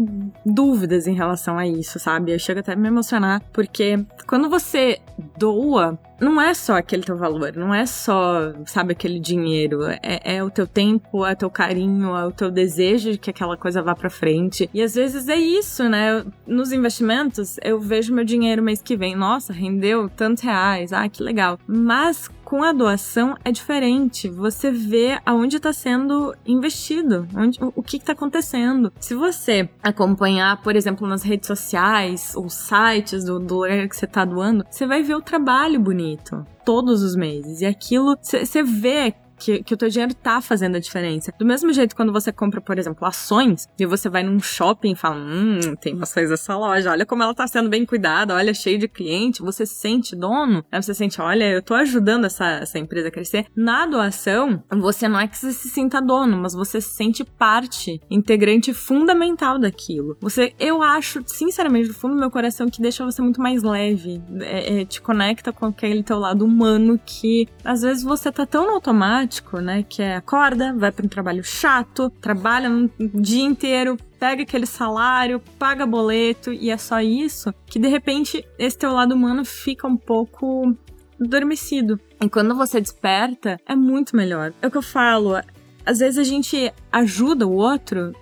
dúvidas 0.44 1.06
em 1.06 1.14
relação 1.14 1.56
a 1.56 1.66
isso, 1.66 2.00
sabe? 2.00 2.32
Eu 2.32 2.38
chego 2.38 2.60
até 2.60 2.72
a 2.72 2.76
me 2.76 2.88
emocionar, 2.88 3.40
porque 3.52 3.96
quando 4.26 4.50
você 4.50 4.98
doa, 5.38 5.96
não 6.20 6.40
é 6.40 6.54
só 6.54 6.76
aquele 6.76 7.02
teu 7.02 7.16
valor, 7.16 7.54
não 7.54 7.74
é 7.74 7.84
só, 7.84 8.52
sabe, 8.64 8.92
aquele 8.92 9.20
dinheiro. 9.20 9.84
É, 9.84 10.36
é, 10.36 10.44
o 10.44 10.50
teu 10.50 10.66
tempo, 10.66 11.24
é 11.24 11.32
o 11.32 11.36
teu 11.36 11.50
carinho, 11.50 12.16
é 12.16 12.26
o 12.26 12.32
teu 12.32 12.50
desejo 12.50 13.12
de 13.12 13.18
que 13.18 13.30
aquela 13.30 13.56
coisa 13.56 13.82
vá 13.82 13.94
pra 13.94 14.08
frente. 14.08 14.68
E 14.72 14.82
às 14.82 14.94
vezes 14.94 15.28
é 15.28 15.36
isso, 15.36 15.88
né? 15.88 16.24
Nos 16.46 16.72
investimentos, 16.72 17.56
eu 17.62 17.78
vejo 17.80 18.14
meu 18.14 18.24
dinheiro 18.24 18.62
mês 18.62 18.80
que 18.80 18.96
vem, 18.96 19.14
nossa, 19.14 19.52
rendeu 19.52 20.08
tantos 20.08 20.42
reais, 20.42 20.92
ah, 20.92 21.08
que 21.08 21.22
legal. 21.22 21.58
Mas 21.66 22.30
com 22.44 22.62
a 22.62 22.72
doação 22.72 23.36
é 23.44 23.50
diferente. 23.50 24.28
Você 24.28 24.70
vê 24.70 25.18
aonde 25.26 25.56
está 25.56 25.72
sendo 25.72 26.32
investido, 26.46 27.26
onde, 27.36 27.62
o, 27.62 27.72
o 27.74 27.82
que 27.82 27.96
está 27.96 28.12
acontecendo. 28.12 28.92
Se 29.00 29.14
você 29.14 29.68
acompanhar, 29.82 30.62
por 30.62 30.76
exemplo, 30.76 31.08
nas 31.08 31.24
redes 31.24 31.48
sociais 31.48 32.34
ou 32.36 32.48
sites 32.48 33.24
do, 33.24 33.40
do 33.40 33.56
lugar 33.56 33.88
que 33.88 33.96
você 33.96 34.04
está 34.04 34.24
doando, 34.24 34.64
você 34.70 34.86
vai 34.86 35.02
ver 35.02 35.16
o 35.16 35.20
trabalho 35.20 35.80
bonito 35.80 36.05
todos 36.64 37.02
os 37.02 37.16
meses. 37.16 37.60
E 37.60 37.66
aquilo, 37.66 38.16
você 38.20 38.62
vê 38.62 39.14
que, 39.38 39.62
que 39.62 39.74
o 39.74 39.76
teu 39.76 39.88
dinheiro 39.88 40.14
tá 40.14 40.40
fazendo 40.40 40.76
a 40.76 40.80
diferença. 40.80 41.32
Do 41.38 41.44
mesmo 41.44 41.72
jeito, 41.72 41.94
quando 41.94 42.12
você 42.12 42.32
compra, 42.32 42.60
por 42.60 42.78
exemplo, 42.78 43.06
ações, 43.06 43.68
e 43.78 43.86
você 43.86 44.08
vai 44.08 44.22
num 44.22 44.40
shopping 44.40 44.92
e 44.92 44.96
fala: 44.96 45.16
Hum, 45.16 45.74
tem 45.80 45.98
ações 46.00 46.30
dessa 46.30 46.56
loja, 46.56 46.90
olha 46.90 47.06
como 47.06 47.22
ela 47.22 47.34
tá 47.34 47.46
sendo 47.46 47.68
bem 47.68 47.84
cuidada, 47.84 48.34
olha, 48.34 48.54
cheio 48.54 48.78
de 48.78 48.88
cliente, 48.88 49.42
você 49.42 49.66
se 49.66 49.74
sente 49.74 50.16
dono, 50.16 50.64
aí 50.70 50.82
você 50.82 50.94
sente, 50.94 51.20
olha, 51.20 51.44
eu 51.44 51.62
tô 51.62 51.74
ajudando 51.74 52.24
essa, 52.24 52.46
essa 52.46 52.78
empresa 52.78 53.08
a 53.08 53.10
crescer. 53.10 53.46
Na 53.54 53.86
doação, 53.86 54.62
você 54.70 55.08
não 55.08 55.20
é 55.20 55.28
que 55.28 55.36
você 55.36 55.52
se 55.52 55.68
sinta 55.68 56.00
dono, 56.00 56.36
mas 56.36 56.54
você 56.54 56.80
se 56.80 56.94
sente 56.94 57.24
parte, 57.24 58.00
integrante 58.10 58.72
fundamental 58.72 59.58
daquilo. 59.58 60.16
Você, 60.20 60.54
eu 60.58 60.82
acho, 60.82 61.22
sinceramente, 61.26 61.88
do 61.88 61.94
fundo 61.94 62.14
do 62.14 62.20
meu 62.20 62.30
coração, 62.30 62.68
que 62.68 62.80
deixa 62.80 63.04
você 63.04 63.20
muito 63.22 63.40
mais 63.40 63.62
leve, 63.62 64.22
é, 64.40 64.80
é, 64.80 64.84
te 64.84 65.00
conecta 65.00 65.52
com 65.52 65.66
aquele 65.66 66.02
teu 66.02 66.18
lado 66.18 66.44
humano 66.44 66.98
que 67.04 67.48
às 67.64 67.82
vezes 67.82 68.02
você 68.02 68.30
tá 68.30 68.46
tão 68.46 68.66
no 68.66 68.72
automático 68.72 69.25
automático, 69.26 69.60
né? 69.60 69.82
Que 69.82 70.02
é 70.02 70.16
acorda, 70.16 70.72
vai 70.72 70.90
para 70.92 71.04
um 71.04 71.08
trabalho 71.08 71.42
chato, 71.44 72.10
trabalha 72.20 72.70
um 72.70 72.88
dia 72.98 73.44
inteiro, 73.44 73.96
pega 74.18 74.42
aquele 74.42 74.66
salário, 74.66 75.42
paga 75.58 75.84
boleto 75.84 76.52
e 76.52 76.70
é 76.70 76.76
só 76.76 77.00
isso, 77.00 77.52
que 77.66 77.78
de 77.78 77.88
repente 77.88 78.46
esse 78.58 78.78
teu 78.78 78.92
lado 78.92 79.14
humano 79.14 79.44
fica 79.44 79.86
um 79.86 79.96
pouco 79.96 80.74
adormecido. 81.20 82.00
E 82.20 82.28
quando 82.28 82.54
você 82.54 82.80
desperta, 82.80 83.58
é 83.66 83.74
muito 83.74 84.16
melhor. 84.16 84.52
É 84.62 84.66
o 84.66 84.70
que 84.70 84.78
eu 84.78 84.82
falo. 84.82 85.34
Às 85.84 85.98
vezes 85.98 86.18
a 86.18 86.24
gente 86.24 86.72
ajuda 86.90 87.46
o 87.46 87.52
outro 87.52 88.12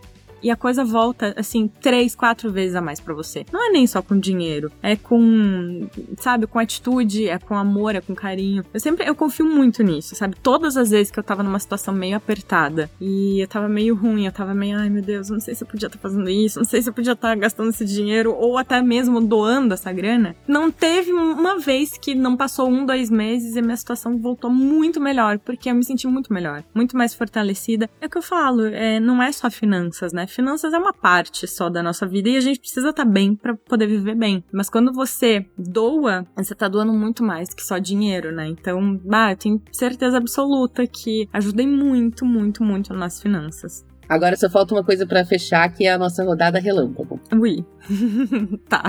e 0.44 0.50
a 0.50 0.56
coisa 0.56 0.84
volta, 0.84 1.34
assim, 1.38 1.68
três, 1.80 2.14
quatro 2.14 2.52
vezes 2.52 2.76
a 2.76 2.82
mais 2.82 3.00
para 3.00 3.14
você. 3.14 3.46
Não 3.50 3.66
é 3.66 3.70
nem 3.70 3.86
só 3.86 4.02
com 4.02 4.18
dinheiro, 4.18 4.70
é 4.82 4.94
com, 4.94 5.88
sabe, 6.18 6.46
com 6.46 6.58
atitude, 6.58 7.26
é 7.26 7.38
com 7.38 7.56
amor, 7.56 7.96
é 7.96 8.02
com 8.02 8.14
carinho. 8.14 8.62
Eu 8.74 8.78
sempre, 8.78 9.08
eu 9.08 9.14
confio 9.14 9.46
muito 9.46 9.82
nisso, 9.82 10.14
sabe? 10.14 10.36
Todas 10.42 10.76
as 10.76 10.90
vezes 10.90 11.10
que 11.10 11.18
eu 11.18 11.24
tava 11.24 11.42
numa 11.42 11.58
situação 11.58 11.94
meio 11.94 12.14
apertada 12.14 12.90
e 13.00 13.42
eu 13.42 13.48
tava 13.48 13.70
meio 13.70 13.94
ruim, 13.94 14.26
eu 14.26 14.32
tava 14.32 14.52
meio, 14.52 14.76
ai 14.76 14.90
meu 14.90 15.02
Deus, 15.02 15.30
não 15.30 15.40
sei 15.40 15.54
se 15.54 15.64
eu 15.64 15.68
podia 15.68 15.86
estar 15.86 15.98
tá 15.98 16.02
fazendo 16.02 16.28
isso, 16.28 16.58
não 16.58 16.66
sei 16.66 16.82
se 16.82 16.90
eu 16.90 16.92
podia 16.92 17.14
estar 17.14 17.30
tá 17.30 17.34
gastando 17.34 17.70
esse 17.70 17.86
dinheiro 17.86 18.34
ou 18.34 18.58
até 18.58 18.82
mesmo 18.82 19.22
doando 19.22 19.72
essa 19.72 19.90
grana. 19.94 20.36
Não 20.46 20.70
teve 20.70 21.10
uma 21.10 21.58
vez 21.58 21.96
que 21.96 22.14
não 22.14 22.36
passou 22.36 22.68
um, 22.68 22.84
dois 22.84 23.08
meses 23.08 23.56
e 23.56 23.62
minha 23.62 23.78
situação 23.78 24.18
voltou 24.18 24.50
muito 24.50 25.00
melhor, 25.00 25.38
porque 25.38 25.70
eu 25.70 25.74
me 25.74 25.84
senti 25.84 26.06
muito 26.06 26.34
melhor, 26.34 26.62
muito 26.74 26.98
mais 26.98 27.14
fortalecida. 27.14 27.88
É 27.98 28.04
o 28.04 28.10
que 28.10 28.18
eu 28.18 28.22
falo, 28.22 28.66
é, 28.66 29.00
não 29.00 29.22
é 29.22 29.32
só 29.32 29.50
finanças, 29.50 30.12
né? 30.12 30.26
Finanças 30.34 30.72
é 30.72 30.78
uma 30.78 30.92
parte 30.92 31.46
só 31.46 31.68
da 31.68 31.82
nossa 31.82 32.06
vida 32.06 32.28
e 32.28 32.36
a 32.36 32.40
gente 32.40 32.60
precisa 32.60 32.90
estar 32.90 33.04
tá 33.04 33.10
bem 33.10 33.34
para 33.34 33.54
poder 33.54 33.86
viver 33.86 34.14
bem. 34.14 34.44
Mas 34.52 34.68
quando 34.68 34.92
você 34.92 35.46
doa, 35.56 36.26
você 36.36 36.54
tá 36.54 36.68
doando 36.68 36.92
muito 36.92 37.22
mais 37.22 37.54
que 37.54 37.62
só 37.62 37.78
dinheiro, 37.78 38.32
né? 38.32 38.48
Então, 38.48 38.96
bah, 39.04 39.32
eu 39.32 39.36
tenho 39.36 39.62
certeza 39.72 40.16
absoluta 40.16 40.86
que 40.86 41.28
ajudei 41.32 41.66
muito, 41.66 42.24
muito, 42.24 42.62
muito 42.62 42.92
nas 42.92 43.20
finanças. 43.20 43.84
Agora 44.08 44.36
só 44.36 44.50
falta 44.50 44.74
uma 44.74 44.84
coisa 44.84 45.06
para 45.06 45.24
fechar, 45.24 45.66
que 45.72 45.86
é 45.86 45.92
a 45.92 45.98
nossa 45.98 46.22
rodada 46.22 46.58
relâmpago. 46.58 47.18
Ui. 47.32 47.64
tá. 48.68 48.82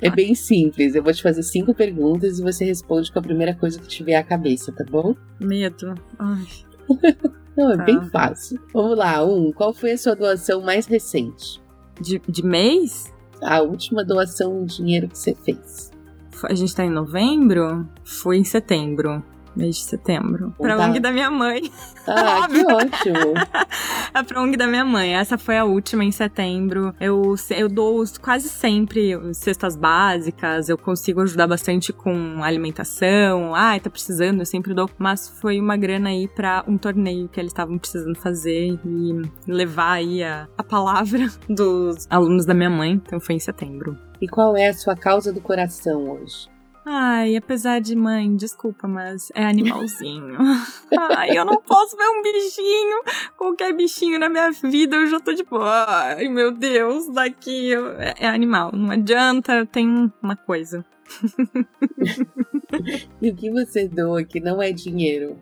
É 0.00 0.10
bem 0.10 0.34
simples. 0.34 0.94
Eu 0.94 1.02
vou 1.02 1.12
te 1.12 1.22
fazer 1.22 1.42
cinco 1.42 1.74
perguntas 1.74 2.38
e 2.38 2.42
você 2.42 2.64
responde 2.64 3.10
com 3.10 3.18
a 3.18 3.22
primeira 3.22 3.54
coisa 3.54 3.80
que 3.80 3.88
tiver 3.88 4.16
à 4.16 4.22
cabeça, 4.22 4.72
tá 4.72 4.84
bom? 4.84 5.14
Medo. 5.40 5.94
Ai. 6.18 6.46
Não, 7.56 7.72
é 7.72 7.76
bem 7.76 8.00
fácil. 8.10 8.60
Vamos 8.72 8.96
lá, 8.96 9.24
um. 9.24 9.52
Qual 9.52 9.72
foi 9.74 9.92
a 9.92 9.98
sua 9.98 10.14
doação 10.16 10.62
mais 10.62 10.86
recente? 10.86 11.62
De, 12.00 12.20
de 12.26 12.44
mês? 12.44 13.12
A 13.42 13.60
última 13.60 14.04
doação 14.04 14.64
de 14.64 14.76
dinheiro 14.76 15.08
que 15.08 15.18
você 15.18 15.34
fez. 15.34 15.90
A 16.44 16.54
gente 16.54 16.74
tá 16.74 16.84
em 16.84 16.90
novembro? 16.90 17.86
Foi 18.04 18.36
em 18.36 18.44
setembro. 18.44 19.22
Mês 19.54 19.76
de 19.76 19.82
setembro. 19.84 20.54
Pra 20.58 20.76
Tá. 20.76 20.86
ONG 20.86 21.00
da 21.00 21.12
minha 21.12 21.30
mãe. 21.30 21.70
Ah, 22.06 22.46
que 22.50 22.64
ótimo. 22.64 23.34
É 24.14 24.22
pra 24.22 24.42
ONG 24.42 24.58
da 24.58 24.66
minha 24.66 24.84
mãe. 24.84 25.14
Essa 25.16 25.38
foi 25.38 25.56
a 25.56 25.64
última 25.64 26.04
em 26.04 26.12
setembro. 26.12 26.94
Eu, 27.00 27.34
eu 27.50 27.66
dou 27.66 28.04
quase 28.20 28.48
sempre 28.48 29.18
cestas 29.32 29.74
básicas. 29.74 30.68
Eu 30.68 30.76
consigo 30.76 31.22
ajudar 31.22 31.46
bastante 31.46 31.94
com 31.94 32.42
alimentação. 32.44 33.54
Ai, 33.54 33.80
tá 33.80 33.88
precisando, 33.88 34.40
eu 34.40 34.46
sempre 34.46 34.74
dou. 34.74 34.88
Mas 34.98 35.28
foi 35.40 35.58
uma 35.58 35.78
grana 35.78 36.10
aí 36.10 36.28
pra 36.28 36.62
um 36.68 36.76
torneio 36.76 37.26
que 37.28 37.40
eles 37.40 37.52
estavam 37.52 37.78
precisando 37.78 38.14
fazer 38.18 38.78
e 38.84 39.22
levar 39.46 39.92
aí 39.92 40.22
a, 40.22 40.46
a 40.58 40.62
palavra 40.62 41.26
dos 41.48 42.06
alunos 42.10 42.44
da 42.44 42.52
minha 42.52 42.70
mãe. 42.70 42.92
Então 42.92 43.18
foi 43.18 43.36
em 43.36 43.40
setembro. 43.40 43.96
E 44.20 44.28
qual 44.28 44.54
é 44.56 44.68
a 44.68 44.74
sua 44.74 44.94
causa 44.94 45.32
do 45.32 45.40
coração 45.40 46.10
hoje? 46.10 46.51
Ai, 46.84 47.36
apesar 47.36 47.80
de 47.80 47.94
mãe, 47.94 48.34
desculpa, 48.34 48.88
mas 48.88 49.30
é 49.34 49.44
animalzinho. 49.44 50.36
Ai, 51.16 51.38
eu 51.38 51.44
não 51.44 51.62
posso 51.62 51.96
ver 51.96 52.08
um 52.08 52.22
bichinho, 52.22 53.02
qualquer 53.36 53.72
bichinho 53.72 54.18
na 54.18 54.28
minha 54.28 54.50
vida, 54.50 54.96
eu 54.96 55.06
já 55.06 55.20
tô 55.20 55.34
tipo, 55.34 55.58
ai 55.58 56.28
meu 56.28 56.50
Deus, 56.50 57.08
daqui 57.08 57.72
é, 57.98 58.26
é 58.26 58.28
animal, 58.28 58.72
não 58.72 58.90
adianta, 58.90 59.64
tem 59.66 60.12
uma 60.22 60.36
coisa. 60.36 60.84
E 63.20 63.30
o 63.30 63.36
que 63.36 63.50
você 63.50 63.86
doa 63.86 64.24
que 64.24 64.40
não 64.40 64.62
é 64.62 64.72
dinheiro? 64.72 65.36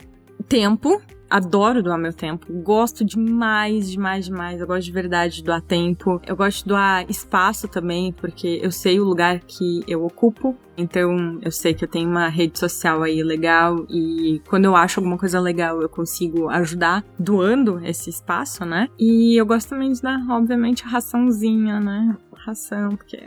Tempo, 0.48 1.00
adoro 1.31 1.83
doar 1.83 1.96
meu 1.96 2.12
tempo, 2.12 2.53
gosto 2.53 3.05
demais, 3.05 3.88
demais, 3.90 4.24
demais. 4.24 4.61
Eu 4.61 4.66
gosto 4.66 4.85
de 4.85 4.92
verdade 4.92 5.37
de 5.37 5.44
doar 5.44 5.62
tempo. 5.62 6.20
Eu 6.26 6.35
gosto 6.35 6.64
de 6.64 6.68
doar 6.68 7.09
espaço 7.09 7.68
também, 7.68 8.12
porque 8.12 8.59
eu 8.61 8.72
sei 8.72 8.98
o 8.98 9.05
lugar 9.05 9.38
que 9.40 9.83
eu 9.87 10.05
ocupo. 10.05 10.57
Então, 10.76 11.38
eu 11.42 11.53
sei 11.53 11.74
que 11.74 11.85
eu 11.85 11.88
tenho 11.88 12.09
uma 12.09 12.29
rede 12.29 12.59
social 12.59 13.03
aí 13.03 13.22
legal 13.22 13.87
e 13.88 14.40
quando 14.48 14.64
eu 14.64 14.74
acho 14.74 14.98
alguma 14.98 15.18
coisa 15.18 15.38
legal, 15.38 15.81
eu 15.81 15.88
consigo 15.88 16.48
ajudar 16.48 17.05
doando 17.18 17.81
esse 17.85 18.11
espaço, 18.11 18.64
né? 18.64 18.88
E 18.98 19.38
eu 19.38 19.46
gosto 19.46 19.68
também 19.68 19.92
de 19.92 20.00
dar, 20.00 20.18
obviamente, 20.31 20.83
raçãozinha, 20.83 21.79
né? 21.81 22.16
Ração, 22.35 22.96
porque 22.96 23.18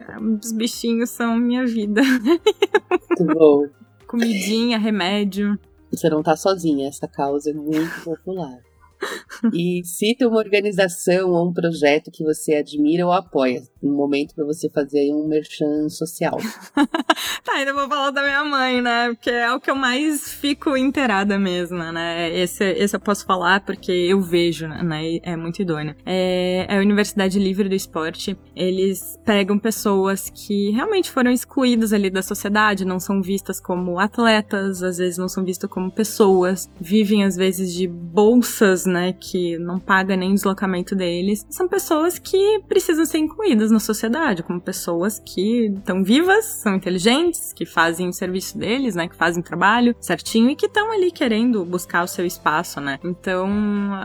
os 0.41 0.51
bichinhos 0.51 1.11
são 1.11 1.37
minha 1.37 1.65
vida. 1.65 2.01
Muito 3.19 3.37
bom. 3.37 3.67
Comidinha, 4.07 4.79
remédio. 4.79 5.57
Você 5.93 6.09
não 6.09 6.23
tá 6.23 6.35
sozinha, 6.35 6.87
essa 6.87 7.07
causa 7.07 7.51
é 7.51 7.53
muito 7.53 8.03
popular. 8.03 8.59
E 9.53 9.81
cita 9.85 10.27
uma 10.27 10.37
organização 10.37 11.29
ou 11.29 11.49
um 11.49 11.53
projeto 11.53 12.09
que 12.11 12.23
você 12.23 12.55
admira 12.55 13.05
ou 13.05 13.11
apoia. 13.11 13.61
Um 13.83 13.91
momento 13.91 14.33
para 14.33 14.45
você 14.45 14.69
fazer 14.69 14.99
aí 14.99 15.13
um 15.13 15.27
merchan 15.27 15.89
social. 15.89 16.37
Tá, 17.43 17.55
ainda 17.55 17.73
vou 17.73 17.89
falar 17.89 18.11
da 18.11 18.21
minha 18.21 18.45
mãe, 18.45 18.81
né? 18.81 19.09
Porque 19.09 19.29
é 19.29 19.51
o 19.51 19.59
que 19.59 19.69
eu 19.69 19.75
mais 19.75 20.31
fico 20.33 20.77
inteirada 20.77 21.37
mesmo, 21.37 21.77
né? 21.77 22.33
Esse, 22.39 22.63
esse 22.63 22.95
eu 22.95 23.01
posso 23.01 23.25
falar 23.25 23.59
porque 23.65 23.91
eu 23.91 24.21
vejo, 24.21 24.65
né? 24.65 25.19
É 25.21 25.35
muito 25.35 25.61
idôneo. 25.61 25.93
É, 26.05 26.65
é 26.69 26.77
a 26.77 26.79
Universidade 26.79 27.37
Livre 27.37 27.67
do 27.67 27.75
Esporte. 27.75 28.37
Eles 28.55 29.19
pegam 29.25 29.59
pessoas 29.59 30.29
que 30.29 30.71
realmente 30.71 31.11
foram 31.11 31.31
excluídas 31.31 31.91
ali 31.91 32.09
da 32.09 32.21
sociedade, 32.21 32.85
não 32.85 32.97
são 32.97 33.21
vistas 33.21 33.59
como 33.59 33.99
atletas, 33.99 34.81
às 34.81 34.97
vezes 34.97 35.17
não 35.17 35.27
são 35.27 35.43
vistas 35.43 35.69
como 35.69 35.91
pessoas, 35.91 36.69
vivem 36.79 37.25
às 37.25 37.35
vezes 37.35 37.73
de 37.73 37.87
bolsas, 37.87 38.85
né? 38.85 39.11
Que 39.19 39.57
não 39.57 39.79
paga 39.79 40.15
nem 40.15 40.31
o 40.31 40.33
deslocamento 40.33 40.95
deles. 40.95 41.45
São 41.49 41.67
pessoas 41.67 42.17
que 42.17 42.61
precisam 42.69 43.05
ser 43.05 43.17
incluídas 43.17 43.69
na 43.73 43.79
sociedade, 43.79 44.43
como 44.43 44.61
pessoas 44.61 45.19
que 45.19 45.67
estão 45.67 46.03
vivas, 46.03 46.45
são 46.45 46.75
inteligentes, 46.75 47.51
que 47.53 47.65
fazem 47.65 48.07
o 48.07 48.13
serviço 48.13 48.57
deles, 48.57 48.95
né? 48.95 49.07
Que 49.07 49.15
fazem 49.15 49.43
trabalho 49.43 49.95
certinho 49.99 50.49
e 50.49 50.55
que 50.55 50.67
estão 50.67 50.91
ali 50.91 51.11
querendo 51.11 51.65
buscar 51.65 52.03
o 52.03 52.07
seu 52.07 52.25
espaço, 52.25 52.79
né? 52.79 52.99
Então, 53.03 53.49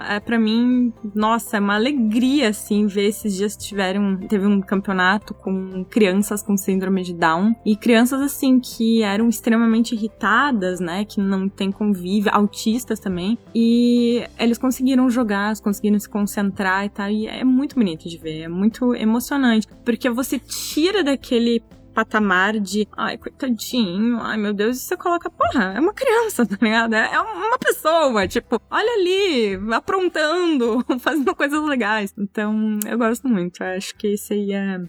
é 0.08 0.18
para 0.20 0.38
mim, 0.38 0.92
nossa, 1.14 1.56
é 1.56 1.60
uma 1.60 1.74
alegria, 1.74 2.48
assim, 2.48 2.86
ver 2.86 3.06
esses 3.06 3.34
dias 3.36 3.56
tiveram, 3.56 4.16
teve 4.16 4.46
um 4.46 4.60
campeonato 4.60 5.34
com 5.34 5.84
crianças 5.84 6.42
com 6.42 6.56
síndrome 6.56 7.02
de 7.02 7.14
Down 7.14 7.54
e 7.64 7.76
crianças, 7.76 8.20
assim, 8.20 8.58
que 8.60 9.02
eram 9.02 9.28
extremamente 9.28 9.94
irritadas, 9.94 10.80
né? 10.80 11.04
Que 11.04 11.20
não 11.20 11.48
tem 11.48 11.70
convívio, 11.70 12.30
autistas 12.32 12.98
também, 12.98 13.38
e 13.54 14.24
eles 14.38 14.58
conseguiram 14.58 15.10
jogar, 15.10 15.54
conseguiram 15.60 15.98
se 15.98 16.08
concentrar 16.08 16.84
e 16.84 16.88
tal, 16.88 17.10
e 17.10 17.26
é 17.26 17.44
muito 17.44 17.74
bonito 17.74 18.08
de 18.08 18.16
ver, 18.16 18.42
é 18.42 18.48
muito 18.48 18.94
emocionante, 18.94 19.57
porque 19.84 20.10
você 20.10 20.38
tira 20.38 21.02
daquele 21.02 21.62
patamar 21.98 22.60
de, 22.60 22.86
ai, 22.96 23.18
coitadinho, 23.18 24.20
ai 24.20 24.36
meu 24.36 24.54
Deus, 24.54 24.76
e 24.76 24.80
você 24.80 24.96
coloca, 24.96 25.28
porra, 25.28 25.74
é 25.76 25.80
uma 25.80 25.92
criança, 25.92 26.46
tá 26.46 26.56
ligado? 26.60 26.94
É 26.94 27.12
é 27.12 27.20
uma 27.20 27.58
pessoa, 27.58 28.28
tipo, 28.28 28.60
olha 28.70 28.92
ali, 28.92 29.58
aprontando, 29.74 30.84
fazendo 31.00 31.34
coisas 31.34 31.60
legais. 31.64 32.14
Então, 32.16 32.78
eu 32.86 32.96
gosto 32.96 33.28
muito, 33.28 33.62
eu 33.62 33.76
acho 33.76 33.96
que 33.96 34.14
isso 34.14 34.32
aí 34.32 34.52
é, 34.52 34.76
é, 34.76 34.80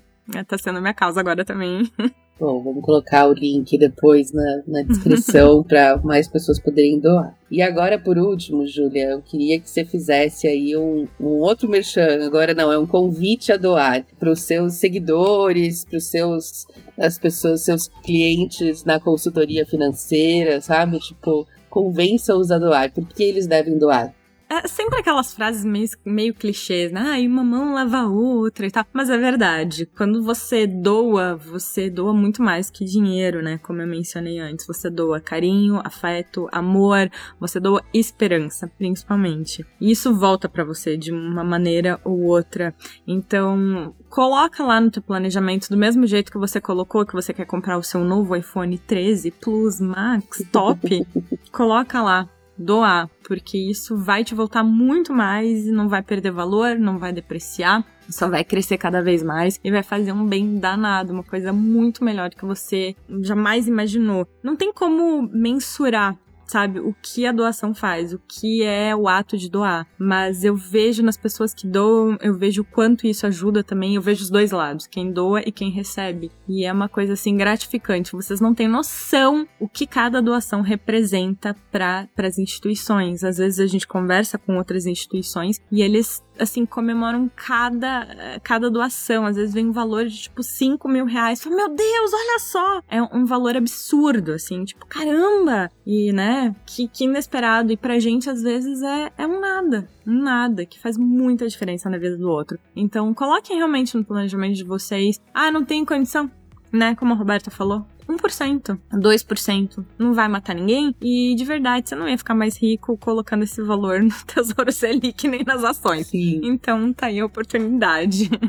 tá 0.47 0.57
sendo 0.57 0.81
minha 0.81 0.93
causa 0.93 1.19
agora 1.19 1.43
também. 1.43 1.89
Bom, 2.39 2.63
vamos 2.63 2.81
colocar 2.85 3.27
o 3.27 3.33
link 3.33 3.77
depois 3.77 4.31
na, 4.31 4.63
na 4.65 4.81
descrição 4.81 5.61
para 5.67 5.97
mais 5.97 6.25
pessoas 6.25 6.57
poderem 6.57 6.97
doar. 6.97 7.37
E 7.51 7.61
agora, 7.61 7.99
por 7.99 8.17
último, 8.17 8.65
Júlia, 8.65 9.09
eu 9.09 9.21
queria 9.21 9.59
que 9.59 9.69
você 9.69 9.83
fizesse 9.83 10.47
aí 10.47 10.77
um, 10.77 11.05
um 11.19 11.39
outro 11.41 11.67
merchan. 11.67 12.25
Agora 12.25 12.53
não, 12.53 12.71
é 12.71 12.77
um 12.79 12.87
convite 12.87 13.51
a 13.51 13.57
doar 13.57 14.05
para 14.17 14.31
os 14.31 14.39
seus 14.39 14.75
seguidores, 14.75 15.83
para 15.83 15.97
os 15.97 16.05
seus 16.05 16.65
as 16.97 17.19
pessoas, 17.19 17.61
seus 17.61 17.89
clientes 18.03 18.85
na 18.85 19.01
consultoria 19.01 19.65
financeira, 19.65 20.61
sabe? 20.61 20.97
Tipo, 20.99 21.45
convença-os 21.69 22.51
a 22.51 22.57
doar. 22.57 22.93
Por 22.93 23.05
que 23.05 23.21
eles 23.21 23.47
devem 23.47 23.77
doar? 23.77 24.13
É 24.51 24.67
sempre 24.67 24.99
aquelas 24.99 25.31
frases 25.31 25.63
meio, 25.63 25.87
meio 26.03 26.33
clichês, 26.33 26.91
né? 26.91 27.01
Ai, 27.05 27.27
uma 27.27 27.43
mão 27.43 27.75
lava 27.75 27.99
a 27.99 28.07
outra 28.07 28.65
e 28.65 28.71
tal. 28.71 28.83
Mas 28.91 29.07
é 29.07 29.15
verdade. 29.15 29.85
Quando 29.85 30.23
você 30.23 30.65
doa, 30.65 31.35
você 31.35 31.87
doa 31.87 32.11
muito 32.15 32.41
mais 32.41 32.67
que 32.67 32.83
dinheiro, 32.83 33.43
né? 33.43 33.59
Como 33.59 33.79
eu 33.79 33.87
mencionei 33.87 34.39
antes. 34.39 34.65
Você 34.65 34.89
doa 34.89 35.21
carinho, 35.21 35.79
afeto, 35.83 36.49
amor. 36.51 37.11
Você 37.39 37.59
doa 37.59 37.83
esperança, 37.93 38.67
principalmente. 38.67 39.63
E 39.79 39.91
isso 39.91 40.15
volta 40.15 40.49
pra 40.49 40.63
você 40.63 40.97
de 40.97 41.11
uma 41.11 41.43
maneira 41.43 42.01
ou 42.03 42.19
outra. 42.23 42.73
Então, 43.07 43.93
coloca 44.09 44.63
lá 44.63 44.81
no 44.81 44.89
teu 44.89 45.03
planejamento 45.03 45.69
do 45.69 45.77
mesmo 45.77 46.07
jeito 46.07 46.31
que 46.31 46.39
você 46.39 46.59
colocou 46.59 47.05
que 47.05 47.13
você 47.13 47.31
quer 47.31 47.45
comprar 47.45 47.77
o 47.77 47.83
seu 47.83 48.03
novo 48.03 48.35
iPhone 48.35 48.79
13 48.79 49.29
Plus 49.29 49.79
Max 49.79 50.43
top. 50.51 51.05
coloca 51.51 52.01
lá 52.01 52.27
doar, 52.59 53.09
porque 53.25 53.57
isso 53.57 53.97
vai 53.97 54.23
te 54.23 54.35
voltar 54.35 54.63
muito 54.63 55.13
mais 55.13 55.65
e 55.65 55.71
não 55.71 55.87
vai 55.87 56.03
perder 56.03 56.31
valor, 56.31 56.77
não 56.77 56.99
vai 56.99 57.13
depreciar, 57.13 57.85
só 58.09 58.27
vai 58.27 58.43
crescer 58.43 58.77
cada 58.77 59.01
vez 59.01 59.23
mais 59.23 59.59
e 59.63 59.71
vai 59.71 59.81
fazer 59.81 60.11
um 60.11 60.25
bem 60.25 60.59
danado, 60.59 61.13
uma 61.13 61.23
coisa 61.23 61.53
muito 61.53 62.03
melhor 62.03 62.29
que 62.29 62.45
você 62.45 62.95
jamais 63.21 63.67
imaginou. 63.67 64.27
Não 64.43 64.55
tem 64.55 64.73
como 64.73 65.21
mensurar 65.31 66.17
sabe, 66.51 66.79
o 66.79 66.95
que 67.01 67.25
a 67.25 67.31
doação 67.31 67.73
faz, 67.73 68.13
o 68.13 68.19
que 68.27 68.63
é 68.63 68.95
o 68.95 69.07
ato 69.07 69.37
de 69.37 69.49
doar. 69.49 69.87
Mas 69.97 70.43
eu 70.43 70.55
vejo 70.55 71.03
nas 71.03 71.17
pessoas 71.17 71.53
que 71.53 71.67
doam, 71.67 72.17
eu 72.21 72.33
vejo 72.33 72.61
o 72.61 72.65
quanto 72.65 73.07
isso 73.07 73.25
ajuda 73.27 73.63
também, 73.63 73.95
eu 73.95 74.01
vejo 74.01 74.23
os 74.23 74.29
dois 74.29 74.51
lados, 74.51 74.87
quem 74.87 75.11
doa 75.11 75.41
e 75.45 75.51
quem 75.51 75.69
recebe. 75.69 76.31
E 76.47 76.65
é 76.65 76.71
uma 76.71 76.89
coisa 76.89 77.13
assim 77.13 77.35
gratificante. 77.35 78.13
Vocês 78.13 78.39
não 78.39 78.53
têm 78.53 78.67
noção 78.67 79.47
o 79.59 79.67
que 79.67 79.85
cada 79.85 80.21
doação 80.21 80.61
representa 80.61 81.55
para 81.71 82.07
as 82.17 82.37
instituições. 82.37 83.23
Às 83.23 83.37
vezes 83.37 83.59
a 83.59 83.67
gente 83.67 83.87
conversa 83.87 84.37
com 84.37 84.57
outras 84.57 84.85
instituições 84.85 85.59
e 85.71 85.81
eles 85.81 86.23
assim, 86.39 86.65
comemoram 86.65 87.29
cada, 87.35 88.39
cada 88.43 88.69
doação. 88.69 89.25
Às 89.25 89.35
vezes 89.35 89.53
vem 89.53 89.67
um 89.67 89.71
valor 89.71 90.05
de, 90.05 90.23
tipo, 90.23 90.41
5 90.41 90.87
mil 90.87 91.05
reais. 91.05 91.43
Fala, 91.43 91.55
meu 91.55 91.69
Deus, 91.69 92.11
olha 92.13 92.39
só! 92.39 92.81
É 92.87 93.01
um 93.01 93.25
valor 93.25 93.55
absurdo, 93.55 94.33
assim, 94.33 94.63
tipo, 94.63 94.85
caramba! 94.85 95.69
E, 95.85 96.11
né, 96.11 96.55
que, 96.65 96.87
que 96.87 97.05
inesperado. 97.05 97.71
E 97.71 97.77
pra 97.77 97.99
gente, 97.99 98.29
às 98.29 98.41
vezes, 98.41 98.81
é, 98.81 99.11
é 99.17 99.27
um 99.27 99.39
nada. 99.39 99.89
Um 100.05 100.21
nada, 100.21 100.65
que 100.65 100.79
faz 100.79 100.97
muita 100.97 101.47
diferença 101.47 101.89
na 101.89 101.97
vida 101.97 102.17
do 102.17 102.29
outro. 102.29 102.59
Então, 102.75 103.13
coloquem 103.13 103.57
realmente 103.57 103.95
no 103.95 104.03
planejamento 104.03 104.55
de 104.55 104.63
vocês. 104.63 105.19
Ah, 105.33 105.51
não 105.51 105.63
tenho 105.63 105.85
condição? 105.85 106.29
né? 106.71 106.95
Como 106.95 107.13
a 107.13 107.15
Roberta 107.15 107.51
falou. 107.51 107.85
1%, 108.09 108.79
2%, 108.91 109.85
não 109.97 110.13
vai 110.13 110.27
matar 110.27 110.55
ninguém. 110.55 110.95
E 111.01 111.35
de 111.35 111.45
verdade, 111.45 111.89
você 111.89 111.95
não 111.95 112.09
ia 112.09 112.17
ficar 112.17 112.33
mais 112.33 112.57
rico 112.57 112.97
colocando 112.97 113.43
esse 113.43 113.61
valor 113.61 114.01
no 114.03 114.13
Tesouro 114.25 114.71
Selic 114.71 115.27
nem 115.27 115.43
nas 115.43 115.63
ações. 115.63 116.07
Sim. 116.07 116.41
Então 116.43 116.91
tá 116.91 117.07
aí 117.07 117.19
a 117.19 117.25
oportunidade. 117.25 118.29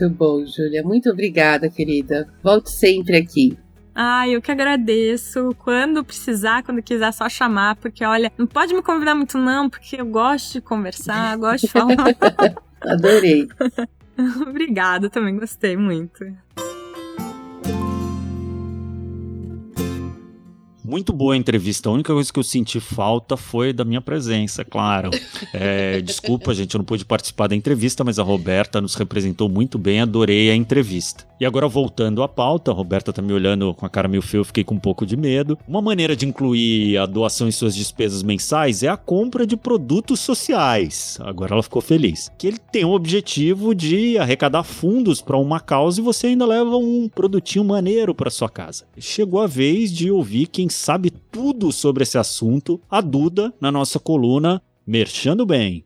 Muito 0.00 0.14
bom, 0.14 0.46
Júlia. 0.46 0.82
Muito 0.82 1.10
obrigada, 1.10 1.68
querida. 1.68 2.28
Volte 2.42 2.70
sempre 2.70 3.16
aqui. 3.16 3.58
Ah, 3.92 4.28
eu 4.28 4.40
que 4.40 4.52
agradeço. 4.52 5.52
Quando 5.58 6.04
precisar, 6.04 6.62
quando 6.62 6.80
quiser, 6.80 7.12
só 7.12 7.28
chamar, 7.28 7.74
porque 7.76 8.04
olha, 8.04 8.32
não 8.38 8.46
pode 8.46 8.72
me 8.72 8.80
convidar 8.80 9.16
muito, 9.16 9.36
não, 9.36 9.68
porque 9.68 10.00
eu 10.00 10.06
gosto 10.06 10.52
de 10.52 10.60
conversar, 10.60 11.36
gosto 11.36 11.66
de 11.66 11.72
falar. 11.72 11.96
Adorei. 12.80 13.48
Obrigada, 14.46 15.10
também 15.10 15.36
gostei 15.36 15.76
muito. 15.76 16.24
Muito 20.88 21.12
boa 21.12 21.34
a 21.34 21.36
entrevista. 21.36 21.90
A 21.90 21.92
única 21.92 22.14
coisa 22.14 22.32
que 22.32 22.38
eu 22.38 22.42
senti 22.42 22.80
falta 22.80 23.36
foi 23.36 23.74
da 23.74 23.84
minha 23.84 24.00
presença, 24.00 24.64
claro. 24.64 25.10
É, 25.52 26.00
desculpa, 26.00 26.54
gente, 26.54 26.74
eu 26.74 26.78
não 26.78 26.84
pude 26.84 27.04
participar 27.04 27.46
da 27.46 27.54
entrevista, 27.54 28.02
mas 28.02 28.18
a 28.18 28.22
Roberta 28.22 28.80
nos 28.80 28.94
representou 28.94 29.50
muito 29.50 29.78
bem. 29.78 30.00
Adorei 30.00 30.50
a 30.50 30.54
entrevista. 30.54 31.28
E 31.40 31.46
agora, 31.46 31.68
voltando 31.68 32.22
à 32.22 32.28
pauta, 32.28 32.70
a 32.70 32.74
Roberta 32.74 33.12
tá 33.12 33.22
me 33.22 33.32
olhando 33.32 33.72
com 33.74 33.86
a 33.86 33.88
cara 33.88 34.08
meio 34.08 34.22
feia, 34.22 34.40
eu 34.40 34.44
fiquei 34.44 34.64
com 34.64 34.74
um 34.74 34.78
pouco 34.78 35.06
de 35.06 35.16
medo. 35.16 35.58
Uma 35.68 35.80
maneira 35.80 36.16
de 36.16 36.26
incluir 36.26 36.96
a 36.96 37.06
doação 37.06 37.46
em 37.46 37.52
suas 37.52 37.76
despesas 37.76 38.22
mensais 38.22 38.82
é 38.82 38.88
a 38.88 38.96
compra 38.96 39.46
de 39.46 39.56
produtos 39.56 40.20
sociais. 40.20 41.18
Agora 41.20 41.52
ela 41.52 41.62
ficou 41.62 41.80
feliz. 41.82 42.30
Que 42.36 42.48
ele 42.48 42.58
tem 42.72 42.84
o 42.84 42.90
objetivo 42.90 43.74
de 43.74 44.18
arrecadar 44.18 44.64
fundos 44.64 45.20
para 45.20 45.36
uma 45.36 45.60
causa 45.60 46.00
e 46.00 46.04
você 46.04 46.28
ainda 46.28 46.46
leva 46.46 46.76
um 46.76 47.08
produtinho 47.08 47.64
maneiro 47.64 48.14
para 48.14 48.30
sua 48.30 48.48
casa. 48.48 48.84
Chegou 48.98 49.40
a 49.40 49.46
vez 49.46 49.92
de 49.92 50.10
ouvir 50.10 50.46
quem 50.46 50.68
sabe 50.78 51.10
tudo 51.10 51.72
sobre 51.72 52.04
esse 52.04 52.16
assunto, 52.16 52.80
a 52.88 53.00
Duda, 53.00 53.52
na 53.60 53.70
nossa 53.70 53.98
coluna 53.98 54.62
Merchando 54.86 55.44
Bem. 55.44 55.84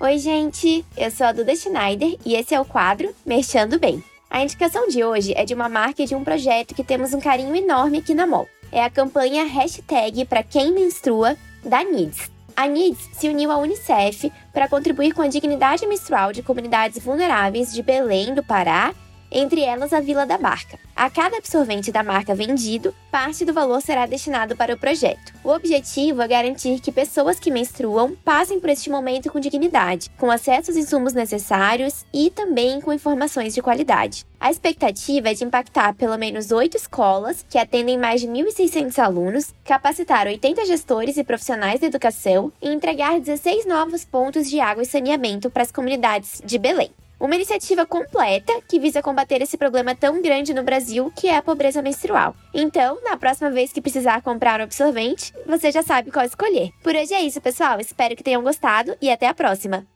Oi, 0.00 0.18
gente! 0.18 0.84
Eu 0.96 1.10
sou 1.10 1.26
a 1.26 1.32
Duda 1.32 1.54
Schneider 1.54 2.16
e 2.26 2.34
esse 2.34 2.54
é 2.54 2.60
o 2.60 2.64
quadro 2.64 3.14
Merchando 3.24 3.78
Bem. 3.78 4.02
A 4.28 4.42
indicação 4.42 4.88
de 4.88 5.04
hoje 5.04 5.32
é 5.36 5.44
de 5.44 5.54
uma 5.54 5.68
marca 5.68 6.02
e 6.02 6.06
de 6.06 6.14
um 6.14 6.24
projeto 6.24 6.74
que 6.74 6.82
temos 6.82 7.14
um 7.14 7.20
carinho 7.20 7.54
enorme 7.54 7.98
aqui 7.98 8.14
na 8.14 8.26
MOL. 8.26 8.48
É 8.72 8.82
a 8.82 8.90
campanha 8.90 9.44
Hashtag 9.44 10.24
para 10.24 10.42
quem 10.42 10.72
menstrua 10.72 11.36
da 11.62 11.84
NIDS. 11.84 12.33
A 12.56 12.68
NIDS 12.68 13.10
se 13.12 13.28
uniu 13.28 13.50
à 13.50 13.58
Unicef 13.58 14.30
para 14.52 14.68
contribuir 14.68 15.12
com 15.12 15.22
a 15.22 15.26
dignidade 15.26 15.86
menstrual 15.86 16.32
de 16.32 16.42
comunidades 16.42 17.02
vulneráveis 17.02 17.72
de 17.72 17.82
Belém 17.82 18.32
do 18.32 18.44
Pará 18.44 18.94
entre 19.34 19.62
elas 19.62 19.92
a 19.92 20.00
Vila 20.00 20.24
da 20.24 20.38
Barca. 20.38 20.78
A 20.96 21.10
cada 21.10 21.36
absorvente 21.36 21.90
da 21.90 22.04
marca 22.04 22.36
vendido, 22.36 22.94
parte 23.10 23.44
do 23.44 23.52
valor 23.52 23.82
será 23.82 24.06
destinado 24.06 24.56
para 24.56 24.72
o 24.72 24.78
projeto. 24.78 25.34
O 25.42 25.50
objetivo 25.50 26.22
é 26.22 26.28
garantir 26.28 26.80
que 26.80 26.92
pessoas 26.92 27.40
que 27.40 27.50
menstruam 27.50 28.16
passem 28.24 28.60
por 28.60 28.70
este 28.70 28.88
momento 28.88 29.30
com 29.30 29.40
dignidade, 29.40 30.08
com 30.16 30.30
acesso 30.30 30.70
aos 30.70 30.78
insumos 30.78 31.12
necessários 31.12 32.06
e 32.14 32.30
também 32.30 32.80
com 32.80 32.92
informações 32.92 33.52
de 33.52 33.60
qualidade. 33.60 34.24
A 34.38 34.50
expectativa 34.50 35.30
é 35.30 35.34
de 35.34 35.42
impactar 35.42 35.94
pelo 35.94 36.16
menos 36.16 36.52
oito 36.52 36.76
escolas, 36.76 37.44
que 37.48 37.58
atendem 37.58 37.98
mais 37.98 38.20
de 38.20 38.28
1.600 38.28 38.98
alunos, 38.98 39.52
capacitar 39.64 40.26
80 40.28 40.64
gestores 40.64 41.16
e 41.16 41.24
profissionais 41.24 41.80
da 41.80 41.86
educação 41.88 42.52
e 42.62 42.68
entregar 42.68 43.18
16 43.18 43.66
novos 43.66 44.04
pontos 44.04 44.48
de 44.48 44.60
água 44.60 44.82
e 44.82 44.86
saneamento 44.86 45.50
para 45.50 45.62
as 45.62 45.72
comunidades 45.72 46.40
de 46.44 46.56
Belém. 46.56 46.90
Uma 47.18 47.36
iniciativa 47.36 47.86
completa 47.86 48.52
que 48.68 48.80
visa 48.80 49.00
combater 49.00 49.40
esse 49.40 49.56
problema 49.56 49.94
tão 49.94 50.20
grande 50.20 50.52
no 50.52 50.62
Brasil 50.62 51.12
que 51.16 51.28
é 51.28 51.36
a 51.36 51.42
pobreza 51.42 51.80
menstrual. 51.80 52.34
Então, 52.52 52.98
na 53.02 53.16
próxima 53.16 53.50
vez 53.50 53.72
que 53.72 53.80
precisar 53.80 54.22
comprar 54.22 54.60
um 54.60 54.64
absorvente, 54.64 55.32
você 55.46 55.70
já 55.70 55.82
sabe 55.82 56.10
qual 56.10 56.24
escolher. 56.24 56.70
Por 56.82 56.94
hoje 56.94 57.14
é 57.14 57.22
isso, 57.22 57.40
pessoal. 57.40 57.80
Espero 57.80 58.16
que 58.16 58.24
tenham 58.24 58.42
gostado 58.42 58.96
e 59.00 59.10
até 59.10 59.28
a 59.28 59.34
próxima. 59.34 59.86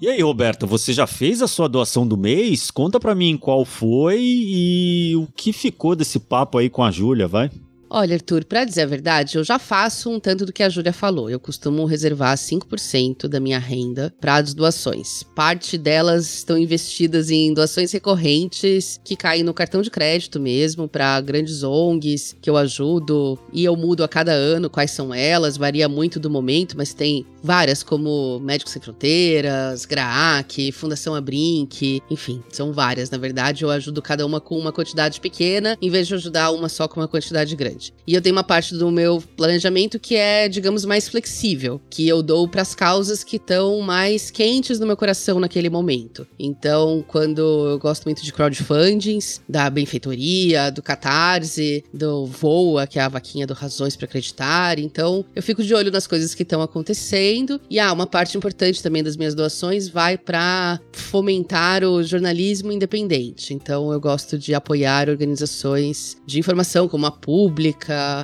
E 0.00 0.08
aí, 0.08 0.20
Roberta, 0.20 0.66
você 0.66 0.92
já 0.92 1.06
fez 1.06 1.40
a 1.40 1.48
sua 1.48 1.66
doação 1.66 2.06
do 2.06 2.14
mês? 2.14 2.70
Conta 2.70 3.00
pra 3.00 3.14
mim 3.14 3.38
qual 3.38 3.64
foi 3.64 4.20
e 4.20 5.16
o 5.16 5.26
que 5.34 5.50
ficou 5.50 5.96
desse 5.96 6.20
papo 6.20 6.58
aí 6.58 6.68
com 6.68 6.82
a 6.82 6.90
Júlia, 6.90 7.26
vai? 7.26 7.50
Olha, 7.96 8.16
Arthur, 8.16 8.44
para 8.44 8.64
dizer 8.64 8.82
a 8.82 8.86
verdade, 8.86 9.38
eu 9.38 9.44
já 9.44 9.56
faço 9.56 10.10
um 10.10 10.18
tanto 10.18 10.44
do 10.44 10.52
que 10.52 10.64
a 10.64 10.68
Júlia 10.68 10.92
falou. 10.92 11.30
Eu 11.30 11.38
costumo 11.38 11.84
reservar 11.84 12.36
5% 12.36 13.28
da 13.28 13.38
minha 13.38 13.60
renda 13.60 14.12
para 14.20 14.34
as 14.34 14.52
doações. 14.52 15.22
Parte 15.22 15.78
delas 15.78 16.38
estão 16.38 16.58
investidas 16.58 17.30
em 17.30 17.54
doações 17.54 17.92
recorrentes 17.92 18.98
que 19.04 19.14
caem 19.14 19.44
no 19.44 19.54
cartão 19.54 19.80
de 19.80 19.92
crédito 19.92 20.40
mesmo, 20.40 20.88
para 20.88 21.20
grandes 21.20 21.62
ONGs 21.62 22.34
que 22.42 22.50
eu 22.50 22.56
ajudo 22.56 23.38
e 23.52 23.64
eu 23.64 23.76
mudo 23.76 24.02
a 24.02 24.08
cada 24.08 24.32
ano 24.32 24.68
quais 24.68 24.90
são 24.90 25.14
elas, 25.14 25.56
varia 25.56 25.88
muito 25.88 26.18
do 26.18 26.28
momento, 26.28 26.76
mas 26.76 26.92
tem 26.92 27.24
várias 27.44 27.84
como 27.84 28.40
Médicos 28.40 28.72
Sem 28.72 28.82
Fronteiras, 28.82 29.84
GRAAC, 29.84 30.72
Fundação 30.72 31.14
Abrinq, 31.14 32.00
enfim, 32.10 32.42
são 32.50 32.72
várias, 32.72 33.10
na 33.10 33.18
verdade. 33.18 33.62
Eu 33.62 33.70
ajudo 33.70 34.02
cada 34.02 34.26
uma 34.26 34.40
com 34.40 34.58
uma 34.58 34.72
quantidade 34.72 35.20
pequena, 35.20 35.76
em 35.80 35.90
vez 35.90 36.08
de 36.08 36.14
ajudar 36.14 36.50
uma 36.50 36.68
só 36.68 36.88
com 36.88 36.98
uma 36.98 37.06
quantidade 37.06 37.54
grande. 37.54 37.83
E 38.06 38.14
eu 38.14 38.20
tenho 38.20 38.34
uma 38.34 38.44
parte 38.44 38.74
do 38.74 38.90
meu 38.90 39.22
planejamento 39.36 39.98
que 39.98 40.16
é, 40.16 40.48
digamos, 40.48 40.84
mais 40.84 41.08
flexível, 41.08 41.80
que 41.90 42.06
eu 42.06 42.22
dou 42.22 42.46
para 42.46 42.62
as 42.62 42.74
causas 42.74 43.24
que 43.24 43.36
estão 43.36 43.80
mais 43.80 44.30
quentes 44.30 44.78
no 44.78 44.86
meu 44.86 44.96
coração 44.96 45.40
naquele 45.40 45.70
momento. 45.70 46.26
Então, 46.38 47.04
quando 47.08 47.40
eu 47.40 47.78
gosto 47.78 48.04
muito 48.04 48.22
de 48.22 48.32
crowdfundings, 48.32 49.40
da 49.48 49.68
benfeitoria, 49.70 50.70
do 50.70 50.82
Catarse, 50.82 51.84
do 51.92 52.26
Voa, 52.26 52.86
que 52.86 52.98
é 52.98 53.02
a 53.02 53.08
vaquinha 53.08 53.46
do 53.46 53.54
Razões 53.54 53.96
para 53.96 54.06
Acreditar, 54.06 54.78
então 54.78 55.24
eu 55.34 55.42
fico 55.42 55.62
de 55.62 55.74
olho 55.74 55.90
nas 55.90 56.06
coisas 56.06 56.34
que 56.34 56.42
estão 56.42 56.62
acontecendo. 56.62 57.60
E 57.70 57.78
ah, 57.78 57.92
uma 57.92 58.06
parte 58.06 58.36
importante 58.36 58.82
também 58.82 59.02
das 59.02 59.16
minhas 59.16 59.34
doações 59.34 59.88
vai 59.88 60.18
para 60.18 60.78
fomentar 60.92 61.84
o 61.84 62.02
jornalismo 62.02 62.70
independente. 62.70 63.54
Então, 63.54 63.92
eu 63.92 64.00
gosto 64.00 64.38
de 64.38 64.54
apoiar 64.54 65.08
organizações 65.08 66.16
de 66.26 66.38
informação 66.38 66.88
como 66.88 67.06
a 67.06 67.10
Pública 67.10 67.73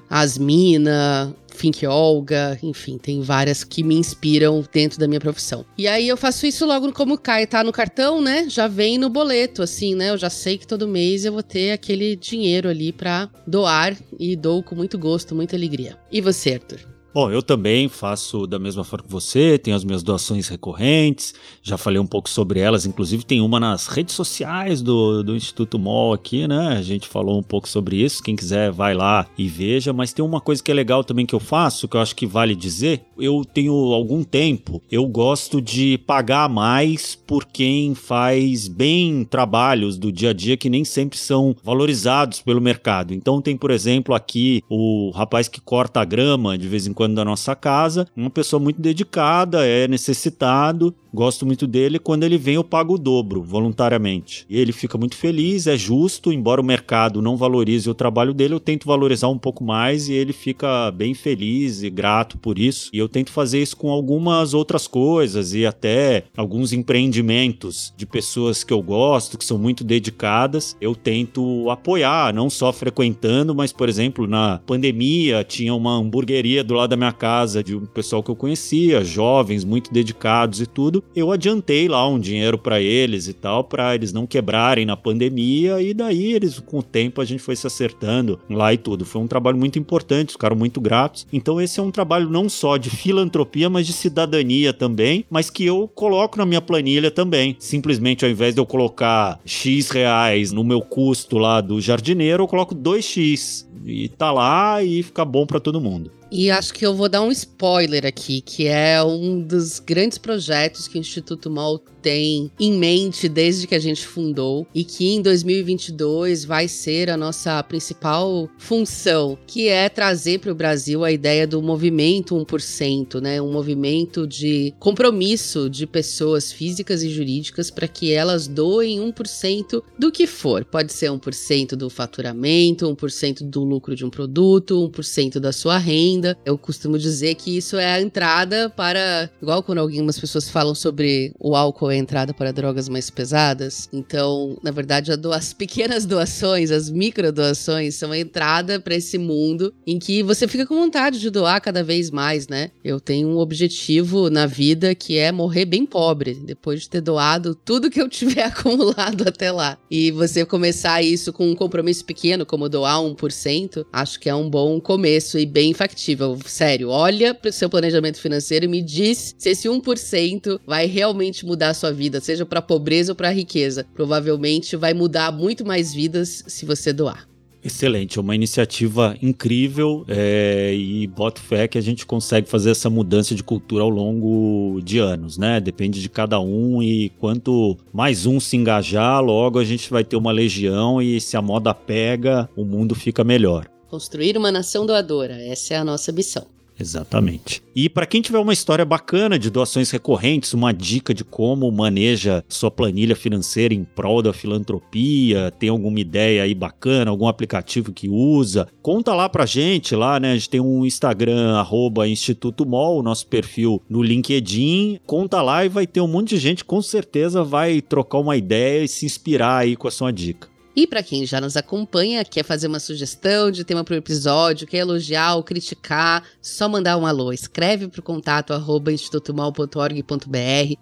Asmina, 0.08 1.34
Fink 1.60 1.86
Olga, 1.86 2.58
enfim, 2.62 2.96
tem 2.96 3.20
várias 3.20 3.62
que 3.62 3.82
me 3.82 3.94
inspiram 3.94 4.64
dentro 4.72 4.98
da 4.98 5.06
minha 5.06 5.20
profissão. 5.20 5.64
E 5.76 5.86
aí 5.86 6.08
eu 6.08 6.16
faço 6.16 6.46
isso 6.46 6.64
logo 6.64 6.90
como 6.92 7.18
cai, 7.18 7.46
tá 7.46 7.62
no 7.62 7.72
cartão, 7.72 8.22
né? 8.22 8.46
Já 8.48 8.66
vem 8.66 8.96
no 8.96 9.10
boleto, 9.10 9.62
assim, 9.62 9.94
né? 9.94 10.10
Eu 10.10 10.18
já 10.18 10.30
sei 10.30 10.56
que 10.56 10.66
todo 10.66 10.88
mês 10.88 11.24
eu 11.24 11.32
vou 11.32 11.42
ter 11.42 11.72
aquele 11.72 12.16
dinheiro 12.16 12.68
ali 12.68 12.92
para 12.92 13.28
doar 13.46 13.96
e 14.18 14.34
dou 14.36 14.62
com 14.62 14.74
muito 14.74 14.98
gosto, 14.98 15.34
muita 15.34 15.56
alegria. 15.56 15.98
E 16.10 16.20
você, 16.20 16.54
Arthur? 16.54 16.99
Bom, 17.12 17.28
eu 17.28 17.42
também 17.42 17.88
faço 17.88 18.46
da 18.46 18.56
mesma 18.56 18.84
forma 18.84 19.04
que 19.04 19.10
você, 19.10 19.58
tenho 19.58 19.76
as 19.76 19.82
minhas 19.82 20.00
doações 20.00 20.46
recorrentes, 20.46 21.34
já 21.60 21.76
falei 21.76 21.98
um 21.98 22.06
pouco 22.06 22.30
sobre 22.30 22.60
elas, 22.60 22.86
inclusive 22.86 23.24
tem 23.24 23.40
uma 23.40 23.58
nas 23.58 23.88
redes 23.88 24.14
sociais 24.14 24.80
do, 24.80 25.24
do 25.24 25.34
Instituto 25.34 25.76
MOL 25.76 26.12
aqui, 26.12 26.46
né? 26.46 26.68
A 26.68 26.82
gente 26.82 27.08
falou 27.08 27.36
um 27.36 27.42
pouco 27.42 27.68
sobre 27.68 27.96
isso, 27.96 28.22
quem 28.22 28.36
quiser 28.36 28.70
vai 28.70 28.94
lá 28.94 29.26
e 29.36 29.48
veja, 29.48 29.92
mas 29.92 30.12
tem 30.12 30.24
uma 30.24 30.40
coisa 30.40 30.62
que 30.62 30.70
é 30.70 30.74
legal 30.74 31.02
também 31.02 31.26
que 31.26 31.34
eu 31.34 31.40
faço, 31.40 31.88
que 31.88 31.96
eu 31.96 32.00
acho 32.00 32.14
que 32.14 32.26
vale 32.26 32.54
dizer, 32.54 33.02
eu 33.18 33.44
tenho 33.44 33.74
algum 33.92 34.22
tempo, 34.22 34.80
eu 34.88 35.04
gosto 35.08 35.60
de 35.60 35.98
pagar 36.06 36.48
mais 36.48 37.16
por 37.16 37.44
quem 37.44 37.92
faz 37.92 38.68
bem 38.68 39.24
trabalhos 39.24 39.98
do 39.98 40.12
dia 40.12 40.30
a 40.30 40.32
dia 40.32 40.56
que 40.56 40.70
nem 40.70 40.84
sempre 40.84 41.18
são 41.18 41.56
valorizados 41.64 42.40
pelo 42.40 42.60
mercado. 42.60 43.12
Então 43.12 43.42
tem, 43.42 43.56
por 43.56 43.72
exemplo, 43.72 44.14
aqui 44.14 44.62
o 44.70 45.10
rapaz 45.10 45.48
que 45.48 45.60
corta 45.60 46.00
a 46.00 46.04
grama 46.04 46.56
de 46.56 46.68
vez 46.68 46.86
em 46.86 46.99
da 47.08 47.24
nossa 47.24 47.54
casa, 47.54 48.06
uma 48.16 48.30
pessoa 48.30 48.60
muito 48.60 48.80
dedicada, 48.80 49.66
é 49.66 49.88
necessitado, 49.88 50.94
gosto 51.12 51.46
muito 51.46 51.66
dele. 51.66 51.98
Quando 51.98 52.24
ele 52.24 52.38
vem, 52.38 52.54
eu 52.54 52.64
pago 52.64 52.94
o 52.94 52.98
dobro, 52.98 53.42
voluntariamente. 53.42 54.46
E 54.48 54.58
ele 54.58 54.72
fica 54.72 54.96
muito 54.96 55.16
feliz, 55.16 55.66
é 55.66 55.76
justo, 55.76 56.32
embora 56.32 56.60
o 56.60 56.64
mercado 56.64 57.22
não 57.22 57.36
valorize 57.36 57.88
o 57.88 57.94
trabalho 57.94 58.32
dele, 58.32 58.54
eu 58.54 58.60
tento 58.60 58.86
valorizar 58.86 59.28
um 59.28 59.38
pouco 59.38 59.64
mais 59.64 60.08
e 60.08 60.12
ele 60.12 60.32
fica 60.32 60.90
bem 60.90 61.14
feliz 61.14 61.82
e 61.82 61.90
grato 61.90 62.38
por 62.38 62.58
isso. 62.58 62.90
E 62.92 62.98
eu 62.98 63.08
tento 63.08 63.30
fazer 63.30 63.62
isso 63.62 63.76
com 63.76 63.90
algumas 63.90 64.54
outras 64.54 64.86
coisas 64.86 65.54
e 65.54 65.66
até 65.66 66.24
alguns 66.36 66.72
empreendimentos 66.72 67.92
de 67.96 68.06
pessoas 68.06 68.64
que 68.64 68.72
eu 68.72 68.82
gosto, 68.82 69.38
que 69.38 69.44
são 69.44 69.58
muito 69.58 69.84
dedicadas. 69.84 70.76
Eu 70.80 70.94
tento 70.94 71.68
apoiar, 71.70 72.32
não 72.32 72.48
só 72.48 72.72
frequentando, 72.72 73.54
mas, 73.54 73.72
por 73.72 73.88
exemplo, 73.88 74.26
na 74.26 74.60
pandemia 74.66 75.44
tinha 75.44 75.74
uma 75.74 75.96
hamburgueria 75.96 76.62
do 76.64 76.74
lado 76.74 76.90
da 76.90 76.96
minha 76.96 77.12
casa 77.12 77.62
de 77.62 77.76
um 77.76 77.86
pessoal 77.86 78.22
que 78.22 78.30
eu 78.30 78.36
conhecia, 78.36 79.04
jovens, 79.04 79.64
muito 79.64 79.92
dedicados 79.92 80.60
e 80.60 80.66
tudo. 80.66 80.99
Eu 81.14 81.32
adiantei 81.32 81.88
lá 81.88 82.06
um 82.08 82.18
dinheiro 82.18 82.58
para 82.58 82.80
eles 82.80 83.28
e 83.28 83.32
tal, 83.32 83.64
para 83.64 83.94
eles 83.94 84.12
não 84.12 84.26
quebrarem 84.26 84.86
na 84.86 84.96
pandemia 84.96 85.80
e 85.80 85.94
daí 85.94 86.32
eles 86.32 86.58
com 86.58 86.78
o 86.78 86.82
tempo 86.82 87.20
a 87.20 87.24
gente 87.24 87.42
foi 87.42 87.56
se 87.56 87.66
acertando 87.66 88.38
lá 88.48 88.72
e 88.72 88.78
tudo. 88.78 89.04
Foi 89.04 89.20
um 89.20 89.26
trabalho 89.26 89.56
muito 89.56 89.78
importante, 89.78 90.32
ficaram 90.32 90.56
muito 90.56 90.80
gratos. 90.80 91.26
Então 91.32 91.60
esse 91.60 91.80
é 91.80 91.82
um 91.82 91.90
trabalho 91.90 92.28
não 92.28 92.48
só 92.48 92.76
de 92.76 92.90
filantropia, 92.90 93.70
mas 93.70 93.86
de 93.86 93.92
cidadania 93.92 94.72
também, 94.72 95.24
mas 95.30 95.50
que 95.50 95.64
eu 95.64 95.88
coloco 95.94 96.38
na 96.38 96.46
minha 96.46 96.60
planilha 96.60 97.10
também. 97.10 97.56
Simplesmente 97.58 98.24
ao 98.24 98.30
invés 98.30 98.54
de 98.54 98.60
eu 98.60 98.66
colocar 98.66 99.40
X 99.44 99.90
reais 99.90 100.52
no 100.52 100.64
meu 100.64 100.80
custo 100.80 101.38
lá 101.38 101.60
do 101.60 101.80
jardineiro, 101.80 102.44
eu 102.44 102.48
coloco 102.48 102.74
2X 102.74 103.66
e 103.84 104.08
tá 104.08 104.30
lá 104.30 104.82
e 104.82 105.02
fica 105.02 105.24
bom 105.24 105.46
para 105.46 105.60
todo 105.60 105.80
mundo. 105.80 106.10
E 106.30 106.50
acho 106.50 106.72
que 106.72 106.86
eu 106.86 106.94
vou 106.94 107.08
dar 107.08 107.22
um 107.22 107.32
spoiler 107.32 108.06
aqui, 108.06 108.40
que 108.40 108.66
é 108.66 109.02
um 109.02 109.40
dos 109.40 109.80
grandes 109.80 110.16
projetos 110.16 110.86
que 110.86 110.96
o 110.96 111.00
Instituto 111.00 111.50
MOL 111.50 111.82
tem 112.00 112.50
em 112.58 112.72
mente 112.72 113.28
desde 113.28 113.66
que 113.66 113.74
a 113.74 113.78
gente 113.78 114.06
fundou 114.06 114.66
e 114.74 114.84
que 114.84 115.08
em 115.08 115.20
2022 115.20 116.44
vai 116.44 116.66
ser 116.66 117.10
a 117.10 117.16
nossa 117.16 117.62
principal 117.62 118.48
função, 118.58 119.38
que 119.46 119.68
é 119.68 119.88
trazer 119.88 120.38
para 120.40 120.52
o 120.52 120.54
Brasil 120.54 121.04
a 121.04 121.12
ideia 121.12 121.46
do 121.46 121.60
movimento 121.60 122.34
1%, 122.34 123.20
né? 123.20 123.40
Um 123.40 123.52
movimento 123.52 124.26
de 124.26 124.72
compromisso 124.78 125.68
de 125.68 125.86
pessoas 125.86 126.52
físicas 126.52 127.02
e 127.02 127.10
jurídicas 127.10 127.70
para 127.70 127.88
que 127.88 128.12
elas 128.12 128.46
doem 128.46 129.00
1% 129.00 129.82
do 129.98 130.10
que 130.10 130.26
for. 130.26 130.64
Pode 130.64 130.92
ser 130.92 131.10
1% 131.10 131.70
do 131.70 131.90
faturamento, 131.90 132.86
1% 132.86 133.42
do 133.42 133.64
lucro 133.64 133.94
de 133.94 134.04
um 134.04 134.10
produto, 134.10 134.90
1% 134.90 135.38
da 135.38 135.52
sua 135.52 135.76
renda. 135.78 136.19
Eu 136.44 136.58
costumo 136.58 136.98
dizer 136.98 137.34
que 137.34 137.56
isso 137.56 137.76
é 137.76 137.94
a 137.94 138.00
entrada 138.00 138.70
para, 138.70 139.30
igual 139.40 139.62
quando 139.62 139.78
algumas 139.78 140.18
pessoas 140.18 140.48
falam 140.48 140.74
sobre 140.74 141.32
o 141.38 141.54
álcool 141.56 141.88
a 141.88 141.96
entrada 141.96 142.34
para 142.34 142.52
drogas 142.52 142.88
mais 142.88 143.10
pesadas. 143.10 143.88
Então, 143.92 144.58
na 144.62 144.70
verdade, 144.70 145.10
as 145.32 145.52
pequenas 145.52 146.04
doações, 146.04 146.70
as 146.70 146.90
micro 146.90 147.32
doações, 147.32 147.94
são 147.94 148.12
a 148.12 148.18
entrada 148.18 148.80
para 148.80 148.94
esse 148.94 149.18
mundo 149.18 149.72
em 149.86 149.98
que 149.98 150.22
você 150.22 150.46
fica 150.46 150.66
com 150.66 150.74
vontade 150.74 151.18
de 151.18 151.30
doar 151.30 151.60
cada 151.60 151.82
vez 151.82 152.10
mais, 152.10 152.48
né? 152.48 152.70
Eu 152.84 153.00
tenho 153.00 153.28
um 153.28 153.38
objetivo 153.38 154.30
na 154.30 154.46
vida 154.46 154.94
que 154.94 155.18
é 155.18 155.32
morrer 155.32 155.64
bem 155.64 155.86
pobre, 155.86 156.34
depois 156.34 156.82
de 156.82 156.90
ter 156.90 157.00
doado 157.00 157.54
tudo 157.54 157.90
que 157.90 158.00
eu 158.00 158.08
tiver 158.08 158.42
acumulado 158.44 159.28
até 159.28 159.50
lá. 159.50 159.78
E 159.90 160.10
você 160.10 160.44
começar 160.44 161.02
isso 161.02 161.32
com 161.32 161.50
um 161.50 161.54
compromisso 161.54 162.04
pequeno, 162.04 162.44
como 162.44 162.68
doar 162.68 162.98
1%, 162.98 163.84
acho 163.92 164.20
que 164.20 164.28
é 164.28 164.34
um 164.34 164.48
bom 164.48 164.80
começo 164.80 165.38
e 165.38 165.46
bem 165.46 165.72
factível. 165.72 166.09
Sério, 166.44 166.88
olha 166.88 167.34
para 167.34 167.50
o 167.50 167.52
seu 167.52 167.68
planejamento 167.68 168.20
financeiro 168.20 168.64
e 168.64 168.68
me 168.68 168.82
diz 168.82 169.34
se 169.38 169.50
esse 169.50 169.68
1% 169.68 170.60
vai 170.66 170.86
realmente 170.86 171.44
mudar 171.44 171.70
a 171.70 171.74
sua 171.74 171.92
vida, 171.92 172.20
seja 172.20 172.46
para 172.46 172.62
pobreza 172.62 173.12
ou 173.12 173.16
para 173.16 173.30
riqueza. 173.30 173.86
Provavelmente 173.94 174.76
vai 174.76 174.94
mudar 174.94 175.32
muito 175.32 175.64
mais 175.64 175.92
vidas 175.92 176.44
se 176.46 176.64
você 176.64 176.92
doar. 176.92 177.30
Excelente, 177.62 178.18
é 178.18 178.22
uma 178.22 178.34
iniciativa 178.34 179.14
incrível 179.20 180.04
é, 180.08 180.74
e 180.74 181.06
boto 181.06 181.42
fé 181.42 181.68
que 181.68 181.76
a 181.76 181.80
gente 181.80 182.06
consegue 182.06 182.48
fazer 182.48 182.70
essa 182.70 182.88
mudança 182.88 183.34
de 183.34 183.42
cultura 183.44 183.84
ao 183.84 183.90
longo 183.90 184.80
de 184.82 184.98
anos, 184.98 185.36
né? 185.36 185.60
Depende 185.60 186.00
de 186.00 186.08
cada 186.08 186.40
um 186.40 186.82
e 186.82 187.10
quanto 187.20 187.76
mais 187.92 188.24
um 188.24 188.40
se 188.40 188.56
engajar, 188.56 189.22
logo 189.22 189.58
a 189.58 189.64
gente 189.64 189.90
vai 189.90 190.02
ter 190.02 190.16
uma 190.16 190.32
legião 190.32 191.02
e 191.02 191.20
se 191.20 191.36
a 191.36 191.42
moda 191.42 191.74
pega, 191.74 192.48
o 192.56 192.64
mundo 192.64 192.94
fica 192.94 193.22
melhor. 193.22 193.66
Construir 193.90 194.38
uma 194.38 194.52
nação 194.52 194.86
doadora, 194.86 195.34
essa 195.42 195.74
é 195.74 195.76
a 195.76 195.84
nossa 195.84 196.12
missão. 196.12 196.46
Exatamente. 196.78 197.60
E 197.74 197.88
para 197.88 198.06
quem 198.06 198.22
tiver 198.22 198.38
uma 198.38 198.52
história 198.52 198.84
bacana 198.84 199.36
de 199.36 199.50
doações 199.50 199.90
recorrentes, 199.90 200.54
uma 200.54 200.72
dica 200.72 201.12
de 201.12 201.24
como 201.24 201.70
maneja 201.72 202.44
sua 202.48 202.70
planilha 202.70 203.16
financeira 203.16 203.74
em 203.74 203.82
prol 203.82 204.22
da 204.22 204.32
filantropia, 204.32 205.52
tem 205.58 205.68
alguma 205.68 205.98
ideia 205.98 206.44
aí 206.44 206.54
bacana, 206.54 207.10
algum 207.10 207.26
aplicativo 207.26 207.92
que 207.92 208.08
usa, 208.08 208.68
conta 208.80 209.12
lá 209.12 209.28
pra 209.28 209.44
gente 209.44 209.96
lá, 209.96 210.20
né? 210.20 210.30
A 210.30 210.34
gente 210.36 210.48
tem 210.48 210.60
um 210.60 210.86
Instagram 210.86 211.56
arroba 211.56 212.08
Instituto 212.08 212.64
Mol, 212.64 213.02
nosso 213.02 213.26
perfil 213.26 213.82
no 213.90 214.02
LinkedIn. 214.02 215.00
Conta 215.04 215.42
lá 215.42 215.64
e 215.66 215.68
vai 215.68 215.86
ter 215.86 216.00
um 216.00 216.06
monte 216.06 216.30
de 216.30 216.38
gente 216.38 216.64
com 216.64 216.80
certeza 216.80 217.42
vai 217.42 217.82
trocar 217.82 218.18
uma 218.18 218.36
ideia 218.36 218.84
e 218.84 218.88
se 218.88 219.04
inspirar 219.04 219.58
aí 219.58 219.74
com 219.74 219.88
a 219.88 219.90
sua 219.90 220.12
dica. 220.12 220.48
E 220.80 220.86
para 220.86 221.02
quem 221.02 221.26
já 221.26 221.42
nos 221.42 221.58
acompanha, 221.58 222.24
quer 222.24 222.42
fazer 222.42 222.66
uma 222.66 222.80
sugestão 222.80 223.50
de 223.50 223.64
tema 223.64 223.84
para 223.84 223.92
o 223.92 223.98
episódio, 223.98 224.66
quer 224.66 224.78
elogiar 224.78 225.34
ou 225.34 225.42
criticar, 225.42 226.24
só 226.40 226.70
mandar 226.70 226.96
um 226.96 227.04
alô. 227.04 227.34
Escreve 227.34 227.86
para 227.86 228.00
o 228.00 228.02
contato 228.02 228.54
arroba 228.54 228.90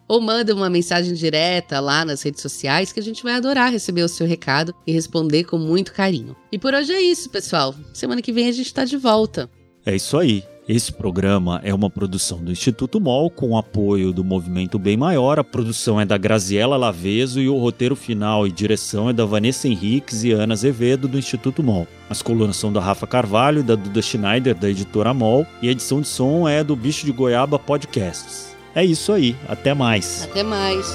ou 0.09 0.21
manda 0.21 0.55
uma 0.55 0.71
mensagem 0.71 1.15
direta 1.15 1.81
lá 1.81 2.05
nas 2.05 2.23
redes 2.23 2.41
sociais 2.41 2.93
que 2.93 3.01
a 3.01 3.03
gente 3.03 3.25
vai 3.25 3.33
adorar 3.33 3.73
receber 3.73 4.05
o 4.05 4.09
seu 4.09 4.25
recado 4.25 4.73
e 4.87 4.93
responder 4.93 5.43
com 5.43 5.59
muito 5.59 5.93
carinho. 5.93 6.37
E 6.53 6.59
por 6.61 6.75
hoje 6.75 6.93
é 6.93 7.03
isso, 7.03 7.29
pessoal. 7.29 7.75
Semana 7.93 8.23
que 8.23 8.31
vem 8.31 8.47
a 8.47 8.53
gente 8.53 8.67
está 8.67 8.85
de 8.85 8.97
volta. 8.97 9.51
É 9.85 9.97
isso 9.97 10.17
aí. 10.17 10.45
Esse 10.69 10.93
programa 10.93 11.63
é 11.65 11.73
uma 11.73 11.89
produção 11.89 12.45
do 12.45 12.53
Instituto 12.53 13.01
MOL 13.01 13.31
com 13.31 13.57
apoio 13.57 14.13
do 14.13 14.23
Movimento 14.23 14.79
Bem 14.79 14.99
Maior. 14.99 15.39
A 15.39 15.45
produção 15.45 15.99
é 15.99 16.05
da 16.05 16.19
Graziela 16.19 16.77
Laveso 16.77 17.41
e 17.41 17.49
o 17.49 17.57
roteiro 17.57 17.97
final 17.97 18.47
e 18.47 18.53
direção 18.53 19.09
é 19.09 19.15
da 19.15 19.25
Vanessa 19.25 19.67
Henriques 19.67 20.25
e 20.25 20.33
Ana 20.33 20.53
Azevedo 20.53 21.09
do 21.09 21.19
Instituto 21.19 21.63
MOL. 21.63 21.89
As 22.11 22.21
colunas 22.21 22.59
são 22.59 22.71
da 22.71 22.83
Rafa 22.83 23.07
Carvalho 23.07 23.61
e 23.61 23.63
da 23.63 23.77
Duda 23.77 24.03
Schneider 24.03 24.55
da 24.55 24.69
editora 24.69 25.15
MOL 25.15 25.47
e 25.63 25.71
a 25.71 25.73
edição 25.73 26.03
de 26.03 26.09
som 26.09 26.47
é 26.47 26.63
do 26.63 26.77
Bicho 26.77 27.07
de 27.07 27.13
Goiaba 27.13 27.59
Podcasts. 27.59 28.55
É 28.75 28.85
isso 28.85 29.11
aí, 29.11 29.35
até 29.49 29.73
mais. 29.73 30.25
Até 30.31 30.43
mais. 30.43 30.87